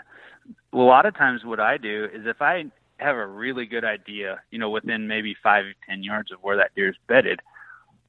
a 0.72 0.78
lot 0.78 1.06
of 1.06 1.16
times 1.16 1.44
what 1.44 1.60
I 1.60 1.76
do 1.76 2.08
is 2.12 2.26
if 2.26 2.40
I 2.40 2.66
have 2.98 3.16
a 3.16 3.26
really 3.26 3.66
good 3.66 3.84
idea, 3.84 4.40
you 4.50 4.58
know, 4.58 4.70
within 4.70 5.08
maybe 5.08 5.34
five 5.42 5.64
ten 5.88 6.02
yards 6.02 6.30
of 6.30 6.38
where 6.42 6.56
that 6.56 6.74
deer's 6.74 6.96
bedded, 7.08 7.40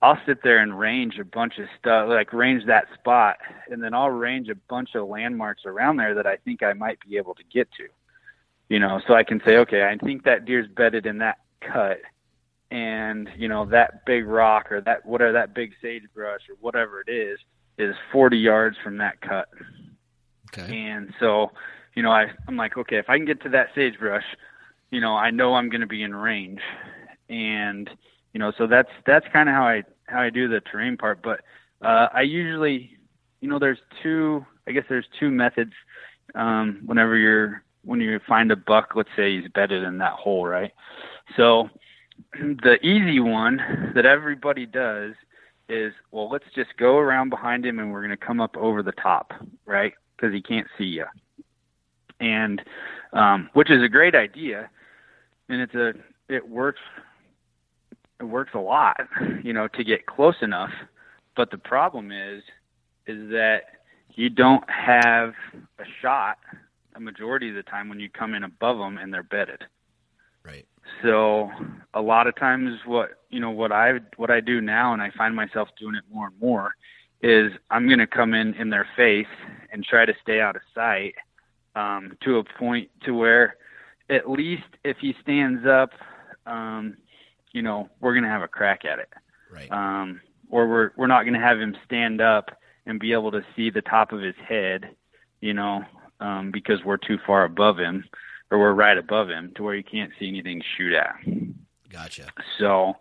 I'll 0.02 0.20
sit 0.26 0.44
there 0.44 0.60
and 0.60 0.78
range 0.78 1.18
a 1.20 1.26
bunch 1.26 1.58
of 1.58 1.68
stuff, 1.80 2.08
like 2.10 2.32
range 2.34 2.66
that 2.68 2.86
spot, 2.94 3.38
and 3.70 3.82
then 3.82 3.94
I'll 3.94 4.10
range 4.10 4.50
a 4.50 4.56
bunch 4.70 4.96
of 4.96 5.08
landmarks 5.08 5.64
around 5.66 5.98
there 5.98 6.14
that 6.16 6.28
I 6.28 6.38
think 6.38 6.62
I 6.62 6.74
might 6.74 7.00
be 7.00 7.18
able 7.18 7.34
to 7.36 7.44
get 7.52 7.68
to 7.78 7.88
you 8.70 8.80
know, 8.80 9.02
so 9.08 9.14
I 9.14 9.24
can 9.24 9.42
say, 9.46 9.58
okay, 9.58 9.84
I 9.84 9.96
think 10.04 10.24
that 10.24 10.46
deer's 10.46 10.68
bedded 10.68 11.06
in 11.06 11.20
that 11.20 11.38
cut, 11.62 12.02
and 12.70 13.30
you 13.38 13.48
know 13.48 13.66
that 13.66 14.06
big 14.06 14.26
rock 14.26 14.72
or 14.72 14.82
that 14.82 15.06
whatever 15.06 15.32
that 15.34 15.54
big 15.54 15.72
sagebrush 15.82 16.42
or 16.50 16.56
whatever 16.60 17.02
it 17.08 17.12
is 17.12 17.40
is 17.78 17.96
40 18.12 18.38
yards 18.38 18.76
from 18.84 18.98
that 18.98 19.22
cut. 19.22 19.48
Okay. 20.52 20.78
And 20.78 21.14
so, 21.20 21.52
you 21.96 22.04
know, 22.04 22.12
I 22.12 22.28
I'm 22.48 22.58
like, 22.58 22.78
okay, 22.78 22.98
if 22.98 23.10
I 23.10 23.18
can 23.18 23.26
get 23.26 23.42
to 23.44 23.50
that 23.50 23.70
sagebrush, 23.74 24.26
you 24.92 25.00
know, 25.00 25.16
I 25.16 25.32
know 25.32 25.56
I'm 25.56 25.70
going 25.70 25.82
to 25.82 25.88
be 25.88 26.04
in 26.04 26.14
range, 26.14 26.62
and 27.30 27.90
you 28.38 28.40
know, 28.40 28.54
so 28.56 28.68
that's 28.68 28.92
that's 29.08 29.26
kind 29.34 29.50
of 29.50 29.56
how 29.56 29.64
I 29.64 29.84
how 30.06 30.22
I 30.22 30.30
do 30.30 30.48
the 30.48 30.62
terrain 30.62 30.96
part. 30.96 31.24
But 31.24 31.40
uh, 31.82 32.10
I 32.14 32.22
usually, 32.22 32.92
you 33.42 33.50
know, 33.50 33.58
there's 33.58 33.80
two. 34.04 34.46
I 34.68 34.74
guess 34.74 34.84
there's 34.88 35.08
two 35.20 35.32
methods 35.32 35.72
um, 36.36 36.84
whenever 36.86 37.18
you're 37.18 37.64
when 37.84 38.00
you 38.00 38.20
find 38.28 38.52
a 38.52 38.56
buck, 38.56 38.92
let's 38.94 39.10
say 39.16 39.42
he's 39.42 39.50
bedded 39.56 39.82
in 39.82 39.98
that 39.98 40.14
hole, 40.14 40.46
right? 40.46 40.72
So 41.36 41.72
the 42.34 42.78
easy 42.84 43.20
one 43.20 43.92
that 43.96 44.06
everybody 44.06 44.68
does 44.68 45.16
is, 45.68 45.92
well, 46.12 46.30
let's 46.30 46.46
just 46.54 46.78
go 46.78 46.98
around 46.98 47.32
behind 47.32 47.66
him 47.66 47.80
and 47.80 47.92
we're 47.92 48.06
going 48.06 48.16
to 48.16 48.24
come 48.24 48.40
up 48.40 48.56
over 48.56 48.84
the 48.84 48.92
top, 48.92 49.34
right? 49.66 49.94
Because 50.16 50.32
he 50.32 50.44
can't 50.44 50.68
see 50.78 50.84
you. 50.84 51.06
And 52.20 52.62
um, 53.14 53.50
which 53.54 53.72
is 53.72 53.82
a 53.82 53.90
great 53.90 54.14
idea, 54.14 54.70
and 55.50 55.60
it's 55.60 55.74
a 55.74 55.94
it 56.30 56.48
works 56.48 56.82
it 58.20 58.26
works 58.26 58.52
a 58.54 58.60
lot, 58.60 59.00
you 59.44 59.54
know, 59.54 59.68
to 59.68 59.84
get 59.84 60.06
close 60.06 60.36
enough. 60.42 60.72
But 61.36 61.52
the 61.52 61.58
problem 61.58 62.12
is, 62.12 62.44
is 63.06 63.30
that 63.32 63.62
you 64.16 64.30
don't 64.30 64.68
have 64.70 65.34
a 65.80 65.84
shot 66.02 66.38
a 66.98 67.00
majority 67.00 67.50
of 67.50 67.56
the 67.56 67.64
time 67.64 67.88
when 67.88 68.00
you 68.00 68.10
come 68.10 68.34
in 68.34 68.44
above 68.44 68.80
them 68.80 68.98
and 68.98 69.14
they're 69.14 69.24
bedded. 69.24 69.64
Right. 70.44 70.66
So 71.04 71.52
a 71.94 72.02
lot 72.02 72.28
of 72.28 72.36
times 72.36 72.80
what 72.86 73.22
you 73.30 73.40
know 73.40 73.52
what 73.52 73.72
I 73.72 74.00
what 74.18 74.32
I 74.32 74.42
do 74.42 74.60
now 74.60 74.94
and 74.94 75.02
I 75.02 75.12
find 75.12 75.36
myself 75.36 75.70
doing 75.80 75.96
it 75.96 76.04
more 76.12 76.28
and 76.28 76.40
more 76.40 76.74
is 77.22 77.52
I'm 77.70 77.88
going 77.88 78.00
to 78.00 78.08
come 78.08 78.34
in 78.34 78.54
in 78.56 78.70
their 78.70 78.88
face 78.96 79.28
and 79.72 79.84
try 79.84 80.06
to 80.06 80.14
stay 80.22 80.42
out 80.42 80.56
of 80.56 80.62
sight 80.74 81.16
um, 81.76 82.18
to 82.24 82.38
a 82.38 82.44
point 82.44 82.90
to 83.06 83.12
where 83.12 83.58
at 84.10 84.30
least 84.30 84.64
if 84.84 84.98
he 84.98 85.14
stands 85.22 85.66
up, 85.68 85.92
um, 86.46 86.96
you 87.58 87.64
know, 87.64 87.90
we're 88.00 88.14
going 88.14 88.24
to 88.24 88.30
have 88.30 88.44
a 88.44 88.48
crack 88.48 88.86
at 88.86 89.00
it. 89.00 89.10
Right. 89.52 89.72
Um, 89.72 90.22
or 90.50 90.68
we're 90.68 90.92
we're 90.96 91.08
not 91.08 91.24
going 91.24 91.34
to 91.34 91.40
have 91.40 91.60
him 91.60 91.76
stand 91.86 92.22
up 92.22 92.52
and 92.86 93.00
be 93.00 93.12
able 93.14 93.32
to 93.32 93.42
see 93.56 93.72
the 93.72 93.82
top 93.82 94.14
of 94.14 94.22
his 94.22 94.36
head, 94.48 94.92
you 95.42 95.54
know, 95.54 95.84
um, 96.20 96.52
because 96.52 96.84
we're 96.86 96.98
too 96.98 97.18
far 97.26 97.44
above 97.44 97.78
him 97.80 98.06
or 98.52 98.60
we're 98.60 98.74
right 98.74 98.98
above 98.98 99.28
him 99.28 99.52
to 99.56 99.64
where 99.64 99.76
you 99.76 99.84
can't 99.84 100.12
see 100.20 100.28
anything 100.28 100.62
shoot 100.78 100.94
at. 100.94 101.16
Gotcha. 101.90 102.28
So, 102.60 102.94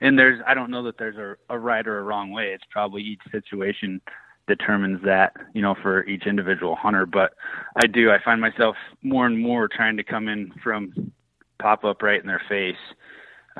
and 0.00 0.18
there's, 0.18 0.40
I 0.46 0.54
don't 0.54 0.70
know 0.70 0.82
that 0.84 0.98
there's 0.98 1.16
a, 1.16 1.54
a 1.54 1.58
right 1.58 1.86
or 1.86 1.98
a 1.98 2.02
wrong 2.02 2.32
way. 2.32 2.52
It's 2.54 2.64
probably 2.70 3.02
each 3.02 3.20
situation 3.30 4.00
determines 4.48 5.04
that, 5.04 5.36
you 5.54 5.62
know, 5.62 5.76
for 5.80 6.04
each 6.06 6.26
individual 6.26 6.74
hunter. 6.74 7.06
But 7.06 7.34
I 7.76 7.86
do, 7.86 8.10
I 8.10 8.18
find 8.24 8.40
myself 8.40 8.76
more 9.02 9.26
and 9.26 9.38
more 9.38 9.68
trying 9.68 9.96
to 9.98 10.04
come 10.04 10.26
in 10.26 10.52
from 10.64 11.12
pop 11.60 11.84
up 11.84 12.02
right 12.02 12.20
in 12.20 12.26
their 12.26 12.42
face, 12.48 12.82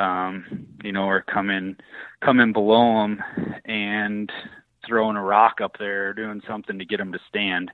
um, 0.01 0.67
you 0.83 0.93
know, 0.93 1.05
or 1.05 1.23
coming 1.23 1.57
in, 1.57 1.77
come 2.21 2.41
in 2.41 2.53
below 2.53 3.03
them 3.03 3.23
and 3.65 4.33
throwing 4.87 5.17
a 5.17 5.23
rock 5.23 5.61
up 5.63 5.77
there 5.79 6.09
or 6.09 6.15
doing 6.15 6.41
something 6.49 6.79
to 6.79 6.85
get 6.85 6.97
them 6.97 7.13
to 7.13 7.19
stand 7.29 7.71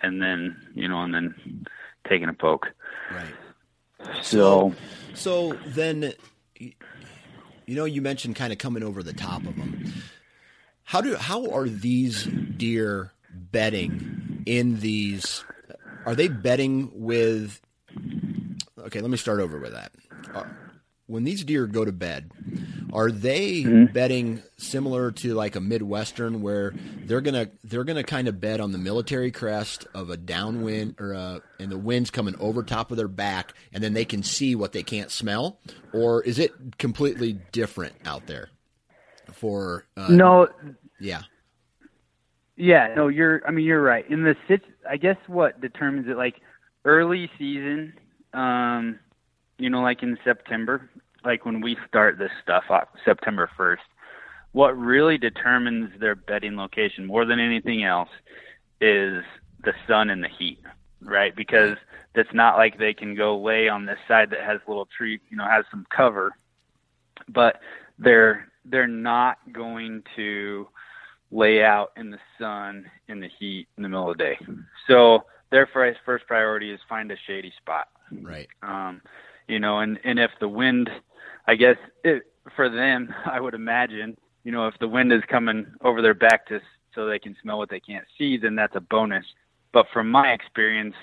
and 0.00 0.20
then 0.20 0.56
you 0.74 0.88
know, 0.88 1.02
and 1.02 1.14
then 1.14 1.66
taking 2.08 2.28
a 2.28 2.32
poke. 2.32 2.66
Right. 3.12 4.22
So, 4.22 4.74
so 5.14 5.52
then, 5.66 6.12
you 6.58 6.74
know, 7.66 7.84
you 7.84 8.02
mentioned 8.02 8.36
kind 8.36 8.52
of 8.52 8.58
coming 8.58 8.82
over 8.82 9.02
the 9.02 9.12
top 9.12 9.44
of 9.46 9.56
them. 9.56 9.92
How 10.84 11.00
do 11.00 11.16
how 11.16 11.50
are 11.50 11.68
these 11.68 12.24
deer 12.24 13.12
bedding 13.30 14.44
in 14.46 14.80
these? 14.80 15.44
Are 16.04 16.14
they 16.14 16.28
bedding 16.28 16.90
with? 16.94 17.60
Okay, 18.78 19.00
let 19.00 19.10
me 19.10 19.16
start 19.16 19.40
over 19.40 19.58
with 19.58 19.72
that. 19.72 19.92
Uh, 20.32 20.44
when 21.06 21.24
these 21.24 21.44
deer 21.44 21.66
go 21.66 21.84
to 21.84 21.92
bed, 21.92 22.30
are 22.92 23.10
they 23.10 23.62
mm-hmm. 23.62 23.92
bedding 23.92 24.42
similar 24.58 25.12
to 25.12 25.34
like 25.34 25.56
a 25.56 25.60
Midwestern 25.60 26.42
where 26.42 26.74
they're 27.04 27.20
gonna 27.20 27.48
they're 27.64 27.84
gonna 27.84 28.02
kind 28.02 28.28
of 28.28 28.40
bed 28.40 28.60
on 28.60 28.72
the 28.72 28.78
military 28.78 29.30
crest 29.30 29.86
of 29.94 30.10
a 30.10 30.16
downwind 30.16 30.96
or 30.98 31.12
a, 31.12 31.18
uh, 31.18 31.40
and 31.58 31.70
the 31.70 31.78
wind's 31.78 32.10
coming 32.10 32.34
over 32.38 32.62
top 32.62 32.90
of 32.90 32.96
their 32.96 33.08
back 33.08 33.54
and 33.72 33.82
then 33.82 33.94
they 33.94 34.04
can 34.04 34.22
see 34.22 34.54
what 34.54 34.72
they 34.72 34.82
can't 34.82 35.10
smell, 35.10 35.58
or 35.92 36.22
is 36.22 36.38
it 36.38 36.78
completely 36.78 37.34
different 37.52 37.94
out 38.04 38.26
there? 38.26 38.50
For 39.32 39.86
uh, 39.96 40.08
no, 40.08 40.48
yeah, 40.98 41.22
yeah, 42.56 42.94
no, 42.96 43.08
you're. 43.08 43.42
I 43.46 43.50
mean, 43.50 43.66
you're 43.66 43.82
right. 43.82 44.08
In 44.10 44.22
the 44.22 44.34
sit, 44.48 44.62
I 44.88 44.96
guess 44.96 45.16
what 45.26 45.60
determines 45.60 46.08
it, 46.08 46.16
like 46.16 46.40
early 46.84 47.30
season. 47.38 47.92
Um, 48.32 48.98
you 49.58 49.70
know, 49.70 49.82
like 49.82 50.02
in 50.02 50.18
September, 50.24 50.88
like 51.24 51.44
when 51.44 51.60
we 51.60 51.76
start 51.88 52.18
this 52.18 52.30
stuff 52.42 52.64
up 52.70 52.94
September 53.04 53.50
1st, 53.58 53.78
what 54.52 54.76
really 54.78 55.18
determines 55.18 55.90
their 56.00 56.14
bedding 56.14 56.56
location 56.56 57.04
more 57.04 57.24
than 57.24 57.38
anything 57.38 57.84
else 57.84 58.08
is 58.80 59.22
the 59.64 59.72
sun 59.86 60.10
and 60.10 60.22
the 60.22 60.28
heat, 60.28 60.60
right? 61.02 61.34
Because 61.34 61.76
it's 62.14 62.32
not 62.32 62.56
like 62.56 62.78
they 62.78 62.94
can 62.94 63.14
go 63.14 63.38
lay 63.38 63.68
on 63.68 63.86
this 63.86 63.98
side 64.08 64.30
that 64.30 64.40
has 64.40 64.60
little 64.66 64.88
tree, 64.96 65.20
you 65.28 65.36
know, 65.36 65.44
has 65.44 65.64
some 65.70 65.86
cover, 65.94 66.32
but 67.28 67.60
they're 67.98 68.48
they're 68.64 68.88
not 68.88 69.38
going 69.52 70.02
to 70.16 70.68
lay 71.30 71.62
out 71.62 71.92
in 71.96 72.10
the 72.10 72.18
sun 72.38 72.86
in 73.08 73.20
the 73.20 73.28
heat 73.38 73.68
in 73.76 73.82
the 73.82 73.88
middle 73.88 74.10
of 74.10 74.16
the 74.16 74.24
day. 74.24 74.38
So 74.88 75.24
their 75.50 75.66
first 75.66 76.00
first 76.04 76.26
priority 76.26 76.70
is 76.70 76.80
find 76.88 77.10
a 77.10 77.16
shady 77.26 77.52
spot. 77.60 77.88
Right. 78.10 78.48
Um, 78.62 79.02
you 79.48 79.58
know, 79.58 79.78
and 79.78 79.98
and 80.04 80.18
if 80.18 80.30
the 80.40 80.48
wind, 80.48 80.90
I 81.46 81.54
guess 81.54 81.76
it, 82.04 82.24
for 82.54 82.68
them, 82.68 83.14
I 83.24 83.40
would 83.40 83.54
imagine, 83.54 84.16
you 84.44 84.52
know, 84.52 84.66
if 84.66 84.78
the 84.78 84.88
wind 84.88 85.12
is 85.12 85.22
coming 85.28 85.66
over 85.82 86.02
their 86.02 86.14
back 86.14 86.46
to 86.48 86.60
so 86.94 87.06
they 87.06 87.18
can 87.18 87.36
smell 87.42 87.58
what 87.58 87.68
they 87.68 87.80
can't 87.80 88.06
see, 88.16 88.36
then 88.36 88.56
that's 88.56 88.74
a 88.74 88.80
bonus. 88.80 89.26
But 89.72 89.86
from 89.92 90.10
my 90.10 90.32
experience, 90.32 90.94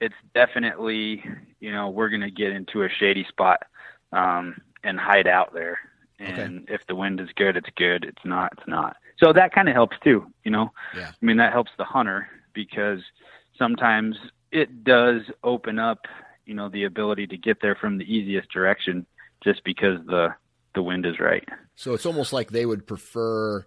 it's 0.00 0.14
definitely, 0.34 1.24
you 1.60 1.72
know, 1.72 1.90
we're 1.90 2.08
going 2.08 2.22
to 2.22 2.30
get 2.30 2.52
into 2.52 2.82
a 2.82 2.88
shady 2.88 3.24
spot 3.28 3.64
um, 4.12 4.56
and 4.84 4.98
hide 4.98 5.26
out 5.26 5.52
there. 5.52 5.78
And 6.18 6.60
okay. 6.60 6.74
if 6.74 6.86
the 6.86 6.94
wind 6.94 7.20
is 7.20 7.28
good, 7.34 7.56
it's 7.56 7.68
good. 7.76 8.04
It's 8.04 8.24
not, 8.24 8.52
it's 8.56 8.68
not. 8.68 8.96
So 9.18 9.32
that 9.32 9.52
kind 9.52 9.68
of 9.68 9.74
helps 9.74 9.96
too, 10.04 10.26
you 10.44 10.50
know. 10.50 10.72
Yeah. 10.96 11.10
I 11.10 11.24
mean, 11.24 11.36
that 11.38 11.52
helps 11.52 11.72
the 11.76 11.84
hunter 11.84 12.28
because 12.52 13.00
sometimes 13.58 14.16
it 14.52 14.84
does 14.84 15.22
open 15.42 15.78
up, 15.78 16.06
you 16.46 16.54
know, 16.54 16.68
the 16.68 16.84
ability 16.84 17.26
to 17.28 17.36
get 17.36 17.60
there 17.60 17.74
from 17.74 17.98
the 17.98 18.04
easiest 18.04 18.50
direction 18.50 19.06
just 19.42 19.62
because 19.64 19.98
the 20.06 20.28
the 20.74 20.82
wind 20.82 21.04
is 21.04 21.18
right. 21.20 21.46
So 21.74 21.92
it's 21.92 22.06
almost 22.06 22.32
like 22.32 22.50
they 22.50 22.64
would 22.64 22.86
prefer 22.86 23.66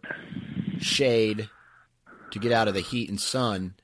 shade 0.79 1.49
to 2.31 2.39
get 2.39 2.51
out 2.51 2.67
of 2.67 2.73
the 2.73 2.81
heat 2.81 3.09
and 3.09 3.19
sun 3.19 3.75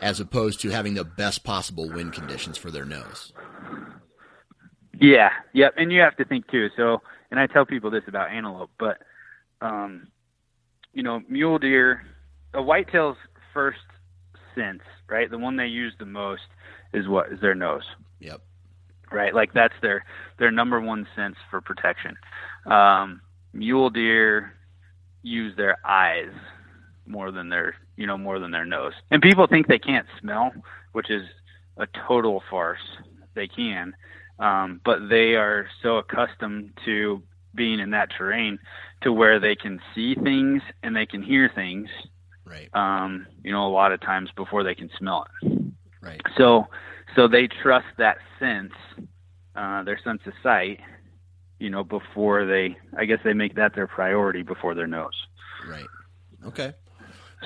as 0.00 0.20
opposed 0.20 0.60
to 0.60 0.70
having 0.70 0.94
the 0.94 1.04
best 1.04 1.44
possible 1.44 1.88
wind 1.88 2.12
conditions 2.12 2.56
for 2.56 2.70
their 2.70 2.84
nose. 2.84 3.32
Yeah, 5.00 5.30
yep, 5.52 5.74
and 5.76 5.90
you 5.90 6.00
have 6.00 6.16
to 6.16 6.24
think 6.24 6.48
too. 6.50 6.68
So, 6.76 7.02
and 7.30 7.40
I 7.40 7.46
tell 7.46 7.64
people 7.64 7.90
this 7.90 8.04
about 8.06 8.30
antelope, 8.30 8.70
but 8.78 8.98
um, 9.60 10.08
you 10.92 11.02
know, 11.02 11.22
mule 11.28 11.58
deer, 11.58 12.02
a 12.52 12.58
whitetail's 12.58 13.16
first 13.52 13.78
sense, 14.54 14.82
right? 15.08 15.30
The 15.30 15.38
one 15.38 15.56
they 15.56 15.66
use 15.66 15.92
the 15.98 16.06
most 16.06 16.42
is 16.92 17.08
what 17.08 17.32
is 17.32 17.40
their 17.40 17.54
nose. 17.54 17.84
Yep. 18.24 18.40
Right, 19.12 19.34
like 19.34 19.52
that's 19.52 19.74
their 19.82 20.04
their 20.38 20.50
number 20.50 20.80
one 20.80 21.06
sense 21.14 21.36
for 21.50 21.60
protection. 21.60 22.16
Um, 22.66 23.20
mule 23.52 23.90
deer 23.90 24.54
use 25.22 25.54
their 25.56 25.76
eyes 25.84 26.32
more 27.06 27.30
than 27.30 27.48
their 27.48 27.76
you 27.96 28.06
know 28.06 28.16
more 28.16 28.38
than 28.38 28.50
their 28.50 28.64
nose. 28.64 28.94
And 29.10 29.22
people 29.22 29.46
think 29.46 29.68
they 29.68 29.78
can't 29.78 30.06
smell, 30.20 30.52
which 30.92 31.10
is 31.10 31.22
a 31.76 31.86
total 32.08 32.42
farce. 32.50 32.80
They 33.34 33.46
can, 33.46 33.94
um, 34.38 34.80
but 34.84 35.08
they 35.08 35.34
are 35.34 35.68
so 35.82 35.98
accustomed 35.98 36.72
to 36.86 37.22
being 37.54 37.78
in 37.78 37.90
that 37.90 38.10
terrain 38.16 38.58
to 39.02 39.12
where 39.12 39.38
they 39.38 39.54
can 39.54 39.80
see 39.94 40.14
things 40.14 40.62
and 40.82 40.96
they 40.96 41.06
can 41.06 41.22
hear 41.22 41.50
things. 41.54 41.88
Right. 42.44 42.68
Um, 42.74 43.26
you 43.42 43.52
know, 43.52 43.66
a 43.66 43.70
lot 43.70 43.92
of 43.92 44.00
times 44.00 44.30
before 44.36 44.64
they 44.64 44.74
can 44.74 44.90
smell 44.98 45.26
it. 45.42 45.74
Right. 46.00 46.20
So, 46.36 46.66
so 47.16 47.28
they 47.28 47.48
trust 47.62 47.86
that 47.98 48.18
sense, 48.38 48.72
uh, 49.54 49.82
their 49.84 49.98
sense 50.02 50.20
of 50.26 50.32
sight, 50.42 50.80
you 51.58 51.70
know, 51.70 51.84
before 51.84 52.44
they, 52.46 52.76
I 52.96 53.04
guess 53.04 53.18
they 53.24 53.32
make 53.32 53.54
that 53.56 53.74
their 53.74 53.86
priority 53.86 54.42
before 54.42 54.74
their 54.74 54.86
nose. 54.86 55.14
Right. 55.66 55.86
Okay. 56.46 56.72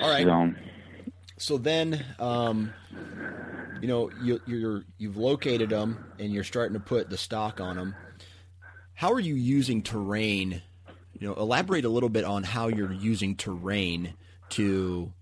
All 0.01 0.11
right. 0.11 0.25
So, 0.25 0.55
so 1.39 1.59
then, 1.59 2.05
um, 2.19 2.73
you 3.81 3.89
know, 3.89 4.11
you, 4.23 4.41
you're 4.47 4.85
you've 4.97 5.16
located 5.16 5.71
them 5.71 6.12
and 6.19 6.33
you're 6.33 6.45
starting 6.45 6.75
to 6.75 6.81
put 6.81 7.11
the 7.11 7.16
stalk 7.16 7.61
on 7.61 7.77
them. 7.77 7.95
How 8.95 9.12
are 9.12 9.21
you 9.21 9.35
using 9.35 9.83
terrain? 9.83 10.62
You 11.12 11.29
know, 11.29 11.35
elaborate 11.35 11.85
a 11.85 11.89
little 11.89 12.09
bit 12.09 12.25
on 12.25 12.43
how 12.43 12.69
you're 12.69 12.93
using 12.93 13.37
terrain 13.37 14.14
to 14.51 15.12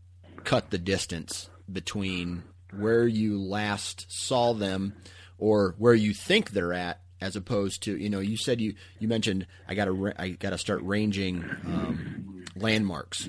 cut 0.44 0.70
the 0.70 0.78
distance 0.78 1.50
between 1.70 2.44
where 2.72 3.06
you 3.06 3.40
last 3.40 4.06
saw 4.08 4.52
them 4.52 4.94
or 5.38 5.74
where 5.78 5.94
you 5.94 6.14
think 6.14 6.50
they're 6.50 6.72
at 6.72 7.00
as 7.20 7.36
opposed 7.36 7.82
to 7.82 7.96
you 7.96 8.10
know 8.10 8.20
you 8.20 8.36
said 8.36 8.60
you 8.60 8.74
you 8.98 9.08
mentioned 9.08 9.46
I 9.68 9.74
got 9.74 9.86
to 9.86 10.12
I 10.18 10.30
got 10.30 10.50
to 10.50 10.58
start 10.58 10.82
ranging 10.82 11.42
um, 11.64 12.44
landmarks 12.54 13.28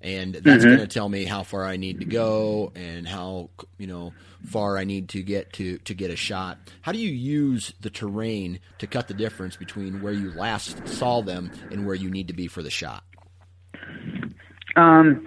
and 0.00 0.34
that's 0.34 0.64
mm-hmm. 0.64 0.76
going 0.76 0.78
to 0.78 0.86
tell 0.86 1.08
me 1.08 1.24
how 1.24 1.42
far 1.42 1.64
I 1.64 1.76
need 1.76 2.00
to 2.00 2.04
go 2.04 2.72
and 2.74 3.06
how 3.06 3.50
you 3.78 3.86
know 3.86 4.12
far 4.46 4.78
I 4.78 4.84
need 4.84 5.08
to 5.10 5.22
get 5.22 5.52
to 5.54 5.78
to 5.78 5.94
get 5.94 6.10
a 6.10 6.16
shot. 6.16 6.58
How 6.82 6.92
do 6.92 6.98
you 6.98 7.10
use 7.10 7.72
the 7.80 7.90
terrain 7.90 8.60
to 8.78 8.86
cut 8.86 9.08
the 9.08 9.14
difference 9.14 9.56
between 9.56 10.00
where 10.00 10.12
you 10.12 10.30
last 10.30 10.86
saw 10.86 11.22
them 11.22 11.50
and 11.70 11.84
where 11.84 11.96
you 11.96 12.10
need 12.10 12.28
to 12.28 12.34
be 12.34 12.46
for 12.46 12.62
the 12.62 12.70
shot? 12.70 13.02
Um, 14.76 15.26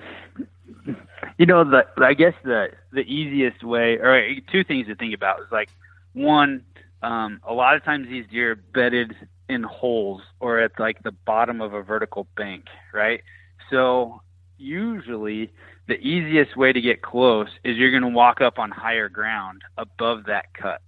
you 1.38 1.46
know, 1.46 1.64
the 1.64 1.86
I 1.98 2.14
guess 2.14 2.34
the 2.44 2.70
the 2.92 3.02
easiest 3.02 3.64
way, 3.64 3.96
or 3.96 4.36
two 4.52 4.64
things 4.64 4.88
to 4.88 4.96
think 4.96 5.14
about 5.14 5.40
is 5.42 5.48
like 5.52 5.70
one, 6.14 6.64
um, 7.02 7.40
a 7.48 7.54
lot 7.54 7.76
of 7.76 7.84
times 7.84 8.08
these 8.08 8.26
deer 8.30 8.52
are 8.52 8.56
bedded 8.56 9.16
in 9.50 9.64
holes 9.64 10.22
or 10.40 10.60
at 10.60 10.72
like 10.80 11.04
the 11.04 11.12
bottom 11.12 11.62
of 11.62 11.74
a 11.74 11.82
vertical 11.84 12.28
bank, 12.36 12.66
right? 12.94 13.22
So 13.70 14.22
usually 14.58 15.52
the 15.88 15.96
easiest 15.96 16.56
way 16.56 16.72
to 16.72 16.80
get 16.80 17.02
close 17.02 17.50
is 17.64 17.78
you're 17.78 17.92
going 17.92 18.04
to 18.04 18.10
walk 18.10 18.40
up 18.40 18.60
on 18.60 18.72
higher 18.72 19.10
ground 19.10 19.62
above 19.78 20.26
that 20.26 20.54
cut 20.54 20.82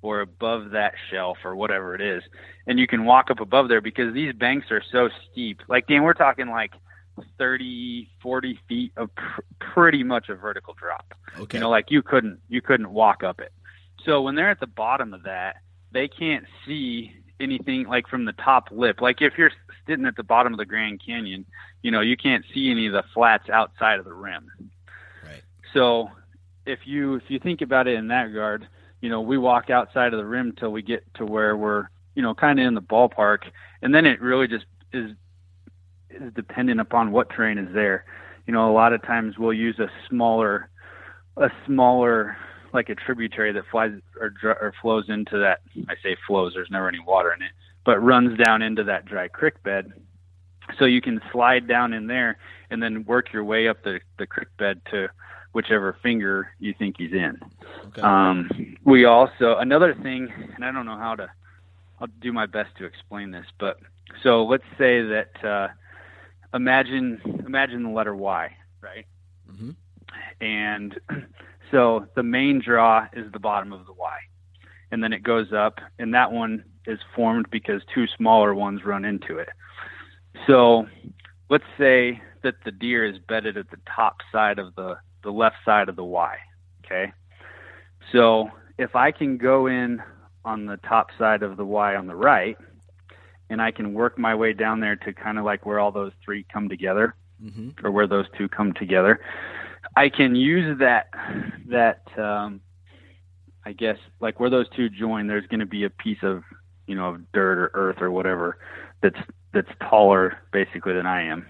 or 0.00 0.20
above 0.20 0.70
that 0.70 0.94
shelf 1.10 1.38
or 1.44 1.56
whatever 1.56 1.94
it 1.94 2.00
is. 2.00 2.22
And 2.66 2.78
you 2.78 2.86
can 2.86 3.04
walk 3.04 3.30
up 3.30 3.40
above 3.40 3.68
there 3.68 3.80
because 3.80 4.14
these 4.14 4.32
banks 4.32 4.70
are 4.70 4.82
so 4.92 5.08
steep. 5.30 5.60
Like, 5.68 5.86
Dan, 5.86 6.02
we're 6.02 6.14
talking 6.14 6.48
like 6.48 6.72
30, 7.38 8.08
40 8.22 8.58
feet 8.68 8.92
of 8.96 9.14
pr- 9.14 9.40
pretty 9.60 10.02
much 10.02 10.28
a 10.28 10.34
vertical 10.34 10.74
drop. 10.74 11.14
Okay. 11.38 11.58
You 11.58 11.62
know, 11.62 11.70
like 11.70 11.90
you 11.90 12.02
couldn't, 12.02 12.40
you 12.48 12.60
couldn't 12.60 12.90
walk 12.90 13.22
up 13.22 13.40
it. 13.40 13.52
So 14.04 14.22
when 14.22 14.34
they're 14.34 14.50
at 14.50 14.60
the 14.60 14.66
bottom 14.66 15.12
of 15.14 15.24
that, 15.24 15.56
they 15.92 16.08
can't 16.08 16.44
see 16.66 17.12
anything 17.40 17.86
like 17.86 18.08
from 18.08 18.24
the 18.24 18.32
top 18.32 18.68
lip. 18.70 19.00
Like 19.00 19.22
if 19.22 19.34
you're 19.36 19.52
sitting 19.86 20.06
at 20.06 20.16
the 20.16 20.22
bottom 20.22 20.52
of 20.52 20.58
the 20.58 20.66
Grand 20.66 21.02
Canyon, 21.04 21.46
you 21.82 21.90
know, 21.90 22.00
you 22.00 22.16
can't 22.16 22.44
see 22.52 22.70
any 22.70 22.86
of 22.86 22.92
the 22.92 23.04
flats 23.14 23.48
outside 23.48 23.98
of 23.98 24.04
the 24.04 24.12
rim. 24.12 24.50
Right. 25.24 25.42
So 25.72 26.10
if 26.66 26.80
you 26.84 27.16
if 27.16 27.24
you 27.28 27.38
think 27.38 27.60
about 27.60 27.86
it 27.86 27.94
in 27.94 28.08
that 28.08 28.24
regard, 28.24 28.68
you 29.00 29.08
know, 29.08 29.20
we 29.20 29.38
walk 29.38 29.70
outside 29.70 30.12
of 30.12 30.18
the 30.18 30.26
rim 30.26 30.52
till 30.52 30.70
we 30.70 30.82
get 30.82 31.02
to 31.14 31.24
where 31.24 31.56
we're, 31.56 31.88
you 32.14 32.22
know, 32.22 32.34
kind 32.34 32.58
of 32.58 32.66
in 32.66 32.74
the 32.74 32.82
ballpark, 32.82 33.44
and 33.82 33.94
then 33.94 34.06
it 34.06 34.20
really 34.20 34.48
just 34.48 34.66
is 34.92 35.12
is 36.10 36.32
dependent 36.34 36.80
upon 36.80 37.12
what 37.12 37.30
terrain 37.30 37.58
is 37.58 37.72
there. 37.74 38.04
You 38.46 38.52
know, 38.52 38.70
a 38.70 38.72
lot 38.72 38.92
of 38.92 39.02
times 39.02 39.38
we'll 39.38 39.52
use 39.52 39.78
a 39.78 39.90
smaller 40.08 40.68
a 41.36 41.50
smaller 41.66 42.36
like 42.72 42.88
a 42.88 42.94
tributary 42.94 43.52
that 43.52 43.64
flies 43.70 43.92
or, 44.20 44.32
or 44.42 44.74
flows 44.82 45.08
into 45.08 45.38
that. 45.38 45.60
I 45.88 45.94
say 46.02 46.16
flows. 46.26 46.52
There's 46.54 46.70
never 46.70 46.88
any 46.88 47.00
water 47.00 47.32
in 47.32 47.42
it, 47.42 47.52
but 47.84 47.98
runs 47.98 48.38
down 48.38 48.62
into 48.62 48.84
that 48.84 49.06
dry 49.06 49.28
creek 49.28 49.62
bed. 49.62 49.92
So 50.78 50.84
you 50.84 51.00
can 51.00 51.20
slide 51.32 51.66
down 51.66 51.92
in 51.94 52.06
there 52.06 52.38
and 52.70 52.82
then 52.82 53.04
work 53.04 53.32
your 53.32 53.44
way 53.44 53.68
up 53.68 53.82
the, 53.84 54.00
the 54.18 54.26
creek 54.26 54.48
bed 54.58 54.82
to 54.90 55.08
whichever 55.52 55.96
finger 56.02 56.50
you 56.58 56.74
think 56.78 56.96
he's 56.98 57.12
in. 57.12 57.38
Okay. 57.86 58.02
Um, 58.02 58.76
we 58.84 59.04
also 59.06 59.56
another 59.56 59.94
thing, 59.94 60.30
and 60.54 60.64
I 60.64 60.72
don't 60.72 60.86
know 60.86 60.98
how 60.98 61.14
to. 61.14 61.30
I'll 62.00 62.08
do 62.20 62.32
my 62.32 62.46
best 62.46 62.76
to 62.78 62.84
explain 62.84 63.30
this, 63.32 63.46
but 63.58 63.80
so 64.22 64.44
let's 64.44 64.64
say 64.76 65.02
that 65.02 65.44
uh, 65.44 65.68
imagine 66.54 67.20
imagine 67.46 67.82
the 67.82 67.90
letter 67.90 68.14
Y, 68.14 68.56
right? 68.80 69.06
Mm-hmm. 69.50 69.70
And 70.40 70.98
so 71.70 72.06
the 72.14 72.22
main 72.22 72.60
draw 72.64 73.06
is 73.12 73.30
the 73.32 73.38
bottom 73.38 73.72
of 73.72 73.86
the 73.86 73.92
Y, 73.92 74.18
and 74.90 75.02
then 75.02 75.12
it 75.12 75.22
goes 75.22 75.52
up, 75.52 75.80
and 75.98 76.14
that 76.14 76.32
one 76.32 76.64
is 76.86 76.98
formed 77.14 77.46
because 77.50 77.82
two 77.94 78.06
smaller 78.16 78.54
ones 78.54 78.84
run 78.84 79.04
into 79.04 79.38
it. 79.38 79.50
So 80.46 80.86
let's 81.50 81.64
say 81.76 82.20
that 82.42 82.54
the 82.64 82.70
deer 82.70 83.04
is 83.04 83.18
bedded 83.18 83.56
at 83.56 83.70
the 83.70 83.78
top 83.94 84.18
side 84.32 84.58
of 84.58 84.74
the, 84.74 84.96
the 85.22 85.30
left 85.30 85.56
side 85.64 85.88
of 85.88 85.96
the 85.96 86.04
Y. 86.04 86.36
Okay. 86.84 87.12
So 88.12 88.50
if 88.78 88.96
I 88.96 89.10
can 89.10 89.36
go 89.36 89.66
in 89.66 90.02
on 90.44 90.66
the 90.66 90.78
top 90.78 91.08
side 91.18 91.42
of 91.42 91.56
the 91.56 91.64
Y 91.64 91.94
on 91.94 92.06
the 92.06 92.14
right, 92.14 92.56
and 93.50 93.62
I 93.62 93.70
can 93.70 93.94
work 93.94 94.18
my 94.18 94.34
way 94.34 94.52
down 94.52 94.80
there 94.80 94.96
to 94.96 95.12
kind 95.12 95.38
of 95.38 95.44
like 95.44 95.64
where 95.66 95.80
all 95.80 95.92
those 95.92 96.12
three 96.24 96.44
come 96.52 96.68
together, 96.68 97.14
mm-hmm. 97.42 97.84
or 97.84 97.90
where 97.90 98.06
those 98.06 98.26
two 98.36 98.48
come 98.48 98.72
together, 98.74 99.20
I 99.96 100.08
can 100.08 100.34
use 100.34 100.78
that 100.80 101.08
that 101.68 102.02
um, 102.18 102.60
I 103.64 103.72
guess 103.72 103.98
like 104.20 104.40
where 104.40 104.50
those 104.50 104.68
two 104.74 104.88
join. 104.88 105.26
There's 105.26 105.46
going 105.46 105.60
to 105.60 105.66
be 105.66 105.84
a 105.84 105.90
piece 105.90 106.22
of 106.22 106.42
you 106.86 106.94
know 106.94 107.10
of 107.10 107.32
dirt 107.32 107.58
or 107.58 107.70
earth 107.74 108.00
or 108.00 108.10
whatever 108.10 108.58
that's 109.02 109.18
that's 109.52 109.70
taller 109.88 110.38
basically 110.52 110.94
than 110.94 111.06
I 111.06 111.24
am. 111.24 111.46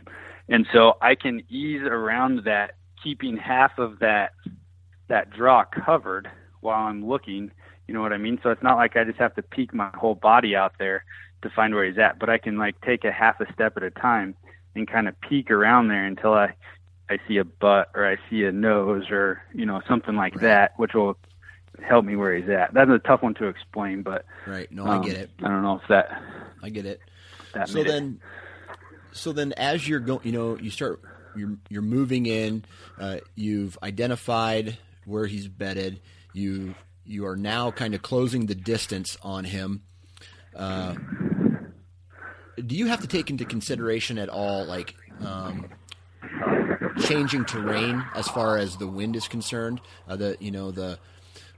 And 0.49 0.66
so 0.72 0.94
I 1.03 1.14
can 1.14 1.42
ease 1.51 1.82
around 1.82 2.44
that, 2.44 2.72
keeping 3.03 3.36
half 3.36 3.78
of 3.78 3.99
that 3.99 4.32
that 5.09 5.30
draw 5.30 5.64
covered 5.64 6.30
while 6.61 6.86
I'm 6.86 7.07
looking. 7.07 7.51
You 7.86 7.94
know 7.94 8.03
what 8.03 8.12
I 8.12 8.18
mean? 8.18 8.38
So 8.42 8.51
it's 8.51 8.62
not 8.62 8.76
like 8.76 8.96
I 8.96 9.05
just 9.05 9.18
have 9.18 9.34
to 9.36 9.42
peek 9.42 9.72
my 9.72 9.90
whole 9.94 10.14
body 10.14 10.55
out 10.55 10.74
there 10.78 11.05
to 11.43 11.51
find 11.51 11.74
where 11.74 11.84
he's 11.84 11.99
at, 11.99 12.18
but 12.18 12.28
I 12.28 12.39
can 12.39 12.59
like 12.59 12.80
take 12.80 13.05
a 13.05 13.12
half 13.12 13.41
a 13.41 13.53
step 13.53 13.76
at 13.76 13.82
a 13.82 13.91
time 13.91 14.34
and 14.74 14.89
kind 14.89 15.09
of 15.09 15.20
peek 15.20 15.51
around 15.51 15.89
there 15.89 16.05
until 16.05 16.34
I 16.34 16.55
I 17.11 17.18
see 17.26 17.39
a 17.39 17.45
butt 17.45 17.91
or 17.95 18.07
I 18.07 18.16
see 18.28 18.45
a 18.45 18.53
nose 18.53 19.11
or 19.11 19.43
you 19.55 19.66
know 19.66 19.80
something 19.89 20.16
like 20.16 20.34
right. 20.36 20.43
that, 20.43 20.72
which 20.78 20.95
will 20.95 21.16
help 21.86 22.05
me 22.05 22.16
where 22.16 22.34
he's 22.34 22.49
at. 22.49 22.74
That's 22.74 22.91
a 22.91 22.99
tough 22.99 23.22
one 23.22 23.34
to 23.34 23.47
explain, 23.47 24.03
but 24.03 24.24
right. 24.47 24.70
No, 24.70 24.84
um, 24.84 25.03
I 25.03 25.05
get 25.05 25.16
it. 25.16 25.30
I 25.43 25.49
don't 25.49 25.62
know 25.62 25.80
if 25.82 25.89
that. 25.89 26.22
I 26.62 26.70
get 26.70 26.86
it. 26.86 27.01
so 27.66 27.82
then, 27.84 28.20
it. 28.70 29.16
so 29.16 29.32
then, 29.32 29.53
as 29.53 29.89
you're 29.89 30.01
going, 30.01 30.20
you 30.24 30.32
know, 30.32 30.59
you 30.59 30.70
start 30.70 31.01
you're 31.36 31.57
you're 31.68 31.82
moving 31.82 32.26
in. 32.26 32.64
Uh, 32.99 33.18
you've 33.34 33.78
identified 33.82 34.76
where 35.05 35.26
he's 35.26 35.49
bedded. 35.49 36.01
You 36.32 36.74
you 37.05 37.26
are 37.26 37.36
now 37.36 37.70
kind 37.70 37.95
of 37.95 38.03
closing 38.03 38.47
the 38.47 38.55
distance 38.55 39.16
on 39.22 39.45
him. 39.45 39.82
Uh, 40.55 40.95
do 42.66 42.76
you 42.76 42.86
have 42.86 43.00
to 43.00 43.06
take 43.06 43.30
into 43.30 43.44
consideration 43.44 44.18
at 44.18 44.28
all, 44.28 44.64
like 44.64 44.94
um, 45.24 45.66
changing 47.00 47.44
terrain 47.44 48.04
as 48.14 48.28
far 48.28 48.59
as 48.59 48.76
the 48.76 48.86
wind 48.86 49.16
is 49.16 49.28
concerned? 49.28 49.80
Uh, 50.09 50.16
the 50.16 50.36
you 50.40 50.50
know 50.50 50.70
the 50.70 50.98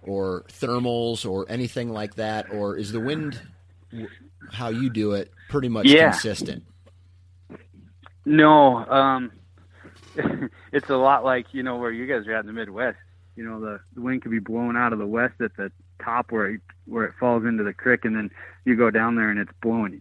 or 0.03 0.44
thermals 0.48 1.28
or 1.28 1.46
anything 1.48 1.90
like 1.90 2.14
that, 2.14 2.53
or 2.53 2.76
is 2.76 2.92
the 2.92 3.01
wind 3.01 3.40
how 4.53 4.68
you 4.68 4.90
do 4.90 5.12
it 5.12 5.30
pretty 5.48 5.68
much 5.68 5.86
yeah. 5.86 6.11
consistent? 6.11 6.64
No, 8.24 8.76
um, 8.86 9.32
it's 10.72 10.90
a 10.90 10.96
lot 10.96 11.24
like 11.24 11.53
you 11.53 11.62
know 11.62 11.76
where 11.76 11.90
you 11.90 12.07
guys 12.07 12.26
are 12.26 12.34
at 12.34 12.40
in 12.40 12.46
the 12.46 12.53
Midwest. 12.53 12.98
You 13.36 13.44
know 13.44 13.61
the, 13.61 13.80
the 13.94 14.01
wind 14.01 14.22
could 14.22 14.30
be 14.30 14.38
blowing 14.38 14.76
out 14.76 14.92
of 14.92 14.98
the 14.98 15.07
west 15.07 15.40
at 15.40 15.57
the 15.57 15.72
top 16.03 16.32
where 16.32 16.55
it, 16.55 16.61
where 16.86 17.05
it 17.05 17.14
falls 17.18 17.44
into 17.44 17.64
the 17.64 17.72
creek, 17.72 18.05
and 18.05 18.16
then 18.16 18.30
you 18.64 18.76
go 18.76 18.90
down 18.90 19.16
there 19.16 19.30
and 19.30 19.38
it's 19.38 19.53
blowing, 19.62 20.01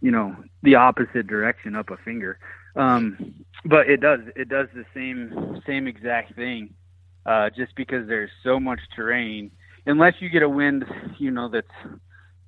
you 0.00 0.10
know, 0.10 0.34
the 0.62 0.74
opposite 0.74 1.26
direction 1.26 1.74
up 1.74 1.90
a 1.90 1.96
finger. 1.98 2.38
Um, 2.76 3.44
but 3.64 3.88
it 3.88 4.00
does 4.00 4.20
it 4.36 4.48
does 4.48 4.68
the 4.74 4.84
same 4.94 5.60
same 5.66 5.86
exact 5.86 6.34
thing, 6.34 6.74
uh, 7.26 7.50
just 7.50 7.74
because 7.74 8.06
there's 8.08 8.30
so 8.42 8.60
much 8.60 8.80
terrain. 8.94 9.50
Unless 9.86 10.14
you 10.20 10.28
get 10.28 10.42
a 10.42 10.48
wind, 10.48 10.84
you 11.18 11.30
know, 11.30 11.48
that's 11.48 11.66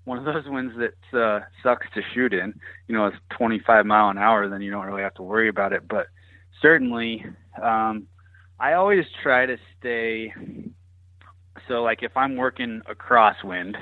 one 0.05 0.19
of 0.19 0.25
those 0.25 0.45
winds 0.47 0.75
that 0.79 1.19
uh, 1.19 1.41
sucks 1.63 1.87
to 1.95 2.03
shoot 2.15 2.33
in. 2.33 2.55
You 2.89 2.97
know, 2.97 3.07
it's 3.07 3.17
25 3.31 3.87
mile 3.87 4.11
an 4.11 4.19
hour, 4.19 4.49
then 4.49 4.61
you 4.63 4.71
don't 4.71 4.87
really 4.87 5.03
have 5.03 5.15
to 5.15 5.23
worry 5.23 5.49
about 5.49 5.73
it. 5.73 5.87
But 5.89 6.07
certainly, 6.61 7.25
um, 7.63 8.07
I 8.59 8.75
always 8.75 9.05
try 9.23 9.47
to 9.47 9.57
stay. 9.79 10.33
So, 11.69 11.83
like 11.83 12.03
if 12.03 12.17
I'm 12.17 12.37
working 12.37 12.83
a 12.89 12.95
crosswind, 12.95 13.77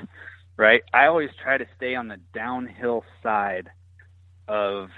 right, 0.57 0.81
I 0.93 1.05
always 1.05 1.29
try 1.41 1.57
to 1.57 1.65
stay 1.75 1.95
on 1.95 2.07
the 2.07 2.17
downhill 2.33 3.03
side 3.23 3.69
of 4.47 4.89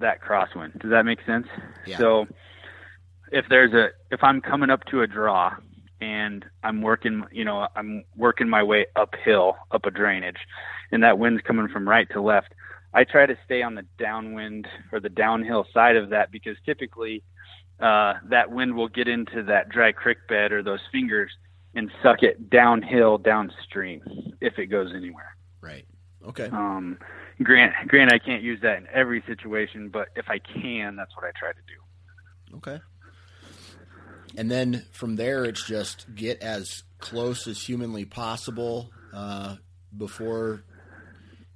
that 0.00 0.20
crosswind. 0.22 0.80
Does 0.80 0.90
that 0.90 1.04
make 1.04 1.20
sense? 1.26 1.46
Yeah. 1.86 1.98
So, 1.98 2.26
if 3.30 3.46
there's 3.48 3.72
a 3.72 3.90
if 4.10 4.22
I'm 4.22 4.40
coming 4.40 4.70
up 4.70 4.84
to 4.86 5.02
a 5.02 5.06
draw 5.06 5.54
and 6.00 6.44
I'm 6.62 6.82
working, 6.82 7.24
you 7.30 7.44
know, 7.44 7.68
I'm 7.74 8.04
working 8.16 8.48
my 8.48 8.62
way 8.62 8.86
uphill 8.96 9.56
up 9.70 9.86
a 9.86 9.90
drainage, 9.90 10.38
and 10.90 11.02
that 11.02 11.18
wind's 11.18 11.42
coming 11.42 11.68
from 11.68 11.88
right 11.88 12.08
to 12.10 12.20
left. 12.20 12.54
I 12.94 13.04
try 13.04 13.24
to 13.24 13.38
stay 13.44 13.62
on 13.62 13.74
the 13.74 13.86
downwind 13.98 14.68
or 14.92 15.00
the 15.00 15.08
downhill 15.08 15.66
side 15.72 15.96
of 15.96 16.10
that 16.10 16.30
because 16.30 16.56
typically 16.66 17.22
uh, 17.80 18.14
that 18.28 18.50
wind 18.50 18.74
will 18.74 18.88
get 18.88 19.08
into 19.08 19.42
that 19.44 19.70
dry 19.70 19.92
creek 19.92 20.18
bed 20.28 20.52
or 20.52 20.62
those 20.62 20.80
fingers 20.90 21.30
and 21.74 21.90
suck 22.02 22.22
it 22.22 22.50
downhill 22.50 23.18
downstream 23.18 24.02
if 24.40 24.58
it 24.58 24.66
goes 24.66 24.92
anywhere. 24.94 25.36
Right. 25.60 25.86
Okay. 26.26 26.46
Um, 26.46 26.98
grant, 27.42 27.72
grant, 27.88 28.12
I 28.12 28.18
can't 28.18 28.42
use 28.42 28.60
that 28.62 28.78
in 28.78 28.86
every 28.92 29.22
situation, 29.26 29.88
but 29.88 30.08
if 30.16 30.26
I 30.28 30.38
can, 30.38 30.96
that's 30.96 31.14
what 31.16 31.24
I 31.24 31.30
try 31.38 31.52
to 31.52 31.58
do. 31.66 32.56
Okay. 32.56 32.80
And 34.36 34.50
then 34.50 34.84
from 34.92 35.16
there, 35.16 35.44
it's 35.44 35.64
just 35.66 36.14
get 36.14 36.40
as 36.42 36.84
close 36.98 37.46
as 37.46 37.62
humanly 37.62 38.04
possible 38.04 38.90
uh, 39.12 39.56
before 39.96 40.64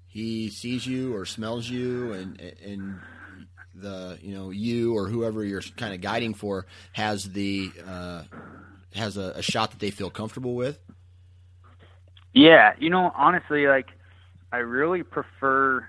he 0.09 0.51
sees 0.51 0.87
you 0.87 1.15
or 1.15 1.25
smells 1.25 1.69
you, 1.69 2.13
and 2.13 2.41
and 2.65 2.99
the 3.75 4.19
you 4.21 4.35
know 4.35 4.51
you 4.51 4.95
or 4.95 5.09
whoever 5.09 5.45
you're 5.45 5.63
kind 5.77 5.95
of 5.95 6.01
guiding 6.01 6.35
for 6.35 6.67
has 6.93 7.25
the 7.25 7.71
uh, 7.87 8.23
has 8.97 9.17
a, 9.17 9.33
a 9.37 9.43
shot 9.43 9.71
that 9.71 9.81
they 9.81 9.91
feel 9.91 10.11
comfortable 10.11 10.55
with. 10.55 10.79
Yeah, 12.33 12.75
you 12.79 12.91
know, 12.91 13.13
honestly, 13.17 13.67
like 13.67 13.89
I 14.53 14.59
really 14.59 15.03
prefer. 15.03 15.87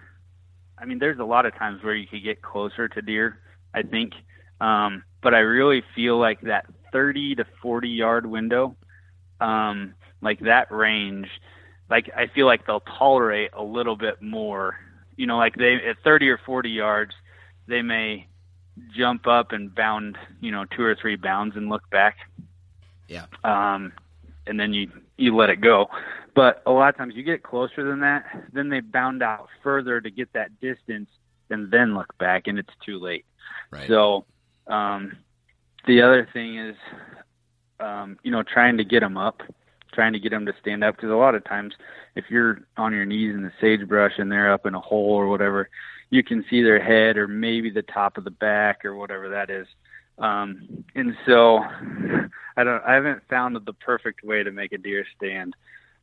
I 0.77 0.85
mean, 0.85 0.99
there's 0.99 1.19
a 1.19 1.25
lot 1.25 1.45
of 1.45 1.55
times 1.55 1.83
where 1.83 1.95
you 1.95 2.07
could 2.07 2.23
get 2.23 2.41
closer 2.41 2.87
to 2.87 3.01
deer. 3.01 3.39
I 3.73 3.83
think, 3.83 4.13
um, 4.61 5.03
but 5.21 5.33
I 5.33 5.39
really 5.39 5.83
feel 5.95 6.17
like 6.17 6.41
that 6.41 6.65
30 6.91 7.35
to 7.35 7.45
40 7.61 7.89
yard 7.89 8.25
window, 8.25 8.75
um, 9.41 9.93
like 10.21 10.39
that 10.41 10.71
range, 10.71 11.27
like 11.89 12.09
I 12.15 12.27
feel 12.27 12.45
like 12.45 12.65
they'll 12.65 12.79
tolerate 12.97 13.51
a 13.53 13.63
little 13.63 13.95
bit 13.95 14.21
more. 14.21 14.75
You 15.15 15.27
know, 15.27 15.37
like 15.37 15.55
they 15.55 15.75
at 15.75 15.97
30 16.03 16.29
or 16.29 16.39
40 16.45 16.69
yards, 16.69 17.11
they 17.67 17.81
may 17.81 18.27
jump 18.95 19.27
up 19.27 19.51
and 19.51 19.73
bound, 19.73 20.17
you 20.39 20.51
know, 20.51 20.65
two 20.65 20.83
or 20.83 20.95
three 20.95 21.15
bounds 21.15 21.55
and 21.55 21.69
look 21.69 21.89
back. 21.89 22.17
Yeah. 23.07 23.25
Um, 23.43 23.93
and 24.45 24.59
then 24.59 24.73
you 24.73 24.89
you 25.17 25.35
let 25.35 25.49
it 25.49 25.61
go. 25.61 25.89
But 26.35 26.61
a 26.65 26.71
lot 26.71 26.89
of 26.89 26.97
times 26.97 27.15
you 27.15 27.23
get 27.23 27.41
closer 27.41 27.83
than 27.83 28.01
that, 28.01 28.25
then 28.53 28.69
they 28.69 28.79
bound 28.79 29.23
out 29.23 29.49
further 29.63 29.99
to 29.99 30.11
get 30.11 30.31
that 30.33 30.59
distance, 30.61 31.09
and 31.49 31.71
then 31.71 31.95
look 31.95 32.15
back, 32.19 32.47
and 32.47 32.59
it's 32.59 32.73
too 32.85 32.99
late. 32.99 33.25
Right. 33.71 33.87
So, 33.87 34.25
um, 34.67 35.17
the 35.87 36.01
other 36.01 36.29
thing 36.31 36.57
is, 36.57 36.75
um, 37.79 38.19
you 38.23 38.31
know, 38.31 38.43
trying 38.43 38.77
to 38.77 38.83
get 38.83 38.99
them 38.99 39.17
up, 39.17 39.41
trying 39.93 40.13
to 40.13 40.19
get 40.19 40.29
them 40.29 40.45
to 40.45 40.53
stand 40.61 40.83
up, 40.83 40.95
because 40.95 41.09
a 41.09 41.15
lot 41.15 41.33
of 41.33 41.43
times, 41.43 41.73
if 42.15 42.25
you're 42.29 42.61
on 42.77 42.93
your 42.93 43.05
knees 43.05 43.33
in 43.33 43.41
the 43.41 43.51
sagebrush 43.59 44.13
and 44.17 44.31
they're 44.31 44.53
up 44.53 44.65
in 44.65 44.75
a 44.75 44.79
hole 44.79 45.13
or 45.13 45.27
whatever, 45.27 45.69
you 46.09 46.23
can 46.23 46.45
see 46.49 46.61
their 46.61 46.79
head 46.79 47.17
or 47.17 47.27
maybe 47.27 47.69
the 47.69 47.81
top 47.81 48.17
of 48.17 48.23
the 48.23 48.31
back 48.31 48.85
or 48.85 48.95
whatever 48.95 49.29
that 49.29 49.49
is. 49.49 49.67
Um, 50.19 50.83
and 50.95 51.15
so 51.25 51.59
I 51.59 52.63
don't, 52.63 52.83
I 52.83 52.93
haven't 52.93 53.21
found 53.29 53.55
the 53.55 53.73
perfect 53.73 54.23
way 54.23 54.43
to 54.43 54.51
make 54.51 54.71
a 54.71 54.77
deer 54.77 55.05
stand, 55.15 55.55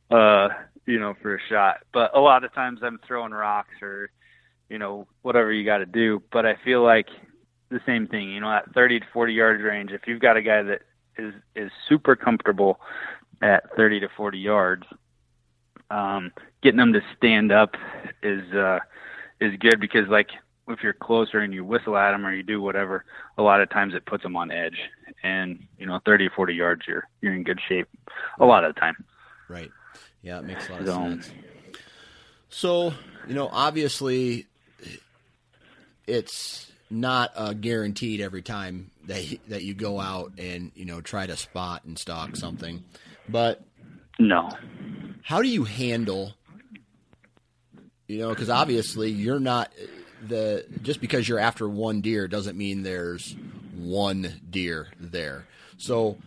uh, 0.09 0.49
you 0.85 0.99
know, 0.99 1.15
for 1.21 1.35
a 1.35 1.39
shot, 1.49 1.79
but 1.93 2.15
a 2.15 2.19
lot 2.19 2.43
of 2.43 2.53
times 2.53 2.79
I'm 2.81 2.99
throwing 3.05 3.31
rocks 3.31 3.81
or, 3.81 4.09
you 4.69 4.77
know, 4.77 5.07
whatever 5.21 5.51
you 5.51 5.65
got 5.65 5.79
to 5.79 5.85
do. 5.85 6.21
But 6.31 6.45
I 6.45 6.55
feel 6.63 6.81
like 6.81 7.09
the 7.69 7.81
same 7.85 8.07
thing, 8.07 8.31
you 8.31 8.39
know, 8.39 8.51
at 8.51 8.73
30 8.73 9.01
to 9.01 9.05
40 9.11 9.33
yards 9.33 9.63
range, 9.63 9.91
if 9.91 10.01
you've 10.07 10.21
got 10.21 10.37
a 10.37 10.41
guy 10.41 10.63
that 10.63 10.83
is, 11.17 11.33
is 11.55 11.71
super 11.89 12.15
comfortable 12.15 12.79
at 13.41 13.75
30 13.75 13.99
to 14.01 14.09
40 14.15 14.37
yards, 14.37 14.83
um, 15.91 16.31
getting 16.63 16.77
them 16.77 16.93
to 16.93 17.01
stand 17.17 17.51
up 17.51 17.75
is, 18.23 18.53
uh, 18.53 18.79
is 19.41 19.53
good 19.59 19.79
because 19.81 20.07
like 20.07 20.29
if 20.67 20.79
you're 20.81 20.93
closer 20.93 21.39
and 21.39 21.53
you 21.53 21.63
whistle 21.63 21.97
at 21.97 22.11
them 22.11 22.25
or 22.25 22.33
you 22.33 22.43
do 22.43 22.61
whatever, 22.61 23.05
a 23.37 23.41
lot 23.41 23.61
of 23.61 23.69
times 23.69 23.93
it 23.93 24.05
puts 24.05 24.23
them 24.23 24.35
on 24.35 24.51
edge. 24.51 24.77
And 25.23 25.65
you 25.77 25.85
know, 25.85 25.99
30 26.05 26.27
or 26.27 26.31
40 26.35 26.53
yards, 26.53 26.81
you're 26.87 27.07
you're 27.21 27.33
in 27.33 27.43
good 27.43 27.59
shape 27.67 27.87
a 28.39 28.45
lot 28.45 28.63
of 28.63 28.73
the 28.73 28.79
time. 28.79 28.95
Right. 29.47 29.71
Yeah, 30.21 30.39
it 30.39 30.45
makes 30.45 30.67
a 30.69 30.71
lot 30.71 30.81
of 30.81 30.87
so, 30.87 30.93
sense. 30.93 31.31
So 32.49 32.93
you 33.27 33.35
know, 33.35 33.49
obviously, 33.51 34.47
it's 36.07 36.71
not 36.89 37.31
uh, 37.35 37.53
guaranteed 37.53 38.21
every 38.21 38.41
time 38.41 38.91
that 39.05 39.23
that 39.47 39.63
you 39.63 39.73
go 39.73 39.99
out 39.99 40.33
and 40.37 40.71
you 40.75 40.85
know 40.85 41.01
try 41.01 41.25
to 41.25 41.35
spot 41.35 41.83
and 41.85 41.97
stalk 41.97 42.35
something, 42.35 42.83
but 43.29 43.61
no. 44.19 44.49
How 45.23 45.41
do 45.41 45.47
you 45.47 45.63
handle 45.63 46.33
you 48.07 48.19
know, 48.19 48.29
because 48.29 48.49
obviously 48.49 49.09
you're 49.09 49.39
not 49.39 49.71
the 50.27 50.65
just 50.81 51.01
because 51.01 51.27
you're 51.27 51.39
after 51.39 51.67
one 51.67 52.01
deer 52.01 52.27
doesn't 52.27 52.57
mean 52.57 52.83
there's 52.83 53.35
one 53.75 54.41
deer 54.49 54.87
there. 54.99 55.45
So 55.77 56.17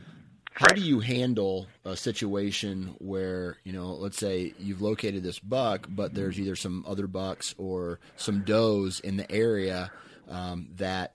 how 0.53 0.75
do 0.75 0.81
you 0.81 1.01
handle 1.01 1.67
a 1.85 1.97
situation 1.97 2.95
where 2.99 3.59
you 3.65 3.73
know 3.73 3.93
let's 3.95 4.19
say 4.19 4.53
you've 4.59 4.83
located 4.83 5.23
this 5.23 5.39
buck 5.39 5.87
but 5.89 6.15
there's 6.15 6.39
either 6.41 6.57
some 6.57 6.85
other 6.87 7.07
bucks 7.07 7.55
or 7.59 8.01
some 8.17 8.43
does 8.43 8.99
in 9.01 9.17
the 9.17 9.31
area 9.31 9.93
um, 10.29 10.69
that 10.75 11.15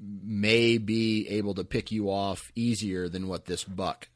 may 0.00 0.78
be 0.78 1.28
able 1.28 1.52
to 1.54 1.62
pick 1.62 1.92
you 1.92 2.08
off 2.10 2.50
easier 2.54 3.06
than 3.06 3.28
what 3.28 3.44
this 3.44 3.64
buck 3.64 4.08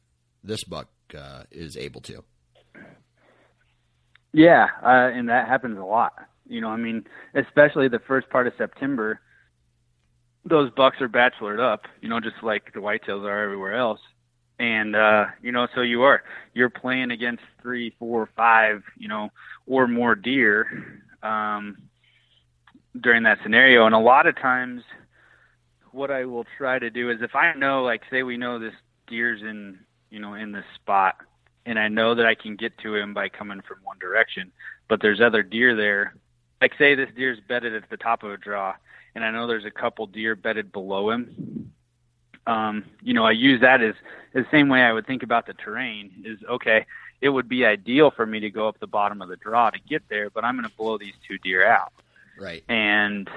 this 0.43 0.63
buck 0.63 0.89
uh, 1.15 1.43
is 1.51 1.77
able 1.77 2.01
to 2.01 2.23
yeah, 4.35 4.67
uh, 4.83 5.15
and 5.15 5.29
that 5.29 5.47
happens 5.47 5.79
a 5.79 5.83
lot. 5.83 6.13
You 6.47 6.61
know, 6.61 6.69
I 6.69 6.77
mean, 6.77 7.05
especially 7.33 7.87
the 7.87 8.01
first 8.07 8.29
part 8.29 8.47
of 8.47 8.53
September, 8.57 9.19
those 10.45 10.69
bucks 10.71 11.01
are 11.01 11.09
bachelored 11.09 11.59
up. 11.59 11.85
You 12.01 12.09
know, 12.09 12.19
just 12.19 12.35
like 12.43 12.73
the 12.73 12.79
whitetails 12.79 13.23
are 13.23 13.43
everywhere 13.43 13.75
else. 13.75 13.99
And 14.57 14.95
uh, 14.95 15.25
you 15.41 15.51
know, 15.51 15.67
so 15.75 15.81
you 15.81 16.03
are 16.03 16.23
you're 16.53 16.69
playing 16.69 17.11
against 17.11 17.43
three, 17.61 17.93
four, 17.99 18.29
five, 18.37 18.83
you 18.97 19.07
know, 19.07 19.29
or 19.65 19.87
more 19.87 20.15
deer 20.15 21.01
um, 21.23 21.77
during 22.99 23.23
that 23.23 23.39
scenario. 23.43 23.85
And 23.85 23.95
a 23.95 23.99
lot 23.99 24.27
of 24.27 24.35
times, 24.35 24.83
what 25.91 26.11
I 26.11 26.25
will 26.25 26.45
try 26.57 26.79
to 26.79 26.89
do 26.89 27.09
is 27.09 27.17
if 27.21 27.35
I 27.35 27.53
know, 27.53 27.83
like, 27.83 28.01
say 28.09 28.23
we 28.23 28.37
know 28.37 28.59
this 28.59 28.73
deer's 29.07 29.41
in, 29.41 29.79
you 30.09 30.19
know, 30.19 30.35
in 30.35 30.51
this 30.51 30.65
spot, 30.75 31.15
and 31.65 31.77
I 31.79 31.87
know 31.87 32.15
that 32.15 32.25
I 32.25 32.35
can 32.35 32.55
get 32.55 32.77
to 32.79 32.95
him 32.95 33.13
by 33.13 33.27
coming 33.29 33.61
from 33.67 33.79
one 33.83 33.97
direction, 33.99 34.51
but 34.87 35.01
there's 35.01 35.19
other 35.19 35.43
deer 35.43 35.75
there. 35.75 36.15
Like, 36.61 36.73
say 36.77 36.95
this 36.95 37.09
deer's 37.15 37.39
bedded 37.47 37.75
at 37.75 37.89
the 37.89 37.97
top 37.97 38.23
of 38.23 38.31
a 38.31 38.37
draw, 38.37 38.73
and 39.13 39.23
I 39.23 39.31
know 39.31 39.47
there's 39.47 39.65
a 39.65 39.71
couple 39.71 40.07
deer 40.07 40.35
bedded 40.35 40.71
below 40.71 41.11
him. 41.11 41.71
Um, 42.47 42.85
you 43.01 43.13
know, 43.13 43.25
I 43.25 43.31
use 43.31 43.61
that 43.61 43.81
as, 43.81 43.95
as 44.33 44.45
the 44.45 44.51
same 44.51 44.69
way 44.69 44.81
I 44.81 44.93
would 44.93 45.07
think 45.07 45.23
about 45.23 45.47
the 45.47 45.53
terrain 45.53 46.11
is 46.23 46.39
okay. 46.49 46.85
It 47.21 47.29
would 47.29 47.49
be 47.49 47.65
ideal 47.65 48.11
for 48.11 48.25
me 48.25 48.39
to 48.41 48.49
go 48.49 48.67
up 48.67 48.79
the 48.79 48.87
bottom 48.87 49.21
of 49.21 49.29
the 49.29 49.37
draw 49.37 49.69
to 49.69 49.79
get 49.79 50.03
there, 50.09 50.29
but 50.29 50.43
I'm 50.43 50.55
going 50.55 50.69
to 50.69 50.75
blow 50.75 50.97
these 50.97 51.13
two 51.27 51.37
deer 51.39 51.65
out. 51.65 51.91
Right. 52.39 52.63
And 52.67 53.29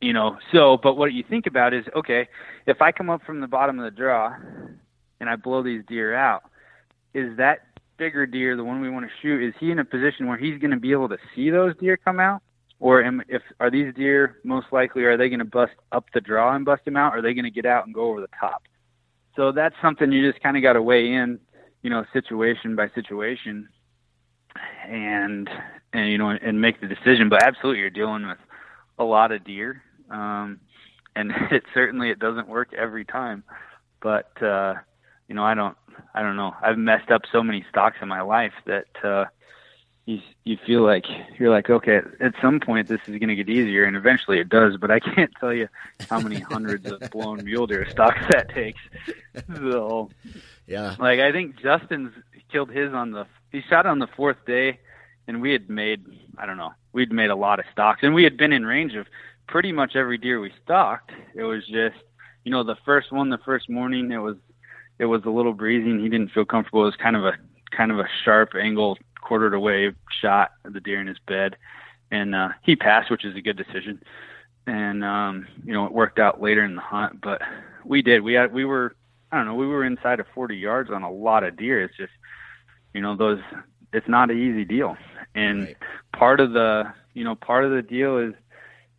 you 0.00 0.12
know, 0.12 0.36
so 0.52 0.76
but 0.76 0.96
what 0.96 1.12
you 1.12 1.22
think 1.22 1.46
about 1.46 1.72
is 1.72 1.86
okay, 1.94 2.28
if 2.66 2.82
I 2.82 2.92
come 2.92 3.08
up 3.08 3.22
from 3.24 3.40
the 3.40 3.46
bottom 3.46 3.78
of 3.78 3.84
the 3.84 3.96
draw 3.96 4.34
and 5.20 5.30
I 5.30 5.36
blow 5.36 5.62
these 5.62 5.82
deer 5.86 6.14
out, 6.14 6.42
is 7.14 7.36
that 7.36 7.60
bigger 7.96 8.26
deer 8.26 8.56
the 8.56 8.64
one 8.64 8.80
we 8.80 8.90
want 8.90 9.06
to 9.06 9.12
shoot? 9.22 9.42
Is 9.42 9.54
he 9.60 9.70
in 9.70 9.78
a 9.78 9.84
position 9.84 10.26
where 10.26 10.36
he's 10.36 10.58
going 10.58 10.72
to 10.72 10.76
be 10.76 10.90
able 10.92 11.08
to 11.08 11.18
see 11.34 11.50
those 11.50 11.76
deer 11.76 11.96
come 11.96 12.18
out? 12.18 12.42
Or 12.82 13.00
am, 13.04 13.22
if 13.28 13.42
are 13.60 13.70
these 13.70 13.94
deer 13.94 14.38
most 14.42 14.66
likely 14.72 15.04
are 15.04 15.16
they 15.16 15.28
going 15.28 15.38
to 15.38 15.44
bust 15.44 15.74
up 15.92 16.06
the 16.12 16.20
draw 16.20 16.52
and 16.52 16.64
bust 16.64 16.82
him 16.84 16.96
out? 16.96 17.14
Or 17.14 17.18
are 17.18 17.22
they 17.22 17.32
going 17.32 17.44
to 17.44 17.50
get 17.50 17.64
out 17.64 17.86
and 17.86 17.94
go 17.94 18.10
over 18.10 18.20
the 18.20 18.26
top? 18.40 18.64
So 19.36 19.52
that's 19.52 19.76
something 19.80 20.10
you 20.10 20.28
just 20.28 20.42
kind 20.42 20.56
of 20.56 20.64
got 20.64 20.72
to 20.72 20.82
weigh 20.82 21.12
in, 21.12 21.38
you 21.82 21.90
know, 21.90 22.04
situation 22.12 22.74
by 22.74 22.88
situation, 22.88 23.68
and 24.84 25.48
and 25.92 26.10
you 26.10 26.18
know 26.18 26.30
and 26.30 26.60
make 26.60 26.80
the 26.80 26.88
decision. 26.88 27.28
But 27.28 27.44
absolutely, 27.44 27.78
you're 27.82 27.90
dealing 27.90 28.26
with 28.26 28.38
a 28.98 29.04
lot 29.04 29.30
of 29.30 29.44
deer, 29.44 29.80
um, 30.10 30.58
and 31.14 31.30
it 31.52 31.62
certainly 31.72 32.10
it 32.10 32.18
doesn't 32.18 32.48
work 32.48 32.74
every 32.76 33.04
time. 33.04 33.44
But 34.02 34.42
uh, 34.42 34.74
you 35.28 35.36
know, 35.36 35.44
I 35.44 35.54
don't 35.54 35.76
I 36.16 36.22
don't 36.22 36.34
know. 36.34 36.52
I've 36.60 36.78
messed 36.78 37.12
up 37.12 37.22
so 37.30 37.44
many 37.44 37.64
stalks 37.70 37.98
in 38.02 38.08
my 38.08 38.22
life 38.22 38.54
that. 38.66 39.04
uh 39.04 39.26
you 40.06 40.20
you 40.44 40.58
feel 40.66 40.82
like 40.82 41.04
you're 41.38 41.50
like 41.50 41.70
okay 41.70 42.00
at 42.20 42.34
some 42.40 42.58
point 42.58 42.88
this 42.88 43.00
is 43.06 43.18
going 43.18 43.28
to 43.28 43.36
get 43.36 43.48
easier 43.48 43.84
and 43.84 43.96
eventually 43.96 44.38
it 44.38 44.48
does 44.48 44.76
but 44.76 44.90
i 44.90 44.98
can't 44.98 45.30
tell 45.40 45.52
you 45.52 45.68
how 46.10 46.20
many 46.20 46.40
hundreds 46.40 46.90
of 46.90 47.00
blown 47.10 47.44
mule 47.44 47.66
deer 47.66 47.88
stalks 47.88 48.18
that 48.30 48.48
takes. 48.48 48.80
So 49.56 50.10
yeah. 50.66 50.96
like 50.98 51.20
i 51.20 51.30
think 51.30 51.60
justin's 51.60 52.12
killed 52.50 52.70
his 52.70 52.92
on 52.92 53.12
the 53.12 53.26
he 53.50 53.62
shot 53.62 53.86
on 53.86 53.98
the 53.98 54.08
fourth 54.08 54.44
day 54.46 54.78
and 55.26 55.40
we 55.40 55.52
had 55.52 55.70
made 55.70 56.04
i 56.36 56.46
don't 56.46 56.56
know 56.56 56.72
we'd 56.92 57.12
made 57.12 57.30
a 57.30 57.36
lot 57.36 57.58
of 57.58 57.64
stalks 57.72 58.00
and 58.02 58.14
we 58.14 58.24
had 58.24 58.36
been 58.36 58.52
in 58.52 58.66
range 58.66 58.94
of 58.94 59.06
pretty 59.46 59.72
much 59.72 59.96
every 59.96 60.18
deer 60.18 60.40
we 60.40 60.52
stalked 60.64 61.12
it 61.34 61.44
was 61.44 61.64
just 61.66 61.96
you 62.44 62.50
know 62.50 62.64
the 62.64 62.76
first 62.84 63.12
one 63.12 63.30
the 63.30 63.38
first 63.38 63.70
morning 63.70 64.10
it 64.10 64.18
was 64.18 64.36
it 64.98 65.06
was 65.06 65.24
a 65.24 65.30
little 65.30 65.52
breezy 65.52 65.90
and 65.90 66.00
he 66.00 66.08
didn't 66.08 66.30
feel 66.30 66.44
comfortable. 66.44 66.82
It 66.82 66.86
was 66.86 66.96
kind 66.96 67.16
of 67.16 67.24
a 67.24 67.32
kind 67.76 67.90
of 67.90 67.98
a 67.98 68.08
sharp 68.24 68.50
angle 68.54 68.98
quartered 69.22 69.54
away 69.54 69.92
shot 70.20 70.52
the 70.64 70.80
deer 70.80 71.00
in 71.00 71.06
his 71.06 71.18
bed, 71.26 71.56
and 72.10 72.34
uh, 72.34 72.50
he 72.62 72.76
passed, 72.76 73.10
which 73.10 73.24
is 73.24 73.36
a 73.36 73.40
good 73.40 73.56
decision. 73.56 74.02
And 74.66 75.04
um, 75.04 75.46
you 75.64 75.72
know, 75.72 75.86
it 75.86 75.92
worked 75.92 76.18
out 76.18 76.40
later 76.42 76.64
in 76.64 76.74
the 76.76 76.82
hunt, 76.82 77.20
but 77.20 77.40
we 77.84 78.02
did. 78.02 78.20
We 78.22 78.34
had 78.34 78.52
we 78.52 78.64
were 78.64 78.94
I 79.32 79.38
don't 79.38 79.46
know 79.46 79.54
we 79.54 79.66
were 79.66 79.84
inside 79.84 80.20
of 80.20 80.26
40 80.34 80.56
yards 80.56 80.90
on 80.90 81.02
a 81.02 81.10
lot 81.10 81.42
of 81.44 81.56
deer. 81.56 81.82
It's 81.82 81.96
just 81.96 82.12
you 82.94 83.00
know 83.00 83.16
those 83.16 83.40
it's 83.92 84.08
not 84.08 84.30
an 84.30 84.38
easy 84.38 84.64
deal, 84.64 84.96
and 85.34 85.62
Right. 85.62 85.76
part 86.12 86.40
of 86.40 86.52
the 86.52 86.92
you 87.14 87.24
know 87.24 87.34
part 87.34 87.64
of 87.64 87.70
the 87.72 87.82
deal 87.82 88.18
is 88.18 88.34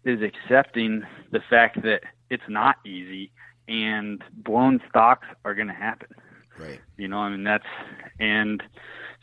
is 0.04 0.22
accepting 0.22 1.04
the 1.32 1.40
fact 1.50 1.82
that 1.84 2.02
it's 2.30 2.44
not 2.50 2.76
easy 2.86 3.32
and 3.68 4.22
blown 4.34 4.82
stalks 4.90 5.28
are 5.46 5.56
going 5.56 5.68
to 5.68 5.74
happen 5.74 6.10
right 6.60 6.82
you 6.98 7.08
know 7.08 7.20
i 7.20 7.30
mean 7.30 7.44
that's 7.44 7.66
and 8.20 8.62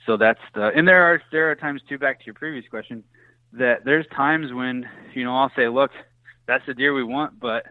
so 0.06 0.16
that's 0.16 0.40
the 0.54 0.68
and 0.74 0.86
there 0.88 1.02
are 1.02 1.22
there 1.32 1.50
are 1.50 1.54
times 1.54 1.80
too 1.88 1.98
back 1.98 2.18
to 2.20 2.26
your 2.26 2.34
previous 2.34 2.68
question 2.68 3.04
that 3.52 3.84
there's 3.84 4.06
times 4.14 4.52
when 4.52 4.88
you 5.14 5.24
know 5.24 5.34
i'll 5.36 5.52
say 5.56 5.68
look 5.68 5.90
that's 6.46 6.64
the 6.66 6.74
deer 6.74 6.92
we 6.94 7.04
want 7.04 7.38
but 7.40 7.66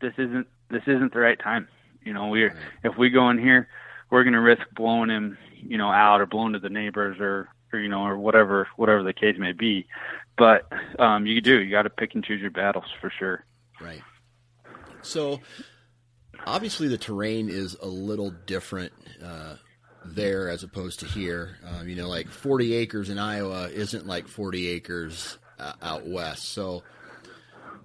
this 0.00 0.12
isn't 0.18 0.46
this 0.70 0.82
isn't 0.86 1.12
the 1.12 1.18
right 1.20 1.38
time 1.40 1.68
you 2.04 2.12
know 2.12 2.28
we're 2.28 2.48
Right. 2.48 2.56
if 2.92 2.96
we 2.98 3.10
go 3.10 3.28
in 3.30 3.38
here 3.38 3.68
we're 4.10 4.22
going 4.24 4.34
to 4.34 4.40
risk 4.40 4.62
blowing 4.74 5.10
him 5.10 5.36
you 5.54 5.78
know 5.78 5.90
out 5.90 6.20
or 6.20 6.26
blowing 6.26 6.52
to 6.52 6.58
the 6.58 6.68
neighbors 6.68 7.18
or 7.20 7.48
or 7.72 7.78
you 7.80 7.88
know 7.88 8.02
or 8.04 8.16
whatever 8.16 8.68
whatever 8.76 9.02
the 9.02 9.12
case 9.12 9.36
may 9.38 9.52
be 9.52 9.86
but 10.38 10.70
um 10.98 11.26
you 11.26 11.40
do 11.40 11.60
you 11.60 11.70
got 11.70 11.82
to 11.82 11.90
pick 11.90 12.14
and 12.14 12.24
choose 12.24 12.40
your 12.40 12.50
battles 12.50 12.86
for 13.00 13.12
sure 13.18 13.44
Right. 13.80 14.00
So, 15.02 15.40
obviously, 16.46 16.88
the 16.88 16.98
terrain 16.98 17.48
is 17.48 17.76
a 17.80 17.86
little 17.86 18.30
different 18.30 18.92
uh, 19.22 19.56
there 20.14 20.48
as 20.48 20.62
opposed 20.62 21.00
to 21.00 21.06
here. 21.06 21.56
Um, 21.64 21.88
you 21.88 21.96
know, 21.96 22.08
like 22.08 22.28
40 22.28 22.74
acres 22.74 23.10
in 23.10 23.18
Iowa 23.18 23.68
isn't 23.68 24.06
like 24.06 24.28
40 24.28 24.68
acres 24.68 25.38
uh, 25.58 25.72
out 25.82 26.06
west. 26.06 26.44
So, 26.50 26.82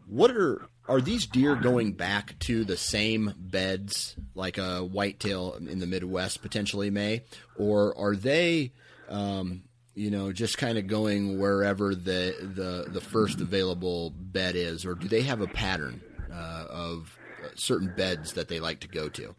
what 0.08 0.32
are 0.32 0.62
are 0.88 1.00
these 1.00 1.26
deer 1.26 1.56
going 1.56 1.94
back 1.94 2.38
to 2.40 2.66
the 2.66 2.76
same 2.76 3.34
beds 3.38 4.16
like 4.36 4.58
a 4.58 4.80
whitetail 4.80 5.54
in 5.54 5.80
the 5.80 5.88
Midwest 5.88 6.42
potentially 6.42 6.90
may, 6.90 7.24
or 7.56 7.98
are 7.98 8.16
they? 8.16 8.72
Um, 9.08 9.64
you 9.94 10.10
know, 10.10 10.32
just 10.32 10.58
kind 10.58 10.78
of 10.78 10.88
going 10.88 11.40
wherever 11.40 11.94
the, 11.94 12.34
the 12.42 12.90
the 12.90 13.02
first 13.02 13.42
available 13.42 14.12
bed 14.12 14.56
is, 14.56 14.86
or 14.86 14.96
do 14.96 15.08
they 15.08 15.22
have 15.22 15.42
a 15.42 15.48
pattern 15.48 16.02
uh, 16.32 16.66
of 16.70 17.18
certain 17.56 17.94
beds 17.96 18.34
that 18.34 18.48
they 18.48 18.60
like 18.60 18.80
to 18.82 18.88
go 18.88 19.10
to? 19.10 19.36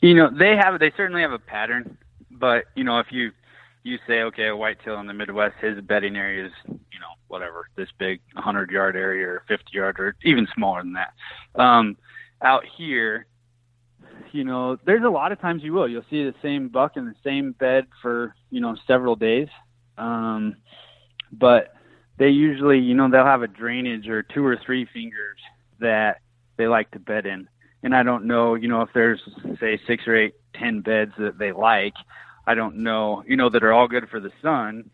You 0.00 0.14
know, 0.14 0.30
they 0.30 0.56
have 0.56 0.80
they 0.80 0.92
certainly 0.96 1.22
have 1.22 1.32
a 1.32 1.38
pattern, 1.38 1.98
but 2.30 2.64
you 2.74 2.84
know, 2.84 2.98
if 3.00 3.06
you 3.10 3.32
you 3.82 3.98
say 4.06 4.22
okay, 4.22 4.48
a 4.48 4.56
whitetail 4.56 4.98
in 5.00 5.06
the 5.06 5.12
Midwest, 5.14 5.56
his 5.60 5.80
bedding 5.82 6.16
area 6.16 6.46
is 6.46 6.52
you 6.66 6.98
know 6.98 7.12
whatever 7.28 7.68
this 7.76 7.88
big, 7.98 8.20
100 8.32 8.70
yard 8.70 8.96
area 8.96 9.26
or 9.26 9.42
50 9.46 9.64
yard 9.72 10.00
or 10.00 10.16
even 10.24 10.48
smaller 10.54 10.82
than 10.82 10.94
that. 10.94 11.12
Um, 11.60 11.96
out 12.42 12.64
here, 12.76 13.26
you 14.32 14.44
know, 14.44 14.78
there's 14.86 15.04
a 15.04 15.10
lot 15.10 15.32
of 15.32 15.40
times 15.40 15.62
you 15.62 15.74
will. 15.74 15.88
You'll 15.88 16.04
see 16.10 16.24
the 16.24 16.34
same 16.42 16.68
buck 16.68 16.96
in 16.96 17.04
the 17.04 17.14
same 17.22 17.52
bed 17.52 17.86
for 18.00 18.34
you 18.50 18.60
know 18.60 18.76
several 18.86 19.16
days, 19.16 19.48
um, 19.98 20.56
but 21.30 21.74
they 22.18 22.30
usually 22.30 22.78
you 22.78 22.94
know 22.94 23.10
they'll 23.10 23.24
have 23.24 23.42
a 23.42 23.48
drainage 23.48 24.08
or 24.08 24.22
two 24.22 24.46
or 24.46 24.56
three 24.64 24.86
fingers 24.94 25.38
that 25.78 26.20
they 26.56 26.68
like 26.68 26.90
to 26.92 26.98
bed 26.98 27.26
in 27.26 27.48
and 27.82 27.94
I 27.94 28.02
don't 28.02 28.24
know, 28.24 28.54
you 28.54 28.68
know, 28.68 28.82
if 28.82 28.90
there's 28.92 29.20
say 29.58 29.80
six 29.86 30.06
or 30.06 30.16
eight, 30.16 30.34
ten 30.54 30.80
beds 30.80 31.12
that 31.18 31.38
they 31.38 31.52
like. 31.52 31.94
I 32.46 32.54
don't 32.54 32.78
know, 32.78 33.22
you 33.26 33.36
know, 33.36 33.48
that 33.50 33.62
are 33.62 33.72
all 33.72 33.86
good 33.86 34.08
for 34.08 34.18
the 34.18 34.32
sun. 34.42 34.90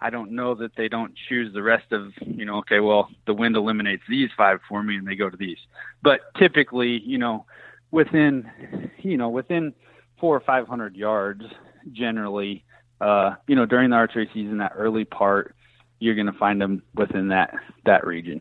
I 0.00 0.10
don't 0.10 0.32
know 0.32 0.54
that 0.56 0.76
they 0.76 0.88
don't 0.88 1.14
choose 1.28 1.52
the 1.52 1.62
rest 1.62 1.90
of, 1.90 2.12
you 2.20 2.44
know, 2.44 2.58
okay, 2.58 2.80
well, 2.80 3.08
the 3.26 3.34
wind 3.34 3.56
eliminates 3.56 4.02
these 4.08 4.30
five 4.36 4.60
for 4.68 4.82
me 4.82 4.96
and 4.96 5.06
they 5.06 5.16
go 5.16 5.30
to 5.30 5.36
these. 5.36 5.58
But 6.02 6.20
typically, 6.38 7.00
you 7.00 7.18
know, 7.18 7.46
within, 7.90 8.50
you 8.98 9.16
know, 9.16 9.28
within 9.28 9.74
four 10.20 10.36
or 10.36 10.40
five 10.40 10.68
hundred 10.68 10.96
yards, 10.96 11.44
generally, 11.92 12.64
uh, 13.00 13.34
you 13.46 13.56
know, 13.56 13.66
during 13.66 13.90
the 13.90 13.96
archery 13.96 14.28
season, 14.34 14.58
that 14.58 14.72
early 14.76 15.04
part, 15.04 15.54
you're 15.98 16.14
going 16.14 16.26
to 16.26 16.32
find 16.32 16.60
them 16.60 16.82
within 16.94 17.28
that 17.28 17.54
that 17.86 18.06
region. 18.06 18.40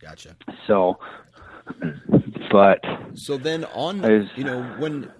Gotcha. 0.00 0.36
So, 0.66 0.98
but 2.50 2.80
So 3.14 3.36
then 3.36 3.64
on 3.64 4.04
Is- 4.04 4.30
you 4.36 4.44
know 4.44 4.62
when 4.78 5.10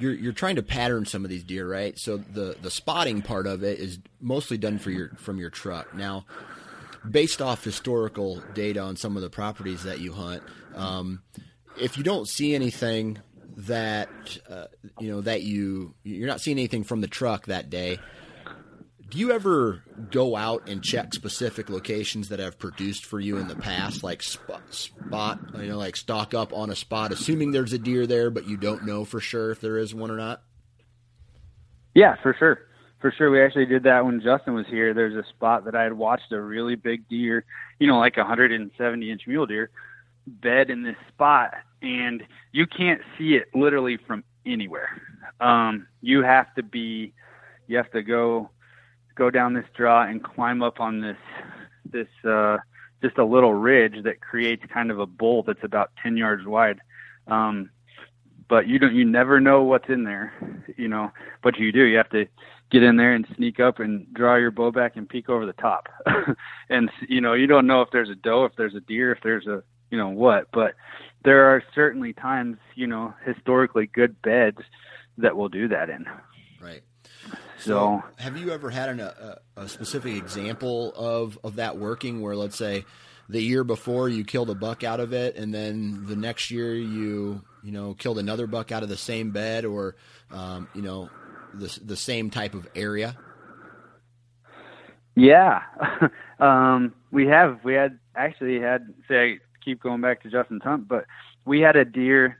you're 0.00 0.14
you're 0.14 0.32
trying 0.32 0.56
to 0.56 0.62
pattern 0.62 1.06
some 1.06 1.24
of 1.24 1.30
these 1.30 1.44
deer, 1.44 1.68
right? 1.68 1.98
So 1.98 2.16
the 2.16 2.56
the 2.60 2.70
spotting 2.70 3.22
part 3.22 3.46
of 3.46 3.62
it 3.62 3.78
is 3.78 3.98
mostly 4.20 4.58
done 4.58 4.78
for 4.78 4.90
your 4.90 5.10
from 5.16 5.38
your 5.38 5.50
truck. 5.50 5.94
Now, 5.94 6.24
based 7.08 7.42
off 7.42 7.64
historical 7.64 8.42
data 8.54 8.80
on 8.80 8.96
some 8.96 9.16
of 9.16 9.22
the 9.22 9.30
properties 9.30 9.82
that 9.84 10.00
you 10.00 10.12
hunt, 10.12 10.42
um, 10.74 11.22
if 11.76 11.98
you 11.98 12.04
don't 12.04 12.28
see 12.28 12.54
anything 12.54 13.18
that 13.56 14.08
uh, 14.48 14.66
you 15.00 15.10
know 15.10 15.20
that 15.20 15.42
you 15.42 15.94
you're 16.04 16.28
not 16.28 16.40
seeing 16.40 16.58
anything 16.58 16.84
from 16.84 17.00
the 17.00 17.08
truck 17.08 17.46
that 17.46 17.70
day, 17.70 17.98
do 19.10 19.18
you 19.18 19.32
ever 19.32 19.82
go 20.10 20.36
out 20.36 20.68
and 20.68 20.82
check 20.82 21.14
specific 21.14 21.70
locations 21.70 22.28
that 22.28 22.38
have 22.38 22.58
produced 22.58 23.06
for 23.06 23.18
you 23.18 23.38
in 23.38 23.48
the 23.48 23.56
past, 23.56 24.02
like 24.02 24.22
spot, 24.22 24.62
spot, 24.72 25.38
you 25.56 25.68
know, 25.68 25.78
like 25.78 25.96
stalk 25.96 26.34
up 26.34 26.52
on 26.52 26.70
a 26.70 26.76
spot, 26.76 27.12
assuming 27.12 27.52
there's 27.52 27.72
a 27.72 27.78
deer 27.78 28.06
there, 28.06 28.30
but 28.30 28.46
you 28.46 28.56
don't 28.56 28.84
know 28.84 29.04
for 29.04 29.20
sure 29.20 29.50
if 29.50 29.60
there 29.60 29.78
is 29.78 29.94
one 29.94 30.10
or 30.10 30.16
not? 30.16 30.42
Yeah, 31.94 32.16
for 32.22 32.34
sure. 32.38 32.60
For 33.00 33.12
sure. 33.16 33.30
We 33.30 33.40
actually 33.40 33.66
did 33.66 33.84
that 33.84 34.04
when 34.04 34.20
Justin 34.20 34.54
was 34.54 34.66
here. 34.66 34.92
There's 34.92 35.14
a 35.14 35.26
spot 35.28 35.64
that 35.66 35.74
I 35.74 35.84
had 35.84 35.92
watched 35.92 36.32
a 36.32 36.40
really 36.40 36.74
big 36.74 37.08
deer, 37.08 37.44
you 37.78 37.86
know, 37.86 37.98
like 37.98 38.16
a 38.16 38.20
170 38.20 39.10
inch 39.10 39.22
mule 39.26 39.46
deer 39.46 39.70
bed 40.26 40.68
in 40.68 40.82
this 40.82 40.96
spot 41.08 41.54
and 41.82 42.22
you 42.52 42.66
can't 42.66 43.00
see 43.16 43.34
it 43.34 43.48
literally 43.54 43.98
from 44.06 44.24
anywhere. 44.44 45.00
Um, 45.40 45.86
you 46.00 46.22
have 46.22 46.52
to 46.54 46.62
be, 46.62 47.12
you 47.66 47.76
have 47.76 47.90
to 47.92 48.02
go, 48.02 48.50
go 49.18 49.30
down 49.30 49.52
this 49.52 49.66
draw 49.76 50.04
and 50.04 50.22
climb 50.22 50.62
up 50.62 50.80
on 50.80 51.00
this, 51.00 51.18
this, 51.90 52.06
uh, 52.24 52.58
just 53.02 53.18
a 53.18 53.24
little 53.24 53.52
ridge 53.52 54.04
that 54.04 54.20
creates 54.20 54.62
kind 54.72 54.90
of 54.90 54.98
a 54.98 55.06
bowl 55.06 55.42
that's 55.46 55.62
about 55.62 55.90
10 56.02 56.16
yards 56.16 56.46
wide. 56.46 56.78
Um, 57.26 57.70
but 58.48 58.66
you 58.66 58.78
don't, 58.78 58.94
you 58.94 59.04
never 59.04 59.40
know 59.40 59.64
what's 59.64 59.88
in 59.88 60.04
there, 60.04 60.32
you 60.76 60.88
know, 60.88 61.10
but 61.42 61.58
you 61.58 61.70
do, 61.72 61.82
you 61.84 61.98
have 61.98 62.08
to 62.10 62.26
get 62.70 62.82
in 62.82 62.96
there 62.96 63.14
and 63.14 63.26
sneak 63.36 63.60
up 63.60 63.78
and 63.78 64.12
draw 64.14 64.36
your 64.36 64.50
bow 64.50 64.70
back 64.70 64.96
and 64.96 65.08
peek 65.08 65.28
over 65.28 65.44
the 65.44 65.52
top. 65.54 65.88
and, 66.70 66.90
you 67.08 67.20
know, 67.20 67.34
you 67.34 67.46
don't 67.46 67.66
know 67.66 67.82
if 67.82 67.90
there's 67.92 68.10
a 68.10 68.14
doe, 68.14 68.44
if 68.44 68.52
there's 68.56 68.74
a 68.74 68.80
deer, 68.80 69.12
if 69.12 69.18
there's 69.22 69.46
a, 69.46 69.62
you 69.90 69.98
know, 69.98 70.08
what, 70.08 70.48
but 70.52 70.74
there 71.24 71.46
are 71.46 71.62
certainly 71.74 72.12
times, 72.12 72.56
you 72.74 72.86
know, 72.86 73.12
historically 73.24 73.86
good 73.86 74.20
beds 74.22 74.58
that 75.18 75.36
will 75.36 75.48
do 75.48 75.68
that 75.68 75.90
in. 75.90 76.06
Right. 76.62 76.82
So, 77.58 78.02
have 78.16 78.36
you 78.36 78.50
ever 78.52 78.70
had 78.70 78.88
an, 78.88 79.00
a, 79.00 79.38
a 79.56 79.68
specific 79.68 80.14
example 80.14 80.92
of, 80.94 81.38
of 81.42 81.56
that 81.56 81.76
working 81.76 82.20
where, 82.20 82.36
let's 82.36 82.56
say, 82.56 82.84
the 83.28 83.42
year 83.42 83.64
before 83.64 84.08
you 84.08 84.24
killed 84.24 84.50
a 84.50 84.54
buck 84.54 84.84
out 84.84 85.00
of 85.00 85.12
it, 85.12 85.36
and 85.36 85.52
then 85.52 86.06
the 86.06 86.16
next 86.16 86.50
year 86.50 86.74
you 86.74 87.42
you 87.62 87.72
know 87.72 87.94
killed 87.94 88.18
another 88.18 88.46
buck 88.46 88.72
out 88.72 88.82
of 88.82 88.88
the 88.88 88.96
same 88.96 89.30
bed, 89.30 89.64
or 89.64 89.96
um, 90.30 90.68
you 90.74 90.82
know 90.82 91.10
the 91.54 91.78
the 91.84 91.96
same 91.96 92.30
type 92.30 92.54
of 92.54 92.66
area? 92.74 93.16
Yeah, 95.14 95.62
um, 96.40 96.94
we 97.10 97.26
have. 97.26 97.60
We 97.64 97.74
had 97.74 97.98
actually 98.16 98.60
had 98.60 98.94
say 99.08 99.32
I 99.32 99.38
keep 99.62 99.82
going 99.82 100.00
back 100.00 100.22
to 100.22 100.30
Justin 100.30 100.60
Hunt, 100.62 100.88
but 100.88 101.04
we 101.44 101.60
had 101.60 101.76
a 101.76 101.84
deer 101.84 102.38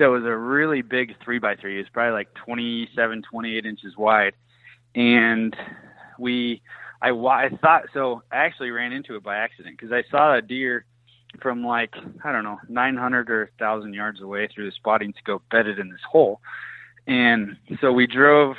that 0.00 0.08
was 0.08 0.24
a 0.24 0.34
really 0.36 0.80
big 0.80 1.14
three 1.22 1.38
by 1.38 1.54
three. 1.54 1.76
It 1.76 1.82
was 1.82 1.88
probably 1.92 2.12
like 2.12 2.32
27, 2.34 3.22
28 3.30 3.66
inches 3.66 3.96
wide, 3.98 4.32
and 4.94 5.54
we 6.18 6.62
I, 7.02 7.10
I 7.10 7.50
thought 7.60 7.84
so. 7.92 8.22
I 8.32 8.38
actually 8.38 8.70
ran 8.70 8.92
into 8.92 9.14
it 9.14 9.22
by 9.22 9.36
accident 9.36 9.78
because 9.78 9.92
I 9.92 10.02
saw 10.10 10.36
a 10.36 10.42
deer 10.42 10.86
from 11.40 11.62
like 11.62 11.94
I 12.24 12.32
don't 12.32 12.44
know 12.44 12.58
900 12.68 13.30
or 13.30 13.50
1,000 13.58 13.92
yards 13.94 14.20
away 14.22 14.48
through 14.48 14.66
the 14.66 14.72
spotting 14.72 15.12
scope 15.22 15.42
bedded 15.50 15.78
in 15.78 15.90
this 15.90 16.00
hole, 16.10 16.40
and 17.06 17.56
so 17.82 17.92
we 17.92 18.06
drove, 18.06 18.56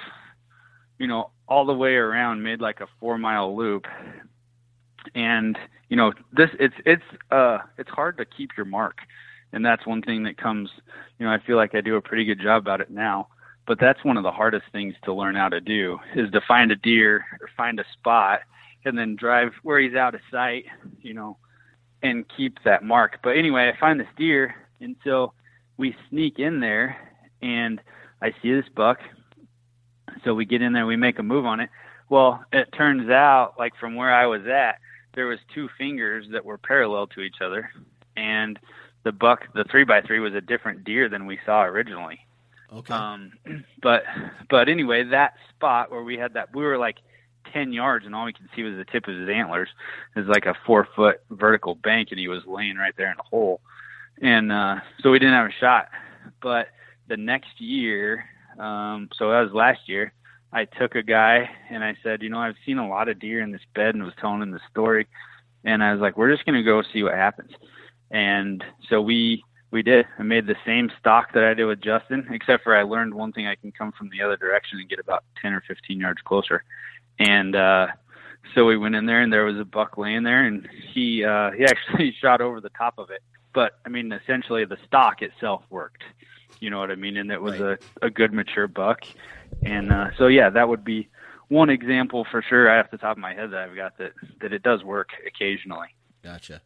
you 0.99 1.07
know, 1.07 1.31
all 1.47 1.65
the 1.65 1.73
way 1.73 1.95
around, 1.95 2.43
made 2.43 2.61
like 2.61 2.81
a 2.81 2.87
four 2.99 3.17
mile 3.17 3.57
loop, 3.57 3.85
and 5.15 5.57
you 5.89 5.97
know 5.97 6.13
this 6.31 6.49
it's 6.59 6.75
it's 6.85 7.03
uh 7.31 7.57
it's 7.79 7.89
hard 7.89 8.17
to 8.17 8.25
keep 8.25 8.51
your 8.55 8.67
mark, 8.67 8.99
and 9.53 9.65
that's 9.65 9.85
one 9.85 10.01
thing 10.01 10.23
that 10.23 10.37
comes. 10.37 10.69
You 11.19 11.25
know, 11.25 11.31
I 11.31 11.39
feel 11.39 11.57
like 11.57 11.75
I 11.75 11.81
do 11.81 11.95
a 11.95 12.01
pretty 12.01 12.25
good 12.25 12.41
job 12.41 12.61
about 12.61 12.81
it 12.81 12.89
now 12.89 13.27
but 13.67 13.79
that's 13.79 14.03
one 14.03 14.17
of 14.17 14.23
the 14.23 14.31
hardest 14.31 14.65
things 14.71 14.95
to 15.05 15.13
learn 15.13 15.35
how 15.35 15.49
to 15.49 15.61
do 15.61 15.99
is 16.15 16.31
to 16.31 16.41
find 16.47 16.71
a 16.71 16.75
deer 16.75 17.25
or 17.39 17.49
find 17.55 17.79
a 17.79 17.85
spot 17.93 18.41
and 18.85 18.97
then 18.97 19.15
drive 19.15 19.51
where 19.63 19.79
he's 19.79 19.95
out 19.95 20.15
of 20.15 20.21
sight, 20.31 20.65
you 21.01 21.13
know, 21.13 21.37
and 22.01 22.25
keep 22.35 22.57
that 22.65 22.83
mark. 22.83 23.19
But 23.23 23.37
anyway, 23.37 23.71
I 23.73 23.79
find 23.79 23.99
this 23.99 24.07
deer 24.17 24.55
and 24.79 24.95
so 25.03 25.33
we 25.77 25.95
sneak 26.09 26.39
in 26.39 26.59
there 26.59 26.97
and 27.41 27.79
I 28.21 28.33
see 28.41 28.51
this 28.51 28.69
buck. 28.75 28.99
So 30.25 30.33
we 30.33 30.45
get 30.45 30.61
in 30.61 30.73
there, 30.73 30.85
we 30.85 30.97
make 30.97 31.19
a 31.19 31.23
move 31.23 31.45
on 31.45 31.59
it. 31.59 31.69
Well, 32.09 32.43
it 32.51 32.69
turns 32.75 33.09
out 33.09 33.53
like 33.57 33.73
from 33.79 33.95
where 33.95 34.13
I 34.13 34.25
was 34.25 34.45
at, 34.47 34.79
there 35.13 35.27
was 35.27 35.39
two 35.53 35.69
fingers 35.77 36.25
that 36.31 36.43
were 36.43 36.57
parallel 36.57 37.07
to 37.07 37.21
each 37.21 37.41
other 37.41 37.69
and 38.17 38.59
the 39.03 39.11
buck, 39.11 39.47
the 39.53 39.63
three 39.63 39.83
by 39.83 40.01
three 40.01 40.19
was 40.19 40.33
a 40.33 40.41
different 40.41 40.83
deer 40.83 41.09
than 41.09 41.25
we 41.25 41.39
saw 41.45 41.63
originally. 41.63 42.19
Okay. 42.73 42.93
Um, 42.93 43.31
but 43.81 44.03
but 44.49 44.69
anyway, 44.69 45.03
that 45.03 45.33
spot 45.49 45.91
where 45.91 46.03
we 46.03 46.17
had 46.17 46.33
that, 46.33 46.55
we 46.55 46.63
were 46.63 46.77
like 46.77 46.97
ten 47.51 47.73
yards, 47.73 48.05
and 48.05 48.15
all 48.15 48.25
we 48.25 48.33
could 48.33 48.49
see 48.55 48.63
was 48.63 48.75
the 48.75 48.85
tip 48.85 49.07
of 49.07 49.17
his 49.17 49.29
antlers. 49.29 49.69
It 50.15 50.19
was 50.19 50.29
like 50.29 50.45
a 50.45 50.55
four 50.65 50.87
foot 50.95 51.21
vertical 51.29 51.75
bank, 51.75 52.09
and 52.11 52.19
he 52.19 52.27
was 52.27 52.43
laying 52.45 52.77
right 52.77 52.93
there 52.97 53.11
in 53.11 53.17
a 53.19 53.23
hole. 53.23 53.61
And 54.21 54.51
uh, 54.51 54.77
so 55.01 55.11
we 55.11 55.19
didn't 55.19 55.33
have 55.33 55.49
a 55.49 55.59
shot. 55.59 55.89
But 56.41 56.67
the 57.07 57.17
next 57.17 57.59
year, 57.59 58.25
um, 58.59 59.09
so 59.17 59.31
that 59.31 59.41
was 59.41 59.51
last 59.53 59.87
year. 59.87 60.13
I 60.53 60.65
took 60.65 60.95
a 60.95 61.03
guy 61.03 61.49
and 61.69 61.81
I 61.81 61.95
said, 62.03 62.21
you 62.21 62.29
know, 62.29 62.39
I've 62.39 62.57
seen 62.65 62.77
a 62.77 62.87
lot 62.87 63.07
of 63.07 63.19
deer 63.19 63.41
in 63.41 63.51
this 63.51 63.61
bed, 63.73 63.95
and 63.95 64.03
was 64.03 64.13
telling 64.19 64.41
him 64.41 64.51
the 64.51 64.59
story. 64.69 65.07
And 65.63 65.83
I 65.83 65.93
was 65.93 66.01
like, 66.01 66.17
we're 66.17 66.31
just 66.31 66.45
gonna 66.45 66.63
go 66.63 66.83
see 66.93 67.03
what 67.03 67.13
happens. 67.13 67.51
And 68.11 68.63
so 68.89 69.01
we 69.01 69.43
we 69.71 69.81
did. 69.81 70.05
I 70.19 70.23
made 70.23 70.47
the 70.47 70.57
same 70.65 70.91
stalk 70.99 71.33
that 71.33 71.45
I 71.45 71.53
did 71.53 71.65
with 71.65 71.81
Justin, 71.81 72.27
except 72.29 72.63
for 72.63 72.75
I 72.75 72.83
learned 72.83 73.13
one 73.13 73.31
thing: 73.31 73.47
I 73.47 73.55
can 73.55 73.71
come 73.71 73.91
from 73.93 74.09
the 74.09 74.21
other 74.21 74.37
direction 74.37 74.79
and 74.79 74.89
get 74.89 74.99
about 74.99 75.23
ten 75.41 75.53
or 75.53 75.61
fifteen 75.61 75.99
yards 75.99 76.21
closer. 76.21 76.63
And 77.19 77.55
uh, 77.55 77.87
so 78.53 78.65
we 78.65 78.77
went 78.77 78.95
in 78.95 79.05
there, 79.05 79.21
and 79.21 79.31
there 79.31 79.45
was 79.45 79.57
a 79.57 79.65
buck 79.65 79.97
laying 79.97 80.23
there, 80.23 80.43
and 80.43 80.67
he 80.93 81.23
uh, 81.23 81.51
he 81.51 81.63
actually 81.65 82.13
shot 82.19 82.41
over 82.41 82.59
the 82.59 82.69
top 82.69 82.95
of 82.97 83.09
it. 83.09 83.23
But 83.53 83.79
I 83.85 83.89
mean, 83.89 84.11
essentially, 84.11 84.65
the 84.65 84.77
stalk 84.85 85.21
itself 85.21 85.63
worked. 85.69 86.03
You 86.59 86.69
know 86.69 86.79
what 86.79 86.91
I 86.91 86.95
mean? 86.95 87.17
And 87.17 87.31
it 87.31 87.41
was 87.41 87.59
right. 87.59 87.81
a 88.01 88.07
a 88.07 88.09
good 88.09 88.33
mature 88.33 88.67
buck. 88.67 89.03
And 89.63 89.91
uh, 89.91 90.09
so 90.17 90.27
yeah, 90.27 90.49
that 90.49 90.67
would 90.67 90.83
be 90.83 91.09
one 91.47 91.69
example 91.69 92.25
for 92.29 92.41
sure, 92.41 92.69
off 92.69 92.91
the 92.91 92.97
top 92.97 93.17
of 93.17 93.21
my 93.21 93.33
head 93.33 93.51
that 93.51 93.69
I've 93.69 93.75
got 93.75 93.97
that 93.99 94.13
that 94.41 94.51
it 94.51 94.63
does 94.63 94.83
work 94.83 95.09
occasionally. 95.25 95.87
Gotcha. 96.23 96.61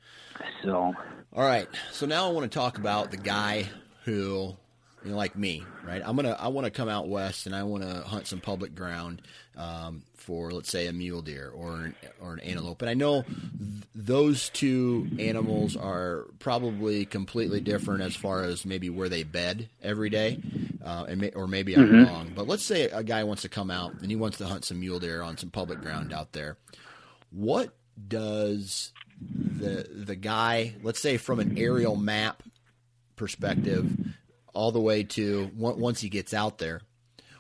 So, 0.64 0.94
all 1.34 1.44
right. 1.44 1.68
So 1.92 2.06
now 2.06 2.28
I 2.28 2.32
want 2.32 2.52
to 2.52 2.58
talk 2.58 2.78
about 2.78 3.12
the 3.12 3.18
guy 3.18 3.68
who, 4.04 4.56
you 5.04 5.12
know, 5.12 5.16
like 5.16 5.38
me, 5.38 5.64
right? 5.86 6.02
I'm 6.04 6.16
gonna 6.16 6.36
I 6.38 6.50
want 6.50 6.66
to 6.66 6.72
come 6.72 6.90
out 6.90 7.08
west 7.08 7.46
and 7.46 7.56
I 7.56 7.64
want 7.64 7.84
to 7.84 8.02
hunt 8.02 8.28
some 8.28 8.42
public 8.42 8.76
ground 8.76 9.22
um, 9.56 10.04
for, 10.16 10.52
let's 10.52 10.70
say, 10.70 10.88
a 10.88 10.94
mule 10.94 11.22
deer 11.22 11.50
or 11.56 11.76
an, 11.76 11.96
or 12.20 12.34
an 12.34 12.40
antelope. 12.42 12.82
And 12.82 12.90
I 12.90 12.96
know 12.96 13.22
th- 13.22 13.84
those 13.94 14.50
two 14.50 15.08
animals 15.20 15.78
are 15.78 16.26
probably 16.40 17.06
completely 17.06 17.62
different 17.62 18.02
as 18.02 18.16
far 18.16 18.44
as 18.44 18.66
maybe 18.66 18.90
where 18.90 19.08
they 19.08 19.24
bed 19.24 19.70
every 19.82 20.10
day, 20.10 20.42
uh, 20.84 21.06
and 21.08 21.22
may, 21.22 21.32
or 21.32 21.48
maybe 21.48 21.76
I'm 21.76 21.88
mm-hmm. 21.88 22.14
wrong. 22.14 22.32
But 22.36 22.48
let's 22.48 22.66
say 22.66 22.90
a 22.90 23.04
guy 23.04 23.24
wants 23.24 23.44
to 23.44 23.50
come 23.50 23.72
out 23.72 23.94
and 24.02 24.10
he 24.10 24.18
wants 24.18 24.38
to 24.40 24.48
hunt 24.48 24.66
some 24.66 24.82
mule 24.82 25.00
deer 25.00 25.22
on 25.22 25.38
some 25.38 25.50
public 25.50 25.80
ground 25.82 26.12
out 26.12 26.34
there. 26.34 26.58
What 27.32 27.74
does 28.08 28.92
the 29.22 29.88
the 29.92 30.16
guy, 30.16 30.76
let's 30.84 31.00
say 31.00 31.18
from 31.18 31.40
an 31.40 31.58
aerial 31.58 31.96
map 31.96 32.44
perspective, 33.16 33.96
all 34.54 34.72
the 34.72 34.80
way 34.80 35.04
to 35.04 35.50
once 35.56 36.02
he 36.02 36.10
gets 36.10 36.34
out 36.34 36.58
there, 36.58 36.82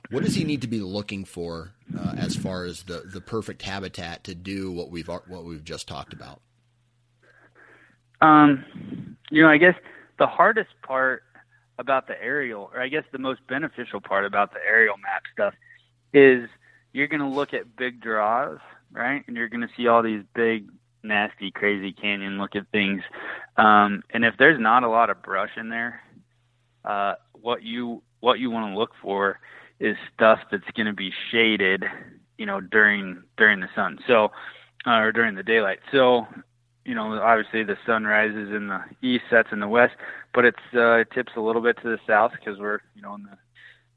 what 0.10 0.24
does 0.24 0.36
he 0.36 0.44
need 0.44 0.62
to 0.62 0.68
be 0.68 0.80
looking 0.80 1.26
for 1.26 1.72
uh, 1.98 2.14
as 2.18 2.36
far 2.36 2.66
as 2.66 2.84
the, 2.84 3.04
the 3.06 3.22
perfect 3.22 3.62
habitat 3.62 4.24
to 4.26 4.36
do 4.36 4.72
what 4.72 4.90
we've 4.90 5.08
what 5.08 5.44
we've 5.44 5.64
just 5.64 5.88
talked 5.88 6.14
about? 6.14 6.42
Um, 8.22 9.18
you 9.30 9.42
know, 9.42 9.50
I 9.50 9.58
guess 9.58 9.76
the 10.18 10.28
hardest 10.28 10.70
part 10.86 11.24
about 11.78 12.08
the 12.08 12.22
aerial, 12.22 12.72
or 12.74 12.82
I 12.82 12.88
guess 12.88 13.04
the 13.12 13.18
most 13.18 13.46
beneficial 13.48 14.00
part 14.00 14.26
about 14.26 14.54
the 14.54 14.60
aerial 14.66 14.96
map 14.98 15.24
stuff, 15.34 15.54
is 16.14 16.50
you're 16.94 17.08
going 17.08 17.20
to 17.20 17.28
look 17.28 17.54
at 17.54 17.76
big 17.76 18.02
draws, 18.02 18.60
right? 18.92 19.24
And 19.28 19.36
you're 19.36 19.50
going 19.50 19.62
to 19.62 19.74
see 19.76 19.88
all 19.88 20.02
these 20.02 20.24
big 20.34 20.70
nasty, 21.06 21.52
crazy 21.52 21.92
canyon 21.92 22.38
looking 22.38 22.66
things. 22.72 23.02
Um, 23.58 24.04
and 24.12 24.26
if 24.26 24.36
there's 24.38 24.60
not 24.60 24.84
a 24.84 24.90
lot 24.90 25.10
of 25.10 25.22
brush 25.22 25.52
in 25.58 25.70
there, 25.70 26.02
uh, 26.84 27.14
what 27.34 27.64
you 27.64 28.02
what 28.20 28.40
you 28.40 28.50
want 28.50 28.74
to 28.74 28.78
look 28.78 28.92
for 29.02 29.40
is 29.80 29.96
stuff 30.14 30.40
that's 30.52 30.70
going 30.76 30.88
to 30.88 30.94
be 30.94 31.12
shaded, 31.32 31.84
you 32.38 32.46
know, 32.46 32.60
during 32.62 33.24
during 33.38 33.60
the 33.60 33.70
sun. 33.76 34.00
So, 34.08 34.32
uh, 34.86 35.00
or 35.00 35.12
during 35.12 35.36
the 35.36 35.44
daylight. 35.44 35.80
So, 35.92 36.28
you 36.86 36.96
know, 36.96 37.20
obviously 37.22 37.64
the 37.64 37.78
sun 37.86 38.06
rises 38.06 38.52
in 38.52 38.68
the 38.68 38.82
east, 39.02 39.26
sets 39.30 39.50
in 39.52 39.60
the 39.60 39.68
west, 39.68 39.96
but 40.34 40.46
it's 40.46 40.58
uh, 40.74 40.98
it 40.98 41.12
tips 41.12 41.34
a 41.36 41.42
little 41.42 41.62
bit 41.62 41.78
to 41.82 41.90
the 41.90 42.00
south 42.08 42.32
because 42.38 42.60
we're 42.60 42.80
you 42.96 43.02
know 43.02 43.16
in 43.16 43.24
the 43.24 43.38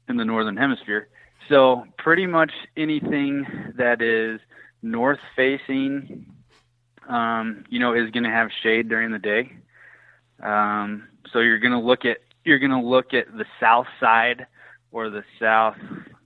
in 0.09 0.17
the 0.17 0.25
northern 0.25 0.57
hemisphere. 0.57 1.07
So 1.47 1.85
pretty 1.97 2.25
much 2.25 2.51
anything 2.77 3.45
that 3.77 4.01
is 4.01 4.39
north 4.81 5.19
facing 5.35 6.25
um, 7.09 7.65
you 7.69 7.79
know, 7.79 7.93
is 7.93 8.11
going 8.11 8.23
to 8.23 8.29
have 8.29 8.49
shade 8.63 8.87
during 8.87 9.11
the 9.11 9.19
day. 9.19 9.51
Um, 10.41 11.07
so 11.33 11.39
you're 11.39 11.59
going 11.59 11.73
to 11.73 11.79
look 11.79 12.05
at 12.05 12.19
you're 12.45 12.59
going 12.59 12.71
to 12.71 12.79
look 12.79 13.13
at 13.13 13.25
the 13.35 13.45
south 13.59 13.87
side 13.99 14.47
or 14.91 15.09
the 15.09 15.23
south, 15.39 15.75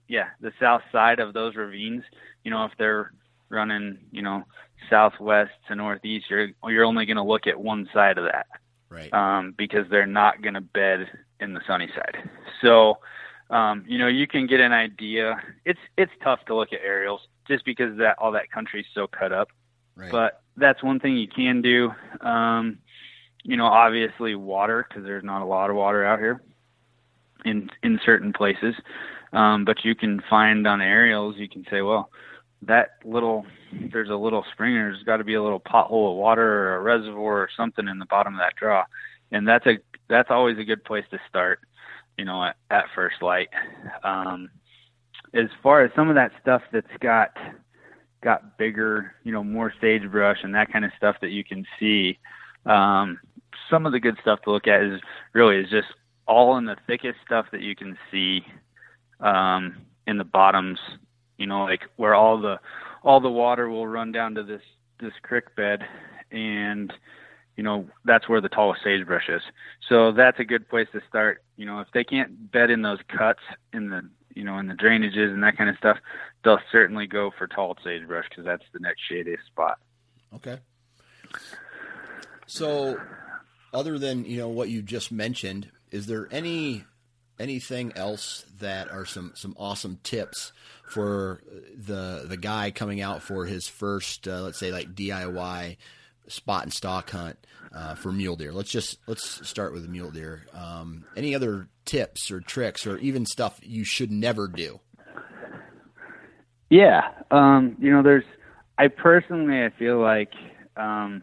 yeah, 0.08 0.28
the 0.40 0.52
south 0.60 0.82
side 0.92 1.18
of 1.18 1.34
those 1.34 1.56
ravines. 1.56 2.04
You 2.44 2.50
know, 2.50 2.64
if 2.64 2.72
they're 2.78 3.12
running, 3.48 3.98
you 4.12 4.22
know, 4.22 4.44
southwest 4.88 5.52
to 5.68 5.74
northeast, 5.74 6.26
you're 6.30 6.50
you're 6.68 6.84
only 6.84 7.06
going 7.06 7.16
to 7.16 7.22
look 7.22 7.46
at 7.46 7.58
one 7.58 7.88
side 7.92 8.18
of 8.18 8.24
that, 8.24 8.46
right? 8.88 9.12
Um, 9.12 9.54
because 9.56 9.86
they're 9.90 10.06
not 10.06 10.42
going 10.42 10.54
to 10.54 10.60
bed 10.60 11.08
in 11.40 11.54
the 11.54 11.60
sunny 11.66 11.88
side. 11.94 12.30
So, 12.60 12.98
um, 13.50 13.84
you 13.88 13.98
know, 13.98 14.08
you 14.08 14.26
can 14.26 14.46
get 14.46 14.60
an 14.60 14.72
idea. 14.72 15.42
It's 15.64 15.80
it's 15.96 16.12
tough 16.22 16.44
to 16.46 16.54
look 16.54 16.72
at 16.72 16.80
aerials 16.84 17.22
just 17.48 17.64
because 17.64 17.96
that 17.98 18.16
all 18.18 18.32
that 18.32 18.50
country's 18.50 18.86
so 18.94 19.06
cut 19.06 19.32
up. 19.32 19.48
Right. 19.96 20.10
But 20.10 20.42
that's 20.56 20.82
one 20.82 21.00
thing 21.00 21.16
you 21.16 21.28
can 21.28 21.62
do. 21.62 21.90
Um, 22.20 22.78
you 23.42 23.56
know, 23.56 23.66
obviously 23.66 24.34
water 24.34 24.86
because 24.88 25.04
there's 25.04 25.24
not 25.24 25.42
a 25.42 25.46
lot 25.46 25.70
of 25.70 25.76
water 25.76 26.04
out 26.04 26.18
here 26.18 26.40
in 27.44 27.70
in 27.82 28.00
certain 28.04 28.32
places. 28.32 28.74
Um, 29.32 29.64
but 29.64 29.84
you 29.84 29.94
can 29.94 30.22
find 30.30 30.66
on 30.66 30.80
aerials, 30.80 31.34
you 31.36 31.48
can 31.48 31.64
say, 31.68 31.82
well, 31.82 32.08
that 32.66 32.90
little 33.04 33.44
there's 33.92 34.10
a 34.10 34.14
little 34.14 34.44
spring 34.52 34.74
there's 34.74 35.02
got 35.02 35.18
to 35.18 35.24
be 35.24 35.34
a 35.34 35.42
little 35.42 35.60
pothole 35.60 36.12
of 36.12 36.16
water 36.16 36.42
or 36.42 36.76
a 36.76 36.80
reservoir 36.80 37.40
or 37.40 37.48
something 37.56 37.88
in 37.88 37.98
the 37.98 38.06
bottom 38.06 38.34
of 38.34 38.40
that 38.40 38.54
draw 38.56 38.84
and 39.32 39.46
that's 39.46 39.66
a 39.66 39.78
that's 40.08 40.30
always 40.30 40.58
a 40.58 40.64
good 40.64 40.84
place 40.84 41.04
to 41.10 41.18
start 41.28 41.60
you 42.16 42.24
know 42.24 42.44
at, 42.44 42.56
at 42.70 42.84
first 42.94 43.16
light 43.22 43.48
um 44.02 44.48
as 45.32 45.48
far 45.62 45.84
as 45.84 45.90
some 45.96 46.08
of 46.08 46.14
that 46.14 46.32
stuff 46.40 46.62
that's 46.72 46.86
got 47.00 47.36
got 48.24 48.58
bigger 48.58 49.14
you 49.22 49.32
know 49.32 49.44
more 49.44 49.72
sagebrush 49.80 50.38
and 50.42 50.54
that 50.54 50.72
kind 50.72 50.84
of 50.84 50.90
stuff 50.96 51.16
that 51.20 51.30
you 51.30 51.44
can 51.44 51.64
see 51.78 52.18
um 52.66 53.20
some 53.70 53.86
of 53.86 53.92
the 53.92 54.00
good 54.00 54.16
stuff 54.20 54.40
to 54.42 54.50
look 54.50 54.66
at 54.66 54.82
is 54.82 55.00
really 55.34 55.56
is 55.56 55.70
just 55.70 55.88
all 56.26 56.56
in 56.56 56.64
the 56.64 56.76
thickest 56.86 57.18
stuff 57.24 57.46
that 57.52 57.60
you 57.60 57.76
can 57.76 57.96
see 58.10 58.42
um 59.20 59.76
in 60.06 60.18
the 60.18 60.24
bottoms 60.24 60.78
you 61.38 61.46
know, 61.46 61.64
like 61.64 61.82
where 61.96 62.14
all 62.14 62.40
the 62.40 62.58
all 63.02 63.20
the 63.20 63.30
water 63.30 63.68
will 63.68 63.86
run 63.86 64.12
down 64.12 64.34
to 64.34 64.42
this 64.42 64.62
this 65.00 65.12
creek 65.22 65.54
bed, 65.56 65.80
and 66.30 66.92
you 67.56 67.62
know 67.62 67.86
that's 68.04 68.28
where 68.28 68.40
the 68.40 68.48
tallest 68.48 68.82
sagebrush 68.82 69.28
is. 69.28 69.42
So 69.88 70.12
that's 70.12 70.38
a 70.38 70.44
good 70.44 70.68
place 70.68 70.88
to 70.92 71.00
start. 71.08 71.42
You 71.56 71.66
know, 71.66 71.80
if 71.80 71.88
they 71.92 72.04
can't 72.04 72.50
bed 72.52 72.70
in 72.70 72.82
those 72.82 73.00
cuts 73.08 73.40
in 73.72 73.90
the 73.90 74.08
you 74.34 74.44
know 74.44 74.58
in 74.58 74.68
the 74.68 74.74
drainages 74.74 75.32
and 75.32 75.42
that 75.42 75.56
kind 75.56 75.70
of 75.70 75.76
stuff, 75.76 75.98
they'll 76.44 76.60
certainly 76.70 77.06
go 77.06 77.32
for 77.36 77.46
tall 77.46 77.76
sagebrush 77.82 78.26
because 78.28 78.44
that's 78.44 78.64
the 78.72 78.80
next 78.80 79.00
shadiest 79.10 79.46
spot. 79.46 79.78
Okay. 80.34 80.58
So, 82.46 83.00
other 83.72 83.98
than 83.98 84.24
you 84.24 84.38
know 84.38 84.48
what 84.48 84.68
you 84.68 84.82
just 84.82 85.10
mentioned, 85.10 85.70
is 85.90 86.06
there 86.06 86.28
any 86.30 86.84
anything 87.38 87.92
else 87.96 88.44
that 88.58 88.90
are 88.90 89.04
some 89.04 89.32
some 89.34 89.54
awesome 89.58 89.98
tips 90.02 90.52
for 90.88 91.42
the 91.76 92.24
the 92.26 92.36
guy 92.36 92.70
coming 92.70 93.00
out 93.00 93.22
for 93.22 93.44
his 93.44 93.66
first 93.66 94.28
uh, 94.28 94.42
let's 94.42 94.58
say 94.58 94.70
like 94.70 94.94
DIY 94.94 95.76
spot 96.28 96.62
and 96.62 96.72
stalk 96.72 97.10
hunt 97.10 97.36
uh, 97.74 97.94
for 97.94 98.12
mule 98.12 98.36
deer 98.36 98.52
let's 98.52 98.70
just 98.70 98.98
let's 99.06 99.46
start 99.46 99.72
with 99.72 99.82
the 99.82 99.88
mule 99.88 100.10
deer 100.10 100.46
um, 100.52 101.04
any 101.16 101.34
other 101.34 101.68
tips 101.84 102.30
or 102.30 102.40
tricks 102.40 102.86
or 102.86 102.98
even 102.98 103.26
stuff 103.26 103.58
you 103.62 103.84
should 103.84 104.12
never 104.12 104.46
do 104.46 104.78
yeah 106.74 107.08
um, 107.30 107.76
you 107.78 107.90
know 107.90 108.02
there's 108.02 108.24
I 108.78 108.88
personally 108.88 109.64
I 109.64 109.70
feel 109.78 110.00
like 110.00 110.32
um, 110.76 111.22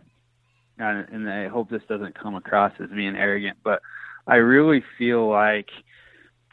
and 0.77 1.29
I 1.29 1.47
hope 1.47 1.69
this 1.69 1.83
doesn't 1.87 2.17
come 2.17 2.35
across 2.35 2.73
as 2.79 2.89
being 2.89 3.15
arrogant 3.15 3.57
but 3.63 3.81
I 4.27 4.35
really 4.35 4.83
feel 4.97 5.27
like 5.29 5.69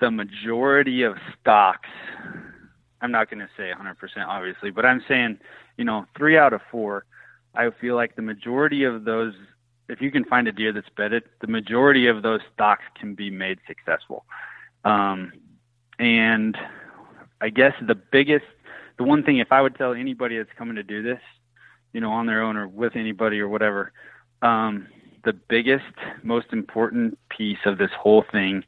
the 0.01 0.11
majority 0.11 1.03
of 1.03 1.17
stalks, 1.41 1.89
I'm 3.01 3.11
not 3.11 3.31
going 3.31 3.41
to 3.41 3.49
say 3.57 3.71
100% 3.73 3.95
obviously, 4.27 4.71
but 4.71 4.85
I'm 4.85 5.03
saying, 5.09 5.39
you 5.77 5.85
know, 5.85 6.07
three 6.17 6.37
out 6.37 6.53
of 6.53 6.61
four, 6.71 7.05
I 7.55 7.71
feel 7.81 7.97
like 7.97 8.17
the 8.17 8.23
majority 8.23 8.85
of 8.85 9.05
those, 9.05 9.35
if 9.89 10.01
you 10.01 10.11
can 10.11 10.25
find 10.25 10.47
a 10.49 10.53
deer 10.53 10.73
that's 10.73 10.89
bedded, 10.97 11.25
the 11.41 11.47
majority 11.47 12.07
of 12.07 12.23
those 12.23 12.41
stalks 12.55 12.85
can 12.99 13.15
be 13.15 13.31
made 13.31 13.59
successful. 13.67 14.25
Um, 14.85 15.33
and 15.99 16.57
I 17.41 17.49
guess 17.51 17.73
the 17.87 17.95
biggest, 17.95 18.45
the 18.99 19.05
one 19.05 19.23
thing, 19.23 19.39
if 19.39 19.53
I 19.53 19.63
would 19.63 19.77
tell 19.77 19.95
anybody 19.95 20.37
that's 20.37 20.51
coming 20.57 20.77
to 20.77 20.83
do 20.83 21.03
this, 21.03 21.21
you 21.93 22.01
know, 22.01 22.11
on 22.11 22.27
their 22.27 22.43
own 22.43 22.57
or 22.57 22.69
with 22.69 22.97
anybody 22.97 23.41
or 23.41 23.49
whatever, 23.49 23.93
um, 24.43 24.87
the 25.25 25.33
biggest, 25.33 25.85
most 26.23 26.47
important 26.53 27.19
piece 27.29 27.59
of 27.65 27.79
this 27.79 27.91
whole 27.99 28.25
thing 28.31 28.65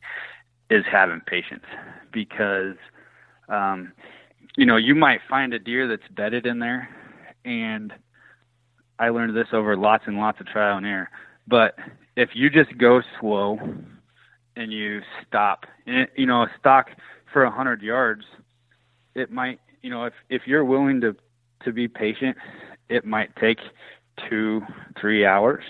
is 0.70 0.84
having 0.90 1.20
patience. 1.20 1.64
Because 2.12 2.76
um, 3.48 3.92
you 4.56 4.66
know 4.66 4.76
you 4.76 4.94
might 4.94 5.20
find 5.28 5.54
a 5.54 5.58
deer 5.58 5.86
that's 5.88 6.06
bedded 6.10 6.46
in 6.46 6.58
there 6.58 6.88
and 7.44 7.92
i 8.98 9.08
learned 9.08 9.36
this 9.36 9.48
over 9.52 9.76
lots 9.76 10.04
and 10.06 10.18
lots 10.18 10.40
of 10.40 10.46
trial 10.46 10.76
and 10.76 10.86
error 10.86 11.08
but 11.46 11.74
if 12.16 12.30
you 12.34 12.50
just 12.50 12.76
go 12.78 13.00
slow 13.18 13.58
and 14.56 14.72
you 14.72 15.00
stop 15.26 15.64
and 15.86 16.08
you 16.16 16.26
know 16.26 16.42
a 16.42 16.50
stalk 16.58 16.88
for 17.32 17.44
a 17.44 17.50
hundred 17.50 17.82
yards 17.82 18.24
it 19.14 19.30
might 19.30 19.60
you 19.82 19.90
know 19.90 20.04
if 20.04 20.14
if 20.28 20.42
you're 20.46 20.64
willing 20.64 21.00
to 21.00 21.16
to 21.64 21.72
be 21.72 21.88
patient 21.88 22.36
it 22.88 23.04
might 23.04 23.34
take 23.36 23.58
two 24.28 24.62
three 25.00 25.24
hours 25.24 25.64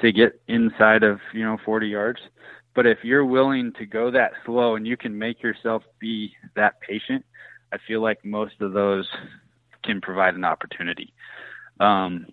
to 0.00 0.12
get 0.12 0.40
inside 0.48 1.02
of 1.02 1.20
you 1.32 1.44
know 1.44 1.58
40 1.64 1.88
yards 1.88 2.20
but 2.78 2.86
if 2.86 2.98
you're 3.02 3.24
willing 3.24 3.72
to 3.72 3.86
go 3.86 4.08
that 4.12 4.34
slow 4.46 4.76
and 4.76 4.86
you 4.86 4.96
can 4.96 5.18
make 5.18 5.42
yourself 5.42 5.82
be 5.98 6.32
that 6.54 6.80
patient, 6.80 7.24
I 7.72 7.78
feel 7.88 8.00
like 8.00 8.24
most 8.24 8.60
of 8.60 8.72
those 8.72 9.08
can 9.82 10.00
provide 10.00 10.36
an 10.36 10.44
opportunity. 10.44 11.12
Um, 11.80 12.28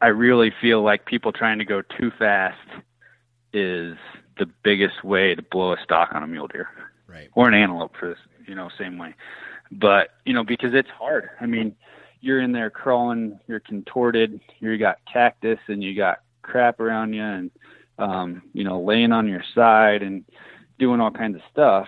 I 0.00 0.08
really 0.08 0.52
feel 0.60 0.82
like 0.82 1.06
people 1.06 1.30
trying 1.30 1.60
to 1.60 1.64
go 1.64 1.80
too 1.80 2.10
fast 2.18 2.58
is 3.52 3.96
the 4.36 4.46
biggest 4.64 5.04
way 5.04 5.36
to 5.36 5.42
blow 5.42 5.74
a 5.74 5.76
stalk 5.84 6.08
on 6.12 6.24
a 6.24 6.26
mule 6.26 6.48
deer, 6.48 6.68
right? 7.06 7.28
Or 7.36 7.46
an 7.46 7.54
antelope 7.54 7.92
for 8.00 8.08
this, 8.08 8.18
you 8.48 8.56
know, 8.56 8.68
same 8.76 8.98
way. 8.98 9.14
But 9.72 10.10
you 10.24 10.34
know, 10.34 10.44
because 10.44 10.74
it's 10.74 10.88
hard. 10.90 11.30
I 11.40 11.46
mean, 11.46 11.74
you're 12.20 12.40
in 12.40 12.52
there 12.52 12.70
crawling, 12.70 13.38
you're 13.48 13.60
contorted, 13.60 14.40
you 14.60 14.78
got 14.78 14.98
cactus 15.10 15.58
and 15.68 15.82
you 15.82 15.96
got 15.96 16.20
crap 16.42 16.78
around 16.78 17.14
you, 17.14 17.22
and 17.22 17.50
um, 17.98 18.42
you 18.52 18.64
know, 18.64 18.80
laying 18.80 19.12
on 19.12 19.28
your 19.28 19.44
side 19.54 20.02
and 20.02 20.24
doing 20.78 21.00
all 21.00 21.10
kinds 21.10 21.36
of 21.36 21.42
stuff. 21.50 21.86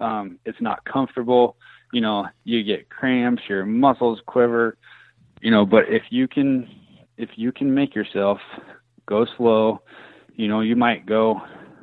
Um, 0.00 0.38
it's 0.44 0.60
not 0.60 0.84
comfortable. 0.84 1.56
You 1.92 2.00
know, 2.00 2.26
you 2.44 2.62
get 2.62 2.90
cramps, 2.90 3.42
your 3.48 3.64
muscles 3.64 4.20
quiver. 4.26 4.76
You 5.40 5.50
know, 5.50 5.64
but 5.64 5.84
if 5.88 6.02
you 6.10 6.26
can, 6.28 6.68
if 7.16 7.30
you 7.36 7.52
can 7.52 7.72
make 7.72 7.94
yourself 7.94 8.38
go 9.06 9.26
slow, 9.36 9.82
you 10.34 10.48
know, 10.48 10.60
you 10.60 10.76
might 10.76 11.06
go 11.06 11.40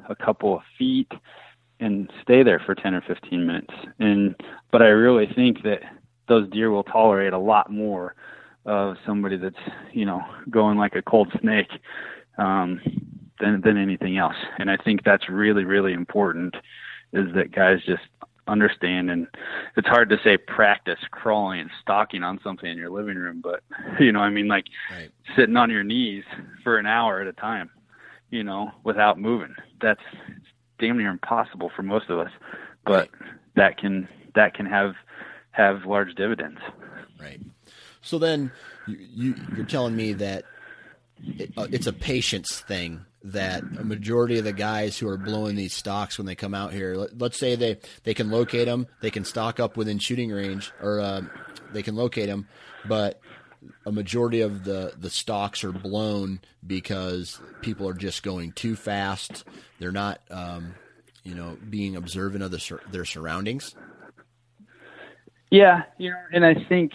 a 0.10 0.16
couple 0.16 0.56
of 0.56 0.62
feet 0.78 1.12
and 1.82 2.10
stay 2.22 2.44
there 2.44 2.62
for 2.66 2.74
10 2.74 2.94
or 2.94 3.02
15 3.02 3.46
minutes. 3.46 3.74
And, 4.00 4.36
but 4.72 4.82
I 4.82 4.88
really 4.88 5.28
think 5.36 5.64
that 5.64 5.82
those 6.30 6.50
deer 6.50 6.72
will 6.72 6.84
tolerate 6.84 7.34
a 7.34 7.38
lot 7.38 7.70
more 7.72 8.16
of 8.66 8.96
somebody 9.06 9.36
that's, 9.36 9.56
you 9.92 10.06
know, 10.06 10.22
going 10.50 10.78
like 10.78 10.96
a 10.96 11.02
cold 11.02 11.34
snake. 11.42 11.72
Um, 12.38 12.80
than 13.42 13.60
than 13.62 13.78
anything 13.78 14.18
else. 14.18 14.36
And 14.58 14.72
I 14.72 14.78
think 14.78 15.04
that's 15.04 15.28
really 15.28 15.66
really 15.66 15.92
important 15.92 16.56
is 17.12 17.34
that 17.34 17.52
guys 17.52 17.80
just 17.86 18.04
understand 18.48 19.10
and 19.12 19.28
it's 19.78 19.88
hard 19.88 20.10
to 20.10 20.18
say 20.24 20.36
practice 20.36 21.00
crawling 21.12 21.60
and 21.62 21.70
stalking 21.82 22.24
on 22.24 22.40
something 22.44 22.70
in 22.70 22.78
your 22.78 22.90
living 22.90 23.16
room 23.16 23.40
but 23.42 23.62
you 24.00 24.12
know 24.12 24.20
i 24.20 24.32
mean 24.32 24.48
like 24.48 24.66
right. 24.92 25.10
sitting 25.38 25.56
on 25.56 25.70
your 25.70 25.84
knees 25.84 26.24
for 26.64 26.78
an 26.78 26.88
hour 26.88 27.22
at 27.22 27.28
a 27.28 27.34
time 27.34 27.70
you 28.32 28.44
know 28.44 28.72
without 28.84 29.20
moving 29.20 29.54
that's 29.80 30.02
damn 30.82 30.98
near 30.98 31.10
impossible 31.10 31.72
for 31.76 31.84
most 31.84 32.10
of 32.10 32.20
us 32.20 32.32
but 32.86 32.92
right. 32.92 33.10
that 33.56 33.78
can 33.78 34.08
that 34.36 34.54
can 34.54 34.66
have 34.66 34.94
have 35.52 35.86
large 35.86 36.14
dividends 36.16 36.60
right 37.20 37.40
so 38.02 38.18
then 38.18 38.52
you, 38.88 38.98
you 39.00 39.36
you're 39.56 39.66
telling 39.66 39.96
me 39.96 40.14
that 40.14 40.44
it, 41.24 41.52
uh, 41.58 41.68
it's 41.72 41.88
a 41.88 41.94
patience 41.94 42.62
thing 42.62 43.06
that 43.24 43.62
a 43.62 43.84
majority 43.84 44.40
of 44.40 44.44
the 44.44 44.54
guys 44.54 44.98
who 44.98 45.08
are 45.08 45.18
blowing 45.18 45.56
these 45.56 45.74
stalks 45.74 46.18
when 46.18 46.26
they 46.26 46.36
come 46.36 46.56
out 46.56 46.74
here, 46.74 46.96
let, 46.96 47.22
us 47.22 47.38
say 47.38 47.56
they, 47.56 47.78
they 48.04 48.14
can 48.14 48.32
locate 48.32 48.66
them, 48.66 48.88
they 49.02 49.12
can 49.12 49.24
stalk 49.24 49.60
up 49.60 49.78
within 49.78 50.00
shooting 50.00 50.32
range, 50.32 50.72
or 50.82 51.00
uh, 51.00 51.22
they 51.72 51.84
can 51.84 51.96
locate 51.96 52.28
them, 52.28 52.48
but 52.86 53.20
a 53.86 53.92
majority 53.92 54.42
of 54.42 54.64
the, 54.64 54.94
the 54.98 55.10
stalks 55.10 55.64
are 55.64 55.72
blown 55.72 56.40
because 56.66 57.40
people 57.62 57.88
are 57.88 57.94
just 57.94 58.24
going 58.24 58.52
too 58.52 58.76
fast. 58.76 59.44
They're 59.80 59.92
not, 59.92 60.22
um, 60.30 60.76
you 61.24 61.36
know, 61.36 61.58
being 61.70 61.96
observant 61.96 62.44
of 62.44 62.52
the, 62.52 62.80
their 62.92 63.06
surroundings. 63.06 63.76
Yeah, 65.50 65.84
you 65.98 66.12
know, 66.12 66.18
and 66.34 66.46
I 66.46 66.56
think, 66.70 66.94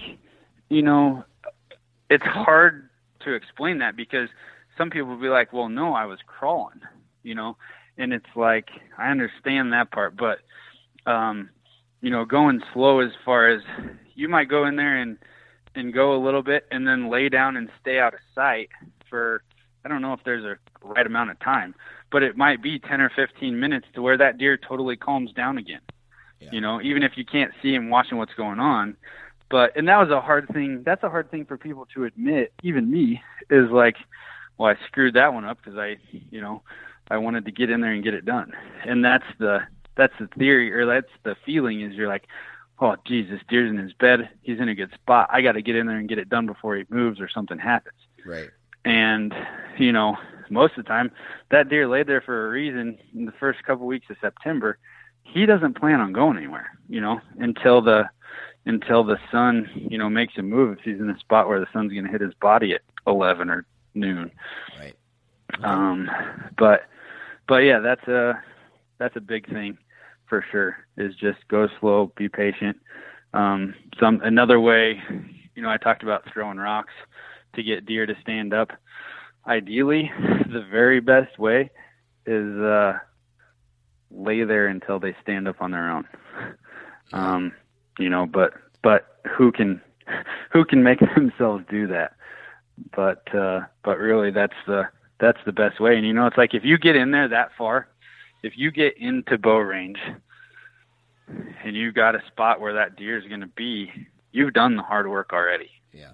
you 0.69 0.83
know, 0.83 1.25
it's 2.09 2.25
hard 2.25 2.89
to 3.21 3.35
explain 3.35 3.79
that 3.79 3.97
because– 3.97 4.29
some 4.77 4.91
people 4.91 5.09
will 5.09 5.21
be 5.21 5.29
like, 5.29 5.53
well, 5.53 5.69
no, 5.69 5.95
I 5.95 6.05
was 6.05 6.19
crawling, 6.27 6.81
you 7.23 7.35
know, 7.35 7.57
and 7.97 8.13
it's 8.13 8.27
like, 8.35 8.69
I 8.99 9.11
understand 9.11 9.73
that 9.73 9.91
part, 9.91 10.17
but, 10.17 10.39
um, 11.11 11.51
you 12.03 12.11
know, 12.11 12.25
going 12.25 12.61
slow 12.75 13.01
as 13.01 13.11
far 13.25 13.49
as 13.49 13.63
you 14.15 14.29
might 14.29 14.51
go 14.51 14.67
in 14.67 14.77
there 14.77 14.99
and, 14.99 15.17
and 15.77 15.93
go 15.93 16.15
a 16.15 16.21
little 16.23 16.43
bit 16.43 16.67
and 16.71 16.87
then 16.87 17.11
lay 17.11 17.29
down 17.29 17.57
and 17.57 17.69
stay 17.81 17.99
out 17.99 18.15
of 18.15 18.21
sight 18.35 18.71
for, 19.09 19.43
I 19.85 19.89
don't 19.89 20.03
know 20.03 20.13
if 20.13 20.21
there's 20.25 20.45
a 20.45 20.57
right 20.83 21.07
amount 21.07 21.31
of 21.31 21.41
time, 21.41 21.75
but 22.11 22.23
it 22.23 22.37
might 22.37 22.63
be 22.63 22.79
10 22.79 23.01
or 23.01 23.11
15 23.15 23.59
minutes 23.59 23.87
to 23.95 24.03
where 24.03 24.19
that 24.19 24.39
deer 24.39 24.57
totally 24.57 24.97
calms 24.97 25.33
down 25.33 25.59
again. 25.59 25.81
Yeah. 26.41 26.51
You 26.53 26.61
know, 26.61 26.83
even 26.83 27.03
if 27.03 27.13
you 27.17 27.25
can't 27.25 27.53
see 27.63 27.75
him 27.75 27.89
watching 27.89 28.19
what's 28.19 28.35
going 28.35 28.61
on, 28.61 28.97
but 29.49 29.77
and 29.77 29.89
that 29.89 29.97
was 29.97 30.11
a 30.11 30.21
hard 30.21 30.49
thing. 30.53 30.83
That's 30.85 31.03
a 31.03 31.09
hard 31.09 31.31
thing 31.31 31.47
for 31.47 31.57
people 31.57 31.87
to 31.95 32.05
admit, 32.05 32.53
even 32.63 32.91
me, 32.91 33.23
is 33.49 33.71
like 33.71 33.97
well, 34.59 34.71
I 34.71 34.87
screwed 34.87 35.15
that 35.15 35.35
one 35.35 35.45
up 35.45 35.59
because 35.63 35.79
I, 35.79 35.97
you 36.31 36.41
know, 36.41 36.63
I 37.11 37.19
wanted 37.19 37.45
to 37.45 37.53
get 37.53 37.71
in 37.71 37.81
there 37.81 37.93
and 37.93 38.03
get 38.03 38.15
it 38.15 38.25
done. 38.25 38.53
And 38.85 39.05
that's 39.05 39.25
the 39.39 39.61
that's 39.97 40.15
the 40.19 40.29
theory 40.39 40.73
or 40.73 40.87
that's 40.87 41.13
the 41.25 41.37
feeling 41.45 41.81
is 41.81 41.95
you're 41.95 42.09
like, 42.09 42.25
oh, 42.81 42.97
Jesus, 43.07 43.41
deer's 43.49 43.71
in 43.71 43.79
his 43.79 43.93
bed. 43.95 44.29
He's 44.43 44.61
in 44.61 44.69
a 44.69 44.75
good 44.75 44.93
spot. 44.93 45.29
I 45.33 45.41
got 45.43 45.53
to 45.53 45.63
get 45.63 45.77
in 45.77 45.87
there 45.87 45.97
and 45.97 46.09
get 46.09 46.19
it 46.19 46.29
done 46.29 46.47
before 46.47 46.77
he 46.77 46.85
moves 46.89 47.21
or 47.21 47.29
something 47.29 47.59
happens. 47.59 47.99
Right. 48.25 48.51
And 48.85 49.35
you 49.79 49.93
know, 49.93 50.17
most 50.51 50.77
of 50.77 50.85
the 50.85 50.89
time, 50.89 51.11
that 51.51 51.69
deer 51.69 51.89
laid 51.89 52.07
there 52.07 52.21
for 52.21 52.47
a 52.47 52.51
reason. 52.51 52.99
In 53.15 53.25
the 53.25 53.33
first 53.33 53.63
couple 53.65 53.87
weeks 53.87 54.07
of 54.11 54.17
September, 54.21 54.79
he 55.23 55.47
doesn't 55.47 55.79
plan 55.79 56.01
on 56.01 56.13
going 56.13 56.37
anywhere. 56.37 56.71
You 56.89 57.01
know, 57.01 57.21
until 57.39 57.81
the 57.83 58.09
until 58.65 59.05
the 59.05 59.19
sun, 59.31 59.69
you 59.75 59.99
know, 59.99 60.09
makes 60.09 60.35
a 60.39 60.43
move. 60.43 60.79
If 60.79 60.85
he's 60.85 61.01
in 61.01 61.11
a 61.11 61.19
spot 61.19 61.49
where 61.49 61.61
the 61.61 61.67
sun's 61.73 61.93
going 61.93 62.05
to 62.05 62.11
hit 62.11 62.21
his 62.21 62.35
body 62.35 62.75
at 62.75 62.83
eleven 63.07 63.51
or 63.51 63.65
noon. 63.95 64.31
Right. 64.79 64.95
Um, 65.63 66.11
but 66.59 66.83
but 67.49 67.59
yeah, 67.59 67.81
that's 67.81 68.07
a 68.07 68.41
that's 68.99 69.17
a 69.17 69.21
big 69.21 69.49
thing 69.49 69.79
for 70.29 70.45
sure. 70.51 70.77
Is 70.97 71.15
just 71.17 71.39
go 71.49 71.69
slow, 71.81 72.13
be 72.17 72.29
patient. 72.29 72.77
Um, 73.35 73.75
some 74.01 74.21
another 74.23 74.61
way, 74.61 75.01
you 75.55 75.63
know, 75.63 75.71
I 75.71 75.77
talked 75.77 76.03
about 76.03 76.25
throwing 76.33 76.59
rocks 76.59 76.95
to 77.55 77.63
get 77.63 77.87
deer 77.87 78.07
to 78.07 78.15
stand 78.23 78.55
up. 78.55 78.71
Ideally, 79.47 80.11
the 80.19 80.65
very 80.71 81.01
best 81.01 81.39
way 81.39 81.71
is 82.27 82.59
uh, 82.59 82.95
lay 84.11 84.43
there 84.45 84.67
until 84.69 84.99
they 84.99 85.15
stand 85.23 85.49
up 85.49 85.61
on 85.61 85.71
their 85.71 85.91
own. 85.91 86.07
Um, 87.13 87.53
you 87.99 88.09
know, 88.09 88.27
but 88.27 88.55
but 88.83 89.21
who 89.37 89.53
can 89.53 89.81
who 90.53 90.65
can 90.65 90.83
make 90.83 91.01
themselves 91.15 91.65
do 91.71 91.87
that? 91.89 92.13
But 92.95 93.35
uh, 93.35 93.61
but 93.85 93.99
really, 93.99 94.31
that's 94.31 94.57
the 94.67 94.89
that's 95.19 95.39
the 95.47 95.53
best 95.53 95.81
way. 95.81 95.97
And 95.97 96.07
you 96.07 96.13
know, 96.13 96.27
it's 96.27 96.37
like 96.37 96.55
if 96.55 96.65
you 96.65 96.79
get 96.79 96.97
in 96.97 97.11
there 97.11 97.29
that 97.29 97.51
far, 97.57 97.89
if 98.47 98.55
you 98.57 98.71
get 98.71 98.97
into 98.99 99.37
bow 99.39 99.59
range, 99.59 99.99
and 101.65 101.75
you 101.75 101.93
got 101.93 102.15
a 102.15 102.23
spot 102.29 102.61
where 102.61 102.75
that 102.75 102.97
deer 102.97 103.19
is 103.19 103.25
going 103.27 103.41
to 103.41 103.49
be, 103.49 103.91
you've 104.33 104.53
done 104.53 104.77
the 104.77 104.83
hard 104.83 105.09
work 105.09 105.33
already. 105.33 105.71
Yeah. 105.93 106.13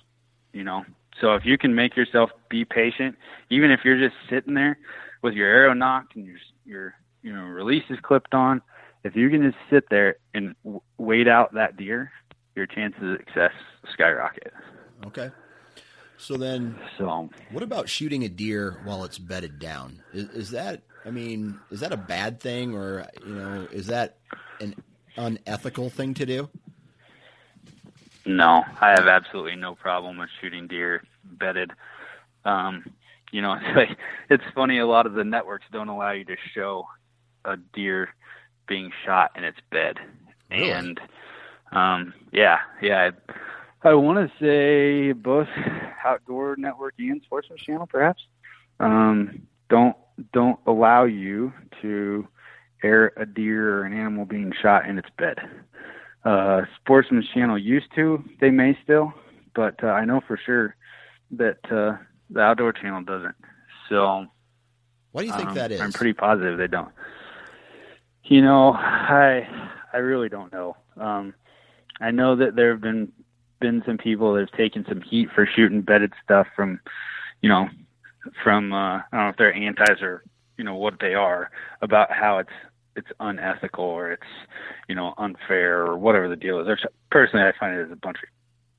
You 0.53 0.64
know, 0.64 0.85
so 1.20 1.35
if 1.35 1.45
you 1.45 1.59
can 1.59 1.74
make 1.74 1.97
yourself 1.97 2.30
be 2.49 2.64
patient, 2.64 3.16
even 3.51 3.70
if 3.70 3.80
you're 3.85 3.99
just 3.99 4.16
sitting 4.30 4.55
there 4.55 4.78
with 5.22 5.35
your 5.35 5.49
arrow 5.49 5.74
nocked 5.74 6.16
and 6.16 6.26
your 6.26 6.39
your 6.64 6.95
you 7.22 7.33
know 7.33 7.43
release 7.43 7.85
is 7.91 7.99
clipped 8.03 8.35
on, 8.35 8.62
if 9.05 9.14
you 9.14 9.28
can 9.30 9.43
just 9.43 9.59
sit 9.70 9.85
there 9.91 10.16
and 10.35 10.55
w- 10.64 10.80
wait 10.99 11.28
out 11.28 11.55
that 11.55 11.76
deer, 11.76 12.11
your 12.55 12.66
chances 12.66 13.03
of 13.03 13.18
success 13.18 13.53
skyrocket. 13.93 14.53
Okay. 15.07 15.30
So 16.18 16.37
then, 16.37 16.78
So 16.99 17.11
um, 17.11 17.30
what 17.51 17.64
about 17.64 17.89
shooting 17.89 18.22
a 18.22 18.28
deer 18.28 18.80
while 18.85 19.03
it's 19.03 19.18
bedded 19.18 19.59
down? 19.59 20.03
Is, 20.12 20.28
is 20.28 20.51
that, 20.53 20.83
I 21.05 21.11
mean, 21.11 21.59
is 21.71 21.81
that 21.81 21.93
a 21.93 21.97
bad 21.97 22.41
thing, 22.41 22.75
or 22.75 23.07
you 23.27 23.35
know, 23.35 23.67
is 23.73 23.87
that 23.89 24.19
an 24.61 24.75
unethical 25.17 25.91
thing 25.91 26.15
to 26.15 26.27
do? 26.27 26.49
No, 28.25 28.63
I 28.81 28.91
have 28.91 29.07
absolutely 29.09 29.57
no 29.57 29.75
problem 29.75 30.19
with 30.19 30.29
shooting 30.41 30.69
deer 30.69 31.03
bedded. 31.25 31.73
Um, 32.45 32.85
you 33.33 33.43
know, 33.43 33.55
it's 33.61 33.77
like 33.77 33.99
it's 34.31 34.45
funny. 34.55 34.79
A 34.79 34.87
lot 34.87 35.07
of 35.07 35.15
the 35.15 35.25
networks 35.25 35.67
don't 35.73 35.89
allow 35.89 36.13
you 36.13 36.25
to 36.27 36.37
show 36.55 36.87
a 37.45 37.57
deer 37.57 38.11
being 38.69 38.93
shot 39.05 39.33
in 39.37 39.45
its 39.45 39.59
bed, 39.71 39.97
Really? 40.51 40.71
and 40.71 41.01
um, 41.73 42.15
yeah, 42.33 42.59
yeah. 42.81 43.11
I, 43.85 43.89
I 43.89 43.95
want 43.95 44.31
to 44.31 44.37
say 44.39 45.13
both 45.13 45.49
Outdoor 46.05 46.55
Network 46.57 46.95
and 46.99 47.21
Sportsman 47.25 47.59
Channel, 47.59 47.89
perhaps, 47.89 48.23
um, 48.79 49.43
don't 49.69 49.97
don't 50.33 50.59
allow 50.66 51.05
you 51.05 51.53
to 51.83 52.27
air 52.83 53.12
a 53.16 53.27
deer 53.27 53.79
or 53.79 53.85
an 53.85 53.93
animal 53.93 54.25
being 54.25 54.53
shot 54.61 54.89
in 54.89 54.99
its 54.99 55.09
bed 55.18 55.39
uh, 56.25 56.62
Sportsman's 56.81 57.29
Channel 57.35 57.59
used 57.59 57.93
to. 57.95 58.23
They 58.41 58.51
may 58.51 58.77
still, 58.83 59.12
but 59.55 59.83
uh, 59.83 59.89
I 59.89 60.05
know 60.05 60.20
for 60.27 60.39
sure 60.45 60.77
that 61.33 61.59
uh, 61.70 61.97
the 62.31 62.41
Outdoor 62.41 62.73
Channel 62.73 63.03
doesn't. 63.03 63.35
So 63.89 64.27
Why 65.12 65.23
do 65.23 65.29
you 65.29 65.35
think 65.35 65.51
um, 65.51 65.55
that 65.55 65.73
is? 65.73 65.81
I'm 65.81 65.93
pretty 65.93 66.12
positive 66.12 66.59
they 66.59 66.68
don't. 66.68 66.93
You 68.25 68.41
know, 68.41 68.73
I 68.73 69.49
I 69.93 69.99
really 69.99 70.29
don't 70.29 70.53
know. 70.53 70.77
Um, 70.97 71.35
I 72.01 72.11
know 72.11 72.37
that 72.37 72.55
there 72.57 72.70
have 72.70 72.81
been 72.81 73.12
been 73.61 73.83
some 73.85 73.99
people 73.99 74.35
that 74.35 74.41
have 74.41 74.59
taken 74.59 74.85
some 74.89 75.01
heat 75.01 75.29
for 75.35 75.47
shooting 75.47 75.83
bedded 75.83 76.12
stuff 76.25 76.49
from, 76.57 76.81
you 77.43 77.49
know, 77.49 77.68
from 78.43 78.73
uh, 78.73 78.99
I 78.99 79.03
don't 79.12 79.20
know 79.20 79.29
if 79.29 79.37
they're 79.37 79.55
antis 79.55 80.03
or 80.03 80.25
you 80.57 80.64
know 80.64 80.75
what 80.75 80.95
they 81.01 81.14
are 81.14 81.51
about 81.81 82.11
how 82.11 82.39
it's 82.39 82.53
it's 82.95 83.09
unethical 83.20 83.85
or 83.85 84.12
it's 84.12 84.23
you 84.89 84.95
know 84.95 85.14
unfair 85.18 85.81
or 85.81 85.97
whatever 85.97 86.29
the 86.29 86.37
deal 86.37 86.61
is. 86.61 86.66
There's, 86.66 86.85
personally, 87.11 87.47
I 87.47 87.53
find 87.59 87.79
it 87.79 87.87
is 87.87 87.93
a 87.93 87.97
bunch 87.97 88.18
of 88.23 88.29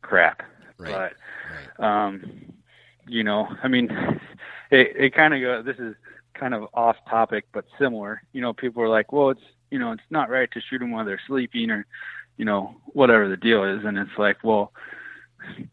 crap. 0.01 0.43
Right. 0.77 0.91
But 0.91 1.79
right. 1.79 2.05
um, 2.05 2.53
you 3.07 3.23
know, 3.23 3.47
I 3.63 3.67
mean, 3.67 3.89
it, 4.71 4.93
it 4.95 5.15
kind 5.15 5.33
of 5.33 5.41
goes, 5.41 5.65
this 5.65 5.83
is 5.83 5.95
kind 6.33 6.53
of 6.53 6.67
off 6.73 6.97
topic, 7.09 7.45
but 7.53 7.65
similar. 7.79 8.21
You 8.33 8.41
know, 8.41 8.53
people 8.53 8.83
are 8.83 8.89
like, 8.89 9.11
well, 9.11 9.29
it's, 9.29 9.41
you 9.71 9.79
know, 9.79 9.91
it's 9.91 10.03
not 10.09 10.29
right 10.29 10.49
to 10.51 10.61
shoot 10.61 10.79
them 10.79 10.91
while 10.91 11.05
they're 11.05 11.21
sleeping 11.27 11.71
or, 11.71 11.85
you 12.37 12.45
know, 12.45 12.75
whatever 12.87 13.27
the 13.27 13.37
deal 13.37 13.63
is. 13.63 13.85
And 13.85 13.97
it's 13.97 14.17
like, 14.17 14.37
well, 14.43 14.71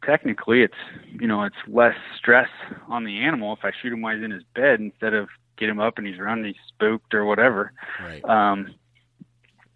technically 0.04 0.62
it's, 0.62 0.74
you 1.20 1.26
know, 1.26 1.44
it's 1.44 1.56
less 1.68 1.96
stress 2.18 2.48
on 2.88 3.04
the 3.04 3.18
animal 3.18 3.52
if 3.52 3.64
I 3.64 3.72
shoot 3.80 3.92
him 3.92 4.02
while 4.02 4.14
he's 4.14 4.24
in 4.24 4.30
his 4.30 4.44
bed 4.54 4.80
instead 4.80 5.14
of 5.14 5.28
get 5.58 5.68
him 5.68 5.80
up 5.80 5.98
and 5.98 6.06
he's 6.06 6.18
running, 6.18 6.44
he's 6.44 6.54
spooked 6.68 7.14
or 7.14 7.24
whatever. 7.24 7.72
Right. 8.02 8.24
Um, 8.24 8.74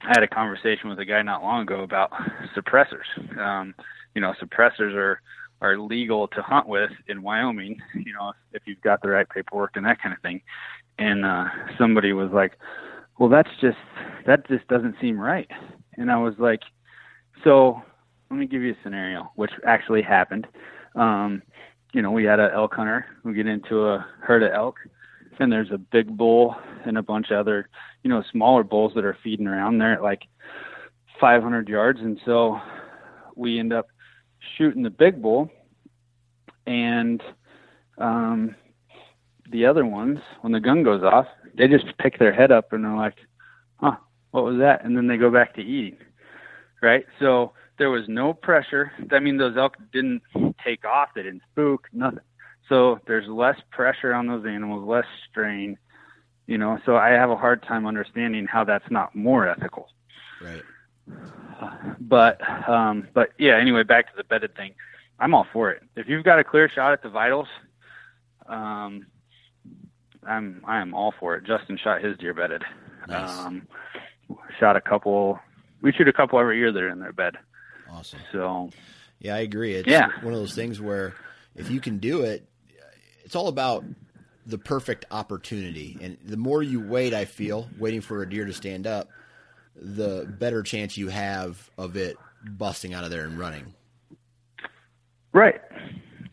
I 0.03 0.09
had 0.09 0.23
a 0.23 0.29
conversation 0.29 0.91
with 0.91 0.99
a 0.99 1.05
guy 1.05 1.23
not 1.23 1.43
long 1.43 1.63
ago 1.63 1.83
about 1.83 2.11
suppressors. 2.57 3.39
Um, 3.39 3.75
you 4.15 4.21
know, 4.21 4.35
suppressors 4.43 4.95
are 4.95 5.21
are 5.61 5.79
legal 5.79 6.29
to 6.29 6.43
hunt 6.43 6.69
with 6.69 6.91
in 7.09 7.23
Wyoming. 7.23 7.81
You 7.95 8.13
know, 8.13 8.33
if 8.53 8.63
you've 8.67 8.81
got 8.83 9.01
the 9.01 9.09
right 9.09 9.29
paperwork 9.29 9.77
and 9.77 9.87
that 9.87 10.03
kind 10.03 10.15
of 10.15 10.21
thing. 10.21 10.43
And 10.99 11.25
uh, 11.25 11.47
somebody 11.79 12.13
was 12.13 12.31
like, 12.33 12.59
"Well, 13.19 13.29
that's 13.29 13.49
just 13.61 13.79
that 14.27 14.47
just 14.47 14.69
doesn't 14.69 14.97
seem 15.01 15.19
right." 15.19 15.51
And 15.97 16.11
I 16.11 16.17
was 16.17 16.35
like, 16.39 16.61
"So 17.43 17.83
let 18.35 18.41
me 18.41 18.47
give 18.47 18.63
you 18.63 18.73
a 18.73 18.77
scenario, 18.83 19.31
which 19.37 19.53
actually 19.65 20.03
happened. 20.03 20.49
Um, 20.97 21.41
you 21.93 22.03
know, 22.03 22.11
we 22.11 22.25
had 22.25 22.41
a 22.41 22.51
elk 22.53 22.75
hunter. 22.75 23.07
We 23.23 23.33
get 23.33 23.47
into 23.47 23.87
a 23.87 24.05
herd 24.23 24.43
of 24.43 24.53
elk, 24.53 24.77
and 25.39 25.53
there's 25.53 25.71
a 25.71 25.79
big 25.79 26.17
bull 26.17 26.57
and 26.85 26.99
a 26.99 27.03
bunch 27.03 27.31
of 27.31 27.39
other, 27.39 27.69
you 28.03 28.11
know, 28.11 28.25
smaller 28.33 28.65
bulls 28.65 28.91
that 28.97 29.05
are 29.05 29.17
feeding 29.23 29.47
around 29.47 29.79
there 29.79 29.93
at 29.93 30.03
like 30.03 30.23
500 31.21 31.69
yards, 31.69 32.01
and 32.01 32.21
so 32.25 32.59
we 33.37 33.61
end 33.61 33.73
up 33.73 33.87
shooting 34.59 34.83
the 34.83 34.91
big 34.91 35.23
bull, 35.23 35.49
and 36.67 37.23
um, 37.99 38.57
the 39.53 39.65
other 39.65 39.87
ones, 39.87 40.19
when 40.41 40.53
the 40.53 40.59
gun 40.59 40.83
goes 40.83 41.05
off, 41.05 41.27
they 41.57 41.69
just 41.69 41.97
pick 41.99 42.19
their 42.19 42.33
head 42.33 42.51
up 42.51 42.73
and 42.73 42.83
they're 42.83 42.97
like, 42.97 43.15
"Huh, 43.77 43.95
what 44.33 44.43
was 44.43 44.59
that?" 44.59 44.85
And 44.85 44.97
then 44.97 45.07
they 45.07 45.19
go 45.19 45.31
back 45.31 45.55
to 45.55 45.63
eating. 45.63 45.99
Right? 46.83 47.07
So 47.21 47.53
there 47.79 47.91
was 47.91 48.09
no 48.09 48.33
pressure. 48.33 48.93
I 49.11 49.19
mean, 49.19 49.37
those 49.37 49.57
elk 49.57 49.77
didn't 49.93 50.23
take 50.65 50.85
off. 50.85 51.11
They 51.15 51.23
didn't 51.23 51.43
spook. 51.53 51.89
Nothing. 51.93 52.21
So 52.69 53.01
there's 53.07 53.29
less 53.29 53.57
pressure 53.71 54.15
on 54.15 54.27
those 54.27 54.47
animals, 54.47 54.89
less 54.89 55.07
strain. 55.31 55.79
You 56.47 56.59
know, 56.59 56.79
so 56.85 56.97
I 56.97 57.11
have 57.11 57.31
a 57.31 57.37
hard 57.37 57.63
time 57.63 57.87
understanding 57.87 58.47
how 58.47 58.65
that's 58.65 58.91
not 58.91 59.15
more 59.15 59.49
ethical. 59.49 59.89
Right. 60.41 60.63
But 62.01 62.41
um 62.69 63.09
but 63.15 63.31
yeah, 63.39 63.59
anyway, 63.59 63.83
back 63.83 64.11
to 64.11 64.17
the 64.17 64.25
bedded 64.25 64.55
thing. 64.57 64.75
I'm 65.19 65.35
all 65.35 65.47
for 65.53 65.71
it. 65.71 65.83
If 65.97 66.09
you've 66.09 66.25
got 66.25 66.39
a 66.39 66.45
clear 66.45 66.69
shot 66.69 66.93
at 66.93 67.03
the 67.03 67.09
vitals, 67.09 67.49
um 68.47 69.07
I'm 70.27 70.63
I 70.67 70.81
am 70.81 70.95
all 70.95 71.15
for 71.19 71.37
it. 71.37 71.45
Justin 71.45 71.79
shot 71.83 72.03
his 72.03 72.17
deer 72.19 72.35
bedded. 72.35 72.63
Nice. 73.09 73.39
Um 73.39 73.69
shot 74.59 74.77
a 74.77 74.81
couple 74.81 75.39
we 75.83 75.93
shoot 75.93 76.09
a 76.09 76.13
couple 76.13 76.39
every 76.39 76.59
year 76.59 76.73
that 76.73 76.83
are 76.83 76.89
in 76.89 76.99
their 76.99 77.13
bed. 77.13 77.37
Awesome. 77.95 78.21
So 78.33 78.71
Yeah, 79.21 79.37
I 79.37 79.39
agree. 79.39 79.75
It's 79.75 79.89
Yeah. 79.89 80.09
one 80.23 80.35
of 80.35 80.41
those 80.41 80.55
things 80.55 80.81
where 80.81 81.15
if 81.55 81.71
you 81.71 81.81
can 81.81 81.99
do 81.99 82.23
it, 82.23 82.47
it's 83.25 83.35
all 83.37 83.49
about 83.49 83.85
the 84.47 84.59
perfect 84.59 85.07
opportunity. 85.11 85.97
And 86.03 86.19
the 86.25 86.37
more 86.37 86.63
you 86.63 86.81
wait, 86.81 87.15
I 87.15 87.25
feel, 87.25 87.69
waiting 87.79 88.01
for 88.03 88.23
a 88.23 88.29
deer 88.29 88.45
to 88.45 88.53
stand 88.53 88.87
up, 88.87 89.09
the 89.77 90.27
better 90.39 90.63
chance 90.63 90.99
you 90.99 91.09
have 91.09 91.71
of 91.79 91.97
it 91.97 92.19
busting 92.45 92.93
out 92.93 93.05
of 93.05 93.11
there 93.11 93.25
and 93.25 93.39
running. 93.39 93.73
Right. 95.33 95.61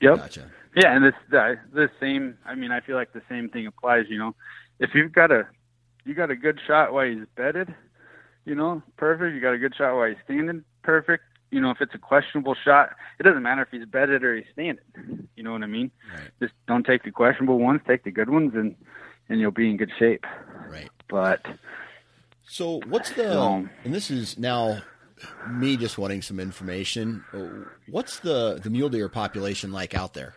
Yep. 0.01 0.16
Gotcha. 0.18 0.51
Yeah, 0.76 0.95
and 0.95 1.03
this 1.05 1.14
the, 1.30 1.57
the 1.74 1.89
same. 1.99 2.38
I 2.45 2.55
mean, 2.55 2.72
I 2.72 2.80
feel 2.82 2.95
like 2.95 3.14
the 3.14 3.22
same 3.30 3.49
thing 3.49 3.68
applies. 3.68 4.05
You 4.09 4.18
know, 4.18 4.36
if 4.80 4.91
you've 4.93 5.12
got 5.12 5.32
a 5.32 5.47
you 6.05 6.14
got 6.14 6.32
a 6.32 6.36
good 6.36 6.59
shot 6.66 6.93
while 6.93 7.05
he's 7.07 7.26
bedded, 7.36 7.74
you 8.45 8.55
know, 8.55 8.82
perfect. 8.97 9.34
You 9.36 9.41
got 9.41 9.53
a 9.53 9.57
good 9.57 9.76
shot 9.76 9.95
while 9.95 10.07
he's 10.07 10.18
standing, 10.24 10.64
perfect. 10.82 11.24
You 11.52 11.60
know, 11.62 11.70
if 11.70 11.82
it's 11.82 11.93
a 11.93 11.97
questionable 11.97 12.56
shot, 12.56 12.91
it 13.20 13.24
doesn't 13.24 13.43
matter 13.43 13.62
if 13.62 13.68
he's 13.72 13.86
bedded 13.86 14.24
or 14.24 14.36
he's 14.38 14.45
standing. 14.54 15.28
You 15.36 15.43
know 15.43 15.52
what 15.52 15.64
I 15.64 15.68
mean? 15.68 15.91
Right. 16.14 16.30
Just 16.41 16.54
don't 16.68 16.86
take 16.86 17.04
the 17.04 17.12
questionable 17.12 17.60
ones, 17.60 17.82
take 17.86 18.04
the 18.04 18.12
good 18.12 18.30
ones, 18.30 18.54
and 18.56 18.76
and 19.30 19.39
you'll 19.39 19.52
be 19.52 19.70
in 19.70 19.78
good 19.78 19.91
shape. 19.99 20.26
Right. 20.70 20.89
But 21.10 21.45
So 22.43 22.82
what's 22.88 23.12
the 23.12 23.32
So- 23.34 23.68
and 23.84 23.93
this 23.93 24.10
is 24.12 24.38
now 24.39 24.82
me 25.49 25.78
just 25.78 25.97
wanting 25.97 26.22
some 26.24 26.39
information, 26.39 27.24
what's 27.88 28.20
the 28.20 28.60
the 28.64 28.70
mule 28.70 28.89
deer 28.89 29.08
population 29.10 29.72
like 29.72 29.93
out 29.93 30.14
there? 30.14 30.34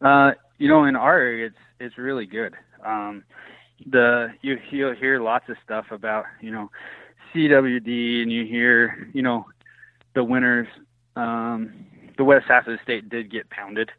Uh, 0.00 0.32
you 0.58 0.68
know, 0.68 0.84
in 0.84 0.96
our 0.96 1.18
area, 1.18 1.46
it's 1.46 1.56
it's 1.80 1.98
really 1.98 2.26
good. 2.26 2.54
Um, 2.84 3.24
the 3.84 4.32
you 4.42 4.58
you'll 4.70 4.94
hear 4.94 5.20
lots 5.20 5.48
of 5.48 5.56
stuff 5.64 5.86
about 5.90 6.24
you 6.40 6.50
know 6.50 6.70
CWD, 7.36 8.22
and 8.22 8.32
you 8.32 8.46
hear 8.46 9.08
you 9.12 9.22
know 9.22 9.46
the 10.14 10.24
winners. 10.24 10.68
Um, 11.16 11.86
the 12.16 12.24
west 12.24 12.46
half 12.48 12.66
of 12.66 12.72
the 12.72 12.82
state 12.82 13.08
did 13.10 13.30
get 13.30 13.50
pounded, 13.50 13.90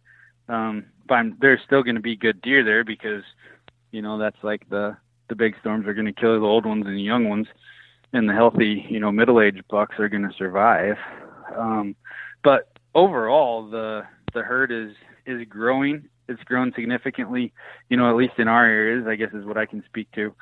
um, 0.49 0.85
but 1.07 1.15
I'm, 1.15 1.37
there's 1.39 1.59
still 1.65 1.83
going 1.83 1.95
to 1.95 2.01
be 2.01 2.15
good 2.15 2.41
deer 2.41 2.63
there 2.63 2.83
because 2.83 3.23
you 3.91 4.01
know 4.01 4.17
that's 4.17 4.43
like 4.43 4.67
the 4.69 4.97
the 5.29 5.35
big 5.35 5.55
storms 5.59 5.85
are 5.87 5.93
going 5.93 6.07
to 6.07 6.13
kill 6.13 6.39
the 6.39 6.45
old 6.45 6.65
ones 6.65 6.85
and 6.87 6.95
the 6.95 7.01
young 7.01 7.29
ones, 7.29 7.47
and 8.11 8.27
the 8.27 8.33
healthy 8.33 8.85
you 8.89 8.99
know 8.99 9.11
middle 9.11 9.39
aged 9.39 9.67
bucks 9.69 9.99
are 9.99 10.09
going 10.09 10.27
to 10.27 10.35
survive. 10.35 10.97
Um, 11.55 11.95
but 12.43 12.77
overall, 12.95 13.69
the 13.69 14.03
the 14.33 14.41
herd 14.41 14.71
is 14.71 14.95
is 15.27 15.47
growing 15.47 16.09
it's 16.27 16.43
grown 16.43 16.73
significantly, 16.75 17.53
you 17.89 17.97
know, 17.97 18.09
at 18.09 18.15
least 18.15 18.33
in 18.37 18.47
our 18.47 18.65
areas, 18.65 19.05
I 19.07 19.15
guess 19.15 19.33
is 19.33 19.45
what 19.45 19.57
I 19.57 19.65
can 19.65 19.83
speak 19.85 20.11
to. 20.13 20.33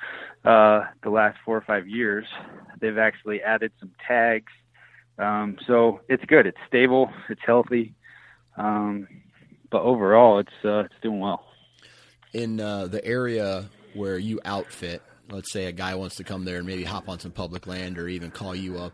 Uh, 0.43 0.85
the 1.03 1.09
last 1.09 1.37
four 1.45 1.57
or 1.57 1.61
five 1.61 1.87
years, 1.87 2.25
they've 2.79 2.97
actually 2.97 3.41
added 3.41 3.71
some 3.79 3.91
tags. 4.07 4.51
Um, 5.17 5.57
so 5.65 6.01
it's 6.09 6.23
good. 6.25 6.45
It's 6.45 6.57
stable. 6.67 7.09
It's 7.29 7.41
healthy. 7.45 7.93
Um, 8.57 9.07
but 9.71 9.81
overall, 9.81 10.39
it's 10.39 10.49
uh, 10.63 10.79
it's 10.79 10.95
doing 11.01 11.19
well. 11.19 11.45
In 12.33 12.59
uh, 12.59 12.87
the 12.87 13.03
area 13.05 13.69
where 13.93 14.17
you 14.17 14.39
outfit, 14.43 15.01
let's 15.29 15.51
say 15.51 15.65
a 15.65 15.71
guy 15.71 15.95
wants 15.95 16.15
to 16.17 16.23
come 16.23 16.45
there 16.45 16.57
and 16.57 16.67
maybe 16.67 16.83
hop 16.83 17.09
on 17.09 17.19
some 17.19 17.31
public 17.31 17.65
land 17.67 17.97
or 17.97 18.07
even 18.07 18.31
call 18.31 18.55
you 18.55 18.77
up. 18.77 18.93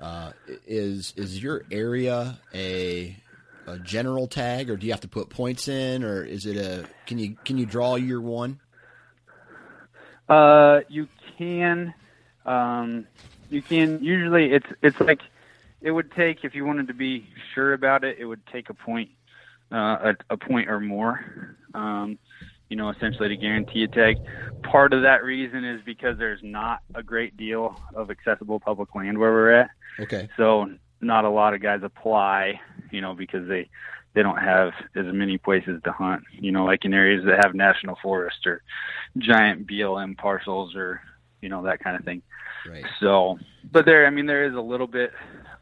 Uh, 0.00 0.32
is 0.66 1.12
is 1.16 1.42
your 1.42 1.64
area 1.70 2.38
a 2.54 3.14
a 3.74 3.78
general 3.78 4.26
tag, 4.26 4.70
or 4.70 4.76
do 4.76 4.86
you 4.86 4.92
have 4.92 5.00
to 5.00 5.08
put 5.08 5.30
points 5.30 5.68
in, 5.68 6.04
or 6.04 6.24
is 6.24 6.46
it 6.46 6.56
a 6.56 6.86
can 7.06 7.18
you 7.18 7.36
can 7.44 7.58
you 7.58 7.66
draw 7.66 7.96
year 7.96 8.20
one? 8.20 8.60
Uh, 10.28 10.80
you 10.88 11.08
can. 11.38 11.94
Um, 12.46 13.06
you 13.50 13.62
can 13.62 14.02
usually 14.02 14.52
it's 14.52 14.66
it's 14.82 15.00
like 15.00 15.20
it 15.80 15.90
would 15.90 16.12
take 16.12 16.44
if 16.44 16.54
you 16.54 16.64
wanted 16.64 16.88
to 16.88 16.94
be 16.94 17.26
sure 17.54 17.72
about 17.72 18.04
it, 18.04 18.18
it 18.18 18.24
would 18.24 18.44
take 18.46 18.70
a 18.70 18.74
point, 18.74 19.10
uh, 19.72 20.12
a, 20.12 20.16
a 20.30 20.36
point 20.36 20.68
or 20.68 20.80
more. 20.80 21.56
Um, 21.74 22.18
you 22.68 22.76
know, 22.76 22.88
essentially 22.90 23.28
to 23.28 23.36
guarantee 23.36 23.82
a 23.82 23.88
tag. 23.88 24.16
Part 24.62 24.92
of 24.92 25.02
that 25.02 25.24
reason 25.24 25.64
is 25.64 25.80
because 25.84 26.16
there's 26.18 26.38
not 26.42 26.80
a 26.94 27.02
great 27.02 27.36
deal 27.36 27.80
of 27.94 28.10
accessible 28.12 28.60
public 28.60 28.94
land 28.94 29.18
where 29.18 29.32
we're 29.32 29.52
at. 29.52 29.70
Okay. 29.98 30.28
So 30.36 30.70
not 31.00 31.24
a 31.24 31.30
lot 31.30 31.54
of 31.54 31.62
guys 31.62 31.80
apply, 31.82 32.60
you 32.90 33.00
know, 33.00 33.14
because 33.14 33.48
they 33.48 33.68
they 34.14 34.22
don't 34.22 34.38
have 34.38 34.72
as 34.96 35.06
many 35.06 35.38
places 35.38 35.80
to 35.84 35.92
hunt, 35.92 36.22
you 36.32 36.50
know, 36.50 36.64
like 36.64 36.84
in 36.84 36.92
areas 36.92 37.24
that 37.26 37.44
have 37.44 37.54
national 37.54 37.96
forest 38.02 38.44
or 38.46 38.62
giant 39.18 39.68
BLM 39.68 40.16
parcels 40.18 40.74
or 40.74 41.00
you 41.40 41.48
know 41.48 41.62
that 41.62 41.80
kind 41.80 41.96
of 41.96 42.04
thing. 42.04 42.22
Right. 42.68 42.84
So, 43.00 43.38
but 43.72 43.86
there, 43.86 44.06
I 44.06 44.10
mean, 44.10 44.26
there 44.26 44.44
is 44.44 44.54
a 44.54 44.60
little 44.60 44.86
bit. 44.86 45.12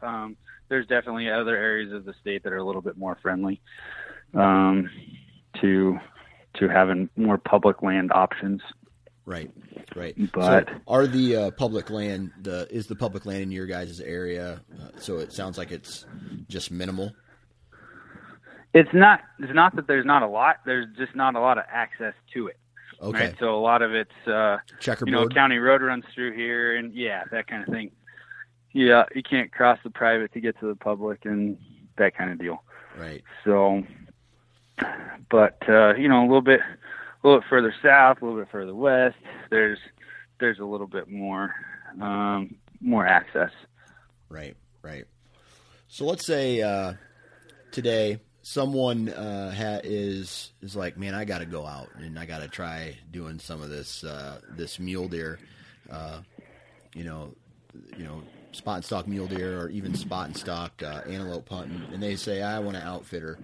Um, 0.01 0.35
there's 0.67 0.87
definitely 0.87 1.29
other 1.29 1.55
areas 1.55 1.93
of 1.93 2.05
the 2.05 2.13
state 2.21 2.43
that 2.43 2.53
are 2.53 2.57
a 2.57 2.63
little 2.63 2.81
bit 2.81 2.97
more 2.97 3.17
friendly 3.21 3.61
um, 4.33 4.89
to 5.61 5.97
to 6.55 6.67
having 6.67 7.09
more 7.15 7.37
public 7.37 7.81
land 7.81 8.11
options. 8.13 8.61
Right, 9.29 9.51
right. 9.95 10.15
But 10.33 10.67
so 10.67 10.75
are 10.87 11.05
the 11.05 11.35
uh, 11.35 11.51
public 11.51 11.91
land 11.91 12.31
the 12.41 12.67
is 12.71 12.87
the 12.87 12.95
public 12.95 13.27
land 13.27 13.43
in 13.43 13.51
your 13.51 13.67
guys' 13.67 13.99
area? 13.99 14.59
Uh, 14.73 14.87
so 14.97 15.19
it 15.19 15.31
sounds 15.31 15.55
like 15.55 15.71
it's 15.71 16.07
just 16.47 16.71
minimal. 16.71 17.13
It's 18.73 18.89
not. 18.91 19.21
It's 19.37 19.53
not 19.53 19.75
that 19.75 19.85
there's 19.85 20.05
not 20.05 20.23
a 20.23 20.27
lot. 20.27 20.61
There's 20.65 20.87
just 20.97 21.15
not 21.15 21.35
a 21.35 21.39
lot 21.39 21.59
of 21.59 21.65
access 21.71 22.15
to 22.33 22.47
it. 22.47 22.57
Okay. 22.99 23.27
Right? 23.27 23.35
So 23.39 23.55
a 23.55 23.61
lot 23.61 23.83
of 23.83 23.93
it's 23.93 24.09
uh, 24.27 24.57
checkerboard. 24.79 25.09
You 25.09 25.13
know, 25.13 25.27
county 25.27 25.59
road 25.59 25.83
runs 25.83 26.05
through 26.15 26.35
here, 26.35 26.75
and 26.75 26.91
yeah, 26.95 27.25
that 27.31 27.45
kind 27.45 27.61
of 27.61 27.69
thing. 27.69 27.91
Yeah, 28.73 29.03
you 29.13 29.21
can't 29.21 29.51
cross 29.51 29.77
the 29.83 29.91
private 29.91 30.33
to 30.33 30.39
get 30.39 30.59
to 30.59 30.65
the 30.65 30.75
public, 30.75 31.25
and 31.25 31.55
that 31.99 32.17
kind 32.17 32.31
of 32.31 32.39
deal. 32.39 32.63
Right. 32.97 33.23
So, 33.45 33.83
but 35.29 35.59
uh, 35.69 35.93
you 35.93 36.07
know, 36.09 36.21
a 36.21 36.25
little 36.25 36.41
bit 36.41 36.61
a 37.23 37.27
little 37.27 37.41
bit 37.41 37.49
further 37.49 37.73
south, 37.81 38.21
a 38.21 38.25
little 38.25 38.39
bit 38.39 38.51
further 38.51 38.75
west, 38.75 39.17
there's 39.49 39.79
there's 40.39 40.59
a 40.59 40.65
little 40.65 40.87
bit 40.87 41.09
more 41.09 41.53
um, 42.01 42.55
more 42.81 43.05
access. 43.05 43.51
Right, 44.29 44.55
right. 44.81 45.05
So 45.87 46.05
let's 46.05 46.25
say 46.25 46.61
uh, 46.61 46.93
today 47.71 48.19
someone 48.41 49.09
uh, 49.09 49.51
ha- 49.51 49.81
is 49.83 50.51
is 50.61 50.75
like, 50.75 50.97
man, 50.97 51.13
I 51.13 51.25
got 51.25 51.39
to 51.39 51.45
go 51.45 51.65
out 51.65 51.89
and 51.95 52.17
I 52.17 52.25
got 52.25 52.39
to 52.39 52.47
try 52.47 52.97
doing 53.11 53.39
some 53.39 53.61
of 53.61 53.69
this 53.69 54.03
uh, 54.03 54.39
this 54.51 54.79
mule 54.79 55.07
deer, 55.07 55.39
uh, 55.91 56.21
you 56.93 57.03
know, 57.03 57.33
you 57.97 58.03
know, 58.03 58.23
spot 58.51 58.77
and 58.77 58.85
stalk 58.85 59.07
mule 59.07 59.27
deer 59.27 59.61
or 59.61 59.69
even 59.69 59.95
spot 59.95 60.27
and 60.27 60.37
stalk 60.37 60.81
uh, 60.81 61.01
antelope 61.07 61.49
hunting, 61.49 61.81
and 61.93 62.01
they 62.01 62.15
say 62.15 62.41
I 62.41 62.59
want 62.59 62.77
to 62.77 62.83
outfitter. 62.83 63.37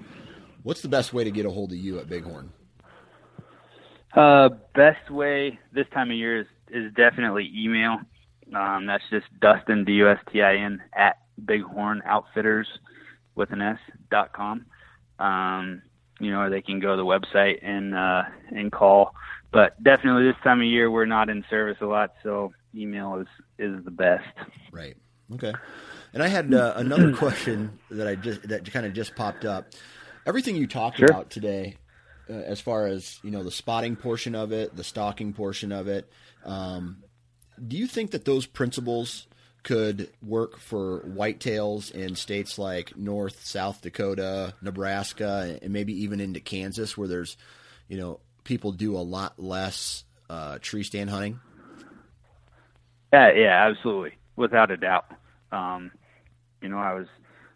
What's 0.64 0.82
the 0.82 0.90
best 0.90 1.14
way 1.14 1.24
to 1.24 1.32
get 1.32 1.46
a 1.46 1.52
hold 1.52 1.72
of 1.72 1.78
you 1.78 2.00
at 2.00 2.10
Bighorn? 2.10 2.52
Uh, 4.16 4.50
best 4.74 5.12
way 5.12 5.60
this 5.74 5.88
time 5.94 6.10
of 6.10 6.16
year 6.16 6.42
is, 6.42 6.48
is 6.70 6.94
definitely 6.94 7.52
email. 7.54 7.98
Um, 8.56 8.86
that's 8.86 9.04
just 9.10 9.26
Dustin 9.42 9.84
D 9.84 9.94
U 9.94 10.10
S 10.10 10.20
T 10.32 10.42
I 10.42 10.56
N 10.56 10.82
at 10.96 11.18
Bighorn 11.38 12.02
Outfitters 12.06 12.68
with 13.36 13.52
an 13.52 13.62
S 13.62 13.80
dot 14.10 14.32
com. 14.32 14.66
Um, 15.20 15.82
you 16.20 16.32
know, 16.32 16.42
or 16.42 16.50
they 16.50 16.62
can 16.62 16.80
go 16.80 16.92
to 16.92 16.98
the 16.98 17.04
website 17.04 17.60
and 17.62 17.94
uh, 17.94 18.24
and 18.52 18.72
call. 18.72 19.14
But 19.52 19.82
definitely 19.84 20.26
this 20.26 20.36
time 20.44 20.62
of 20.62 20.68
year 20.68 20.90
we're 20.90 21.06
not 21.06 21.30
in 21.30 21.44
service 21.50 21.78
a 21.82 21.86
lot, 21.86 22.14
so 22.24 22.54
email 22.74 23.16
is 23.16 23.28
is 23.58 23.84
the 23.84 23.92
best. 23.92 24.24
Right. 24.72 24.96
Okay. 25.34 25.54
And 26.14 26.24
I 26.24 26.28
had 26.28 26.54
uh, 26.54 26.74
another 26.78 27.14
question 27.18 27.80
that 27.90 28.08
I 28.08 28.16
just 28.16 28.48
that 28.48 28.72
kind 28.72 28.86
of 28.86 28.94
just 28.94 29.16
popped 29.16 29.44
up. 29.44 29.74
Everything 30.26 30.56
you 30.56 30.68
talked 30.68 30.98
sure. 30.98 31.08
about 31.08 31.30
today 31.30 31.78
uh, 32.30 32.34
as 32.34 32.62
far 32.62 32.88
as 32.88 33.20
you 33.24 33.32
know 33.32 33.44
the 33.44 33.52
spotting 33.52 33.96
portion 33.96 34.36
of 34.36 34.52
it, 34.52 34.76
the 34.76 34.84
stalking 34.84 35.34
portion 35.34 35.72
of 35.72 35.88
it. 35.88 36.12
Um, 36.44 37.04
do 37.66 37.78
you 37.78 37.88
think 37.88 38.12
that 38.12 38.26
those 38.26 38.46
principles 38.46 39.28
could 39.64 40.10
work 40.22 40.60
for 40.60 41.02
whitetails 41.02 41.92
in 41.92 42.16
states 42.16 42.60
like 42.60 42.96
North, 42.96 43.46
South 43.46 43.82
Dakota, 43.82 44.54
Nebraska, 44.62 45.58
and 45.62 45.74
maybe 45.74 46.04
even 46.04 46.20
into 46.20 46.40
Kansas, 46.40 46.98
where 46.98 47.08
there's 47.08 47.36
you 47.88 47.98
know 47.98 48.20
people 48.44 48.72
do 48.72 48.96
a 48.96 49.00
lot 49.00 49.40
less 49.40 50.04
uh, 50.30 50.60
tree 50.62 50.84
stand 50.84 51.10
hunting? 51.10 51.40
Yeah, 53.12 53.32
yeah, 53.34 53.68
absolutely, 53.70 54.14
without 54.36 54.72
a 54.72 54.78
doubt. 54.78 55.06
Um, 55.52 55.92
you 56.62 56.70
know, 56.70 56.78
I 56.78 56.94
was 56.94 57.08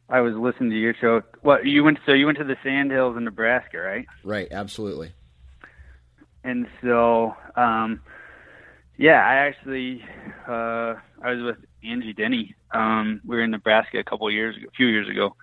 I 0.09 0.21
was 0.21 0.33
listening 0.35 0.71
to 0.71 0.75
your 0.75 0.95
show. 0.99 1.21
What 1.41 1.65
you 1.65 1.83
went? 1.83 1.99
So 2.05 2.13
you 2.13 2.25
went 2.25 2.39
to 2.39 2.43
the 2.43 2.57
Sandhills 2.63 3.15
in 3.15 3.25
Nebraska, 3.25 3.77
right? 3.77 4.07
Right. 4.23 4.47
Absolutely. 4.51 5.11
And 6.43 6.67
so, 6.81 7.35
um, 7.55 8.01
yeah, 8.97 9.23
I 9.25 9.35
actually 9.35 10.03
uh, 10.47 10.95
I 11.23 11.31
was 11.31 11.43
with 11.43 11.57
Angie 11.83 12.13
Denny. 12.13 12.55
Um, 12.71 13.21
we 13.25 13.35
were 13.35 13.43
in 13.43 13.51
Nebraska 13.51 13.99
a 13.99 14.03
couple 14.03 14.27
of 14.27 14.33
years, 14.33 14.55
a 14.55 14.71
few 14.71 14.87
years 14.87 15.07
ago, 15.09 15.35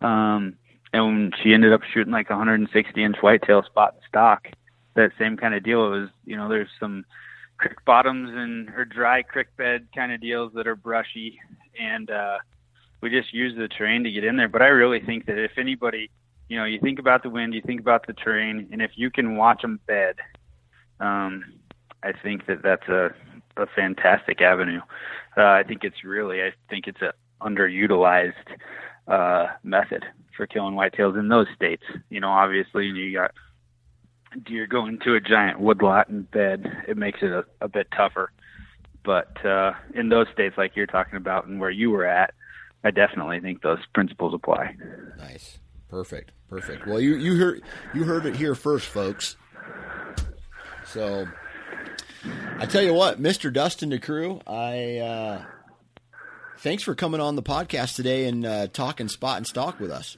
um, 0.00 0.56
and 0.92 1.34
she 1.42 1.52
ended 1.52 1.72
up 1.72 1.80
shooting 1.92 2.12
like 2.12 2.30
a 2.30 2.34
160 2.34 3.02
inch 3.02 3.16
whitetail 3.20 3.62
spot 3.64 3.94
and 3.94 4.02
stalk. 4.08 4.48
That 4.94 5.10
same 5.18 5.36
kind 5.36 5.54
of 5.54 5.64
deal. 5.64 5.86
It 5.86 6.00
was, 6.00 6.08
you 6.24 6.36
know, 6.36 6.48
there's 6.48 6.68
some 6.78 7.04
creek 7.56 7.84
bottoms 7.84 8.30
and 8.34 8.68
or 8.70 8.84
dry 8.84 9.22
creek 9.22 9.48
bed 9.56 9.88
kind 9.94 10.12
of 10.12 10.20
deals 10.20 10.52
that 10.54 10.66
are 10.66 10.76
brushy, 10.76 11.38
and 11.80 12.10
uh, 12.10 12.38
we 13.02 13.10
just 13.10 13.34
use 13.34 13.54
the 13.56 13.68
terrain 13.68 14.04
to 14.04 14.10
get 14.10 14.24
in 14.24 14.36
there. 14.36 14.48
But 14.48 14.62
I 14.62 14.68
really 14.68 15.00
think 15.00 15.26
that 15.26 15.36
if 15.36 15.52
anybody, 15.58 16.10
you 16.48 16.56
know, 16.56 16.64
you 16.64 16.80
think 16.80 16.98
about 16.98 17.22
the 17.22 17.30
wind, 17.30 17.52
you 17.52 17.60
think 17.60 17.80
about 17.80 18.06
the 18.06 18.12
terrain, 18.12 18.68
and 18.72 18.80
if 18.80 18.92
you 18.94 19.10
can 19.10 19.36
watch 19.36 19.62
them 19.62 19.80
bed, 19.86 20.16
um, 21.00 21.44
I 22.02 22.12
think 22.12 22.46
that 22.46 22.62
that's 22.62 22.88
a, 22.88 23.10
a 23.56 23.66
fantastic 23.74 24.40
avenue. 24.40 24.80
Uh, 25.36 25.42
I 25.42 25.64
think 25.64 25.84
it's 25.84 26.04
really, 26.04 26.42
I 26.42 26.52
think 26.70 26.86
it's 26.86 27.02
a 27.02 27.12
underutilized 27.40 28.32
uh, 29.08 29.46
method 29.64 30.04
for 30.36 30.46
killing 30.46 30.74
whitetails 30.74 31.18
in 31.18 31.28
those 31.28 31.48
states. 31.54 31.82
You 32.08 32.20
know, 32.20 32.30
obviously 32.30 32.86
you 32.86 33.12
got 33.12 33.32
deer 34.46 34.66
going 34.66 34.98
to 35.00 35.14
a 35.14 35.20
giant 35.20 35.60
woodlot 35.60 36.08
and 36.08 36.30
bed. 36.30 36.84
It 36.88 36.96
makes 36.96 37.18
it 37.22 37.30
a, 37.30 37.44
a 37.60 37.68
bit 37.68 37.88
tougher. 37.96 38.30
But 39.04 39.44
uh, 39.44 39.72
in 39.94 40.08
those 40.08 40.26
states, 40.32 40.56
like 40.56 40.76
you're 40.76 40.86
talking 40.86 41.16
about, 41.16 41.46
and 41.46 41.58
where 41.60 41.70
you 41.70 41.90
were 41.90 42.06
at, 42.06 42.34
I 42.84 42.90
definitely 42.90 43.40
think 43.40 43.62
those 43.62 43.78
principles 43.94 44.34
apply. 44.34 44.74
Nice, 45.18 45.58
perfect, 45.88 46.32
perfect. 46.48 46.86
Well, 46.86 47.00
you 47.00 47.16
you 47.16 47.36
heard 47.36 47.62
you 47.94 48.04
heard 48.04 48.26
it 48.26 48.36
here 48.36 48.54
first, 48.54 48.86
folks. 48.86 49.36
So, 50.86 51.26
I 52.58 52.66
tell 52.66 52.82
you 52.82 52.92
what, 52.92 53.20
Mister 53.20 53.50
Dustin 53.50 53.90
DeCroo, 53.90 54.42
I 54.46 54.98
uh, 54.98 55.44
thanks 56.58 56.82
for 56.82 56.94
coming 56.94 57.20
on 57.20 57.36
the 57.36 57.42
podcast 57.42 57.94
today 57.94 58.26
and 58.26 58.44
uh, 58.44 58.66
talking 58.66 59.08
spot 59.08 59.36
and 59.36 59.46
stalk 59.46 59.78
with 59.78 59.90
us. 59.90 60.16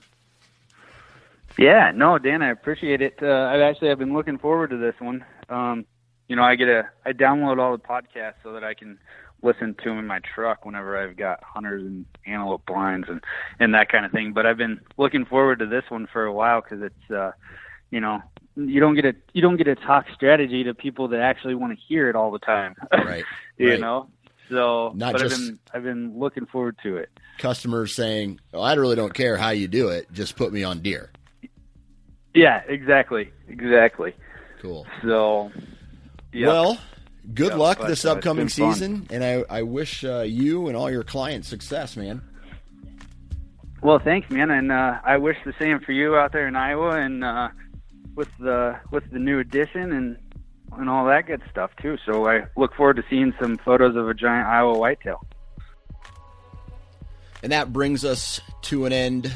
Yeah, 1.59 1.93
no, 1.95 2.19
Dan, 2.19 2.43
I 2.43 2.51
appreciate 2.51 3.01
it. 3.01 3.19
Uh, 3.23 3.27
I've 3.27 3.61
actually 3.61 3.91
I've 3.91 3.99
been 3.99 4.15
looking 4.15 4.39
forward 4.39 4.71
to 4.71 4.77
this 4.77 4.95
one. 4.99 5.25
Um, 5.49 5.85
you 6.27 6.35
know, 6.35 6.43
I 6.43 6.57
get 6.57 6.69
a 6.69 6.89
I 7.05 7.13
download 7.13 7.61
all 7.61 7.77
the 7.77 7.83
podcasts 7.83 8.43
so 8.43 8.55
that 8.55 8.65
I 8.65 8.75
can 8.75 8.99
listen 9.45 9.75
to 9.83 9.91
them 9.91 9.99
in 9.99 10.07
my 10.07 10.21
truck 10.35 10.65
whenever 10.65 10.97
I've 10.97 11.17
got 11.17 11.43
hunters 11.43 11.83
and 11.83 12.07
antelope 12.27 12.65
blinds 12.67 13.07
and 13.09 13.23
and 13.61 13.75
that 13.75 13.91
kind 13.91 14.05
of 14.05 14.11
thing. 14.13 14.33
But 14.33 14.47
I've 14.47 14.57
been 14.57 14.81
looking 14.97 15.25
forward 15.25 15.61
to 15.61 15.67
this 15.67 15.85
one 15.89 16.09
for 16.13 16.25
a 16.25 16.33
while 16.33 16.63
because 16.63 16.83
it's 16.83 17.11
uh, 17.11 17.33
you 17.91 18.01
know 18.01 18.21
you 18.57 18.81
don't 18.81 18.95
get 18.95 19.05
a 19.05 19.15
you 19.33 19.43
don't 19.43 19.57
get 19.57 19.69
a 19.69 19.75
talk 19.75 20.07
strategy 20.15 20.65
to 20.65 20.75
people 20.75 21.09
that 21.09 21.21
actually 21.21 21.55
want 21.55 21.73
to 21.73 21.79
hear 21.87 22.09
it 22.09 22.17
all 22.17 22.31
the 22.31 22.39
time. 22.41 22.75
Right. 22.93 23.25
you 23.59 23.71
right. 23.71 23.81
know. 23.81 24.09
So, 24.51 24.93
Not 24.95 25.13
but 25.13 25.23
just- 25.23 25.35
I've 25.35 25.47
been 25.47 25.59
I've 25.75 25.83
been 25.83 26.19
looking 26.19 26.47
forward 26.47 26.77
to 26.83 26.97
it. 26.97 27.11
Customers 27.39 27.95
saying, 27.95 28.41
"Oh, 28.53 28.61
I 28.61 28.75
really 28.75 28.97
don't 28.97 29.13
care 29.13 29.37
how 29.37 29.51
you 29.51 29.69
do 29.69 29.89
it. 29.89 30.11
Just 30.13 30.37
put 30.37 30.53
me 30.53 30.63
on 30.65 30.81
deer." 30.81 31.11
Yeah, 32.35 32.63
exactly, 32.69 33.33
exactly. 33.49 34.15
Cool. 34.61 34.87
So, 35.03 35.51
yeah. 36.33 36.49
Well, 36.49 36.79
good 37.33 37.53
Yeah, 37.53 37.57
luck 37.57 37.79
but, 37.79 37.89
this 37.89 38.05
uh, 38.05 38.13
upcoming 38.13 38.49
fun. 38.49 38.73
season, 38.75 39.07
and 39.11 39.25
I, 39.25 39.45
I 39.49 39.63
wish 39.63 40.05
uh, 40.05 40.21
you 40.21 40.69
and 40.69 40.77
all 40.77 40.91
your 40.91 41.05
clients 41.05 41.49
success, 41.49 41.97
man. 41.97 42.23
Well, 43.83 43.99
thanks, 43.99 44.31
man, 44.31 44.51
and 44.51 44.73
uh, 44.73 44.99
I 45.05 45.19
wish 45.19 45.37
the 45.45 45.55
same 45.61 45.81
for 45.81 45.93
you 45.93 46.17
out 46.17 46.33
there 46.33 46.49
in 46.49 46.57
Iowa, 46.57 46.99
and 47.01 47.23
uh, 47.23 47.49
with 48.15 48.29
the 48.39 48.79
with 48.91 49.05
the 49.11 49.19
new 49.19 49.41
addition 49.41 49.93
and 49.93 50.17
and 50.79 50.89
all 50.89 51.05
that 51.07 51.27
good 51.27 51.43
stuff 51.51 51.71
too. 51.81 51.97
So 52.07 52.27
I 52.27 52.47
look 52.57 52.75
forward 52.75 52.97
to 52.97 53.05
seeing 53.09 53.33
some 53.41 53.59
photos 53.59 53.95
of 53.97 54.09
a 54.09 54.15
giant 54.15 54.47
Iowa 54.49 54.79
whitetail. 54.79 55.25
And 57.43 57.53
that 57.53 57.73
brings 57.73 58.05
us 58.05 58.41
to 58.63 58.87
an 58.87 58.93
end 58.93 59.31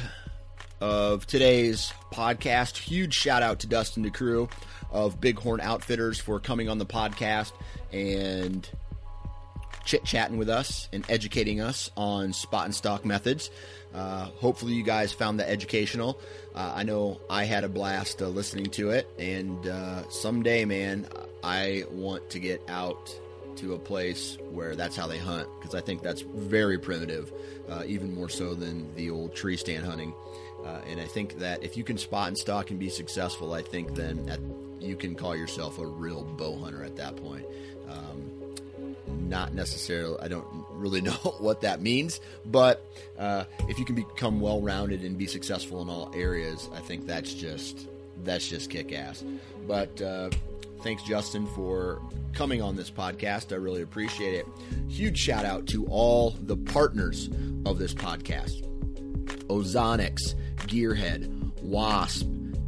of 0.81 1.27
today's 1.27 1.93
podcast. 2.13 2.79
Huge 2.79 3.13
shout 3.15 3.43
out 3.43 3.59
to 3.61 3.67
Dustin 3.67 4.03
DeCroo 4.05 4.51
of 4.91 5.21
Bighorn 5.21 5.61
Outfitters 5.61 6.19
for 6.19 6.41
coming 6.41 6.69
on 6.69 6.79
the 6.79 6.87
podcast 6.87 7.53
and 7.93 8.69
chit 9.85 10.05
chatting 10.05 10.37
with 10.37 10.51
us 10.51 10.89
and 10.93 11.05
educating 11.09 11.61
us 11.61 11.91
on 11.97 12.33
spot 12.33 12.67
and 12.67 12.75
stalk 12.75 13.05
methods. 13.05 13.51
Uh, 13.95 14.27
hopefully, 14.39 14.75
you 14.75 14.83
guys 14.83 15.13
found 15.13 15.41
that 15.41 15.49
educational. 15.49 16.21
Uh, 16.55 16.73
I 16.75 16.83
know 16.83 17.21
I 17.31 17.45
had 17.45 17.65
a 17.65 17.69
blast 17.69 18.21
uh, 18.21 18.27
listening 18.29 18.67
to 18.73 18.91
it, 18.91 19.09
and 19.19 19.67
uh, 19.67 20.09
someday, 20.11 20.67
man, 20.67 21.07
I 21.43 21.85
want 21.91 22.29
to 22.31 22.39
get 22.39 22.63
out 22.69 23.11
to 23.57 23.75
a 23.75 23.79
place 23.79 24.37
where 24.51 24.77
that's 24.77 24.95
how 24.95 25.07
they 25.07 25.19
hunt 25.19 25.49
because 25.59 25.75
I 25.75 25.81
think 25.81 26.03
that's 26.03 26.21
very 26.21 26.79
primitive, 26.79 27.33
uh, 27.69 27.83
even 27.87 28.15
more 28.15 28.29
so 28.29 28.55
than 28.55 28.95
the 28.95 29.11
old 29.11 29.35
tree 29.35 29.57
stand 29.57 29.85
hunting. 29.85 30.15
Uh, 30.65 30.81
and 30.87 31.01
I 31.01 31.07
think 31.07 31.39
that 31.39 31.63
if 31.63 31.77
you 31.77 31.83
can 31.83 31.97
spot 31.97 32.29
and 32.29 32.37
stalk 32.37 32.71
and 32.71 32.79
be 32.79 32.91
successful, 32.91 33.55
I 33.55 33.63
think 33.63 33.95
then 33.95 34.27
that 34.27 34.41
you 34.89 34.97
can 34.97 35.15
call 35.15 35.37
yourself 35.37 35.79
a 35.79 35.87
real 35.87 36.25
bow 36.25 36.59
hunter 36.59 36.83
at 36.83 36.97
that 36.97 37.17
point. 37.17 37.45
Um, 37.89 38.55
not 39.29 39.55
necessarily, 39.55 40.19
I 40.21 40.29
don't 40.29 40.47
really 40.71 41.01
know 41.09 41.13
what 41.39 41.61
that 41.63 41.81
means, 41.81 42.21
but 42.47 42.85
uh, 43.19 43.45
if 43.69 43.79
you 43.79 43.85
can 43.85 43.95
become 43.95 44.41
well 44.41 44.61
rounded 44.61 45.03
and 45.03 45.17
be 45.17 45.27
successful 45.27 45.83
in 45.83 45.89
all 45.89 46.11
areas, 46.15 46.69
I 46.75 46.81
think 46.81 47.07
that's 47.07 47.33
just 47.33 47.87
that's 48.25 48.49
just 48.49 48.71
kick 48.71 48.93
ass. 48.93 49.25
But 49.67 50.01
uh, 50.03 50.31
thanks, 50.83 51.03
Justin, 51.05 51.47
for 51.49 52.01
coming 52.33 52.63
on 52.63 52.77
this 52.77 52.91
podcast. 52.91 53.53
I 53.53 53.57
really 53.57 53.83
appreciate 53.83 54.35
it. 54.35 54.47
Huge 54.89 55.19
shout 55.19 55.45
out 55.45 55.67
to 55.69 55.87
all 55.87 56.31
the 56.43 56.57
partners 56.57 57.29
of 57.67 57.79
this 57.79 57.95
podcast 57.95 58.65
Ozonics, 59.49 60.35
Gearhead, 60.67 61.29
Wasp, 61.63 62.27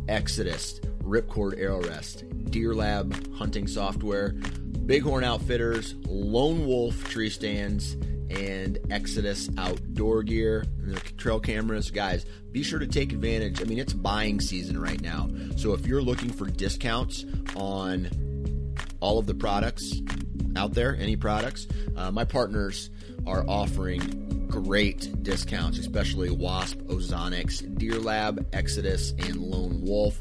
Exodus, 0.08 0.80
Ripcord 1.02 1.58
Arrow 1.58 1.82
Rest, 1.82 2.24
Deer 2.50 2.74
Lab 2.74 3.34
Hunting 3.34 3.66
Software, 3.66 4.32
Bighorn 4.32 5.24
Outfitters, 5.24 5.94
Lone 6.06 6.66
Wolf 6.66 7.04
Tree 7.04 7.30
Stands, 7.30 7.96
and 8.30 8.78
Exodus 8.90 9.50
Outdoor 9.58 10.22
Gear, 10.22 10.64
and 10.82 10.94
the 10.94 11.00
trail 11.16 11.40
cameras. 11.40 11.90
Guys, 11.90 12.24
be 12.52 12.62
sure 12.62 12.78
to 12.78 12.86
take 12.86 13.12
advantage. 13.12 13.60
I 13.60 13.64
mean, 13.64 13.78
it's 13.78 13.92
buying 13.92 14.40
season 14.40 14.80
right 14.80 15.00
now. 15.00 15.28
So 15.56 15.74
if 15.74 15.86
you're 15.86 16.02
looking 16.02 16.30
for 16.30 16.46
discounts 16.46 17.24
on 17.56 18.74
all 19.00 19.18
of 19.18 19.26
the 19.26 19.34
products 19.34 20.00
out 20.56 20.74
there, 20.74 20.96
any 20.96 21.16
products, 21.16 21.66
uh, 21.96 22.10
my 22.10 22.24
partners 22.24 22.90
are 23.26 23.44
offering 23.48 24.46
great 24.48 25.22
discounts, 25.22 25.78
especially 25.78 26.30
Wasp, 26.30 26.78
Ozonics, 26.88 27.62
Deer 27.78 27.98
Lab, 27.98 28.46
Exodus, 28.52 29.12
and 29.12 29.36
Lone 29.36 29.80
Wolf. 29.82 30.18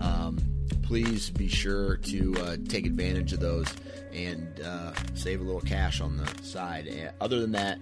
Um, 0.00 0.38
please 0.82 1.30
be 1.30 1.48
sure 1.48 1.96
to 1.96 2.34
uh, 2.40 2.56
take 2.68 2.86
advantage 2.86 3.32
of 3.32 3.40
those 3.40 3.66
and 4.12 4.60
uh, 4.60 4.92
save 5.14 5.40
a 5.40 5.44
little 5.44 5.60
cash 5.60 6.00
on 6.00 6.18
the 6.18 6.30
side. 6.42 7.12
Other 7.20 7.40
than 7.40 7.52
that, 7.52 7.78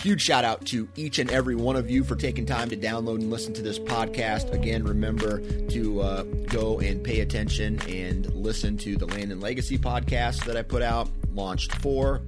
Huge 0.00 0.22
shout 0.22 0.44
out 0.44 0.64
to 0.66 0.88
each 0.96 1.20
and 1.20 1.30
every 1.30 1.54
one 1.54 1.76
of 1.76 1.88
you 1.88 2.02
for 2.02 2.16
taking 2.16 2.44
time 2.44 2.68
to 2.70 2.76
download 2.76 3.16
and 3.16 3.30
listen 3.30 3.52
to 3.54 3.62
this 3.62 3.78
podcast. 3.78 4.50
Again, 4.52 4.82
remember 4.82 5.38
to 5.68 6.00
uh, 6.00 6.22
go 6.48 6.80
and 6.80 7.04
pay 7.04 7.20
attention 7.20 7.78
and 7.88 8.26
listen 8.34 8.76
to 8.78 8.96
the 8.96 9.06
Land 9.06 9.30
and 9.30 9.40
Legacy 9.40 9.78
podcast 9.78 10.44
that 10.46 10.56
I 10.56 10.62
put 10.62 10.82
out, 10.82 11.08
launched 11.34 11.76
for. 11.76 12.22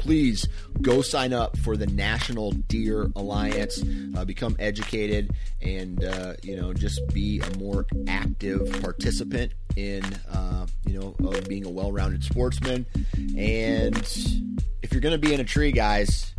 Please 0.00 0.48
go 0.80 1.02
sign 1.02 1.34
up 1.34 1.58
for 1.58 1.76
the 1.76 1.86
National 1.86 2.52
Deer 2.52 3.10
Alliance. 3.14 3.82
Uh, 4.16 4.24
become 4.24 4.56
educated 4.58 5.30
and 5.60 6.02
uh, 6.02 6.32
you 6.42 6.56
know 6.56 6.72
just 6.72 7.06
be 7.12 7.40
a 7.40 7.58
more 7.58 7.86
active 8.08 8.80
participant 8.80 9.52
in 9.76 10.02
uh, 10.32 10.66
you 10.86 10.98
know 10.98 11.14
being 11.48 11.66
a 11.66 11.70
well-rounded 11.70 12.24
sportsman. 12.24 12.86
And 13.36 13.94
if 14.82 14.92
you're 14.92 15.02
going 15.02 15.12
to 15.12 15.18
be 15.18 15.34
in 15.34 15.40
a 15.40 15.44
tree, 15.44 15.70
guys, 15.70 16.32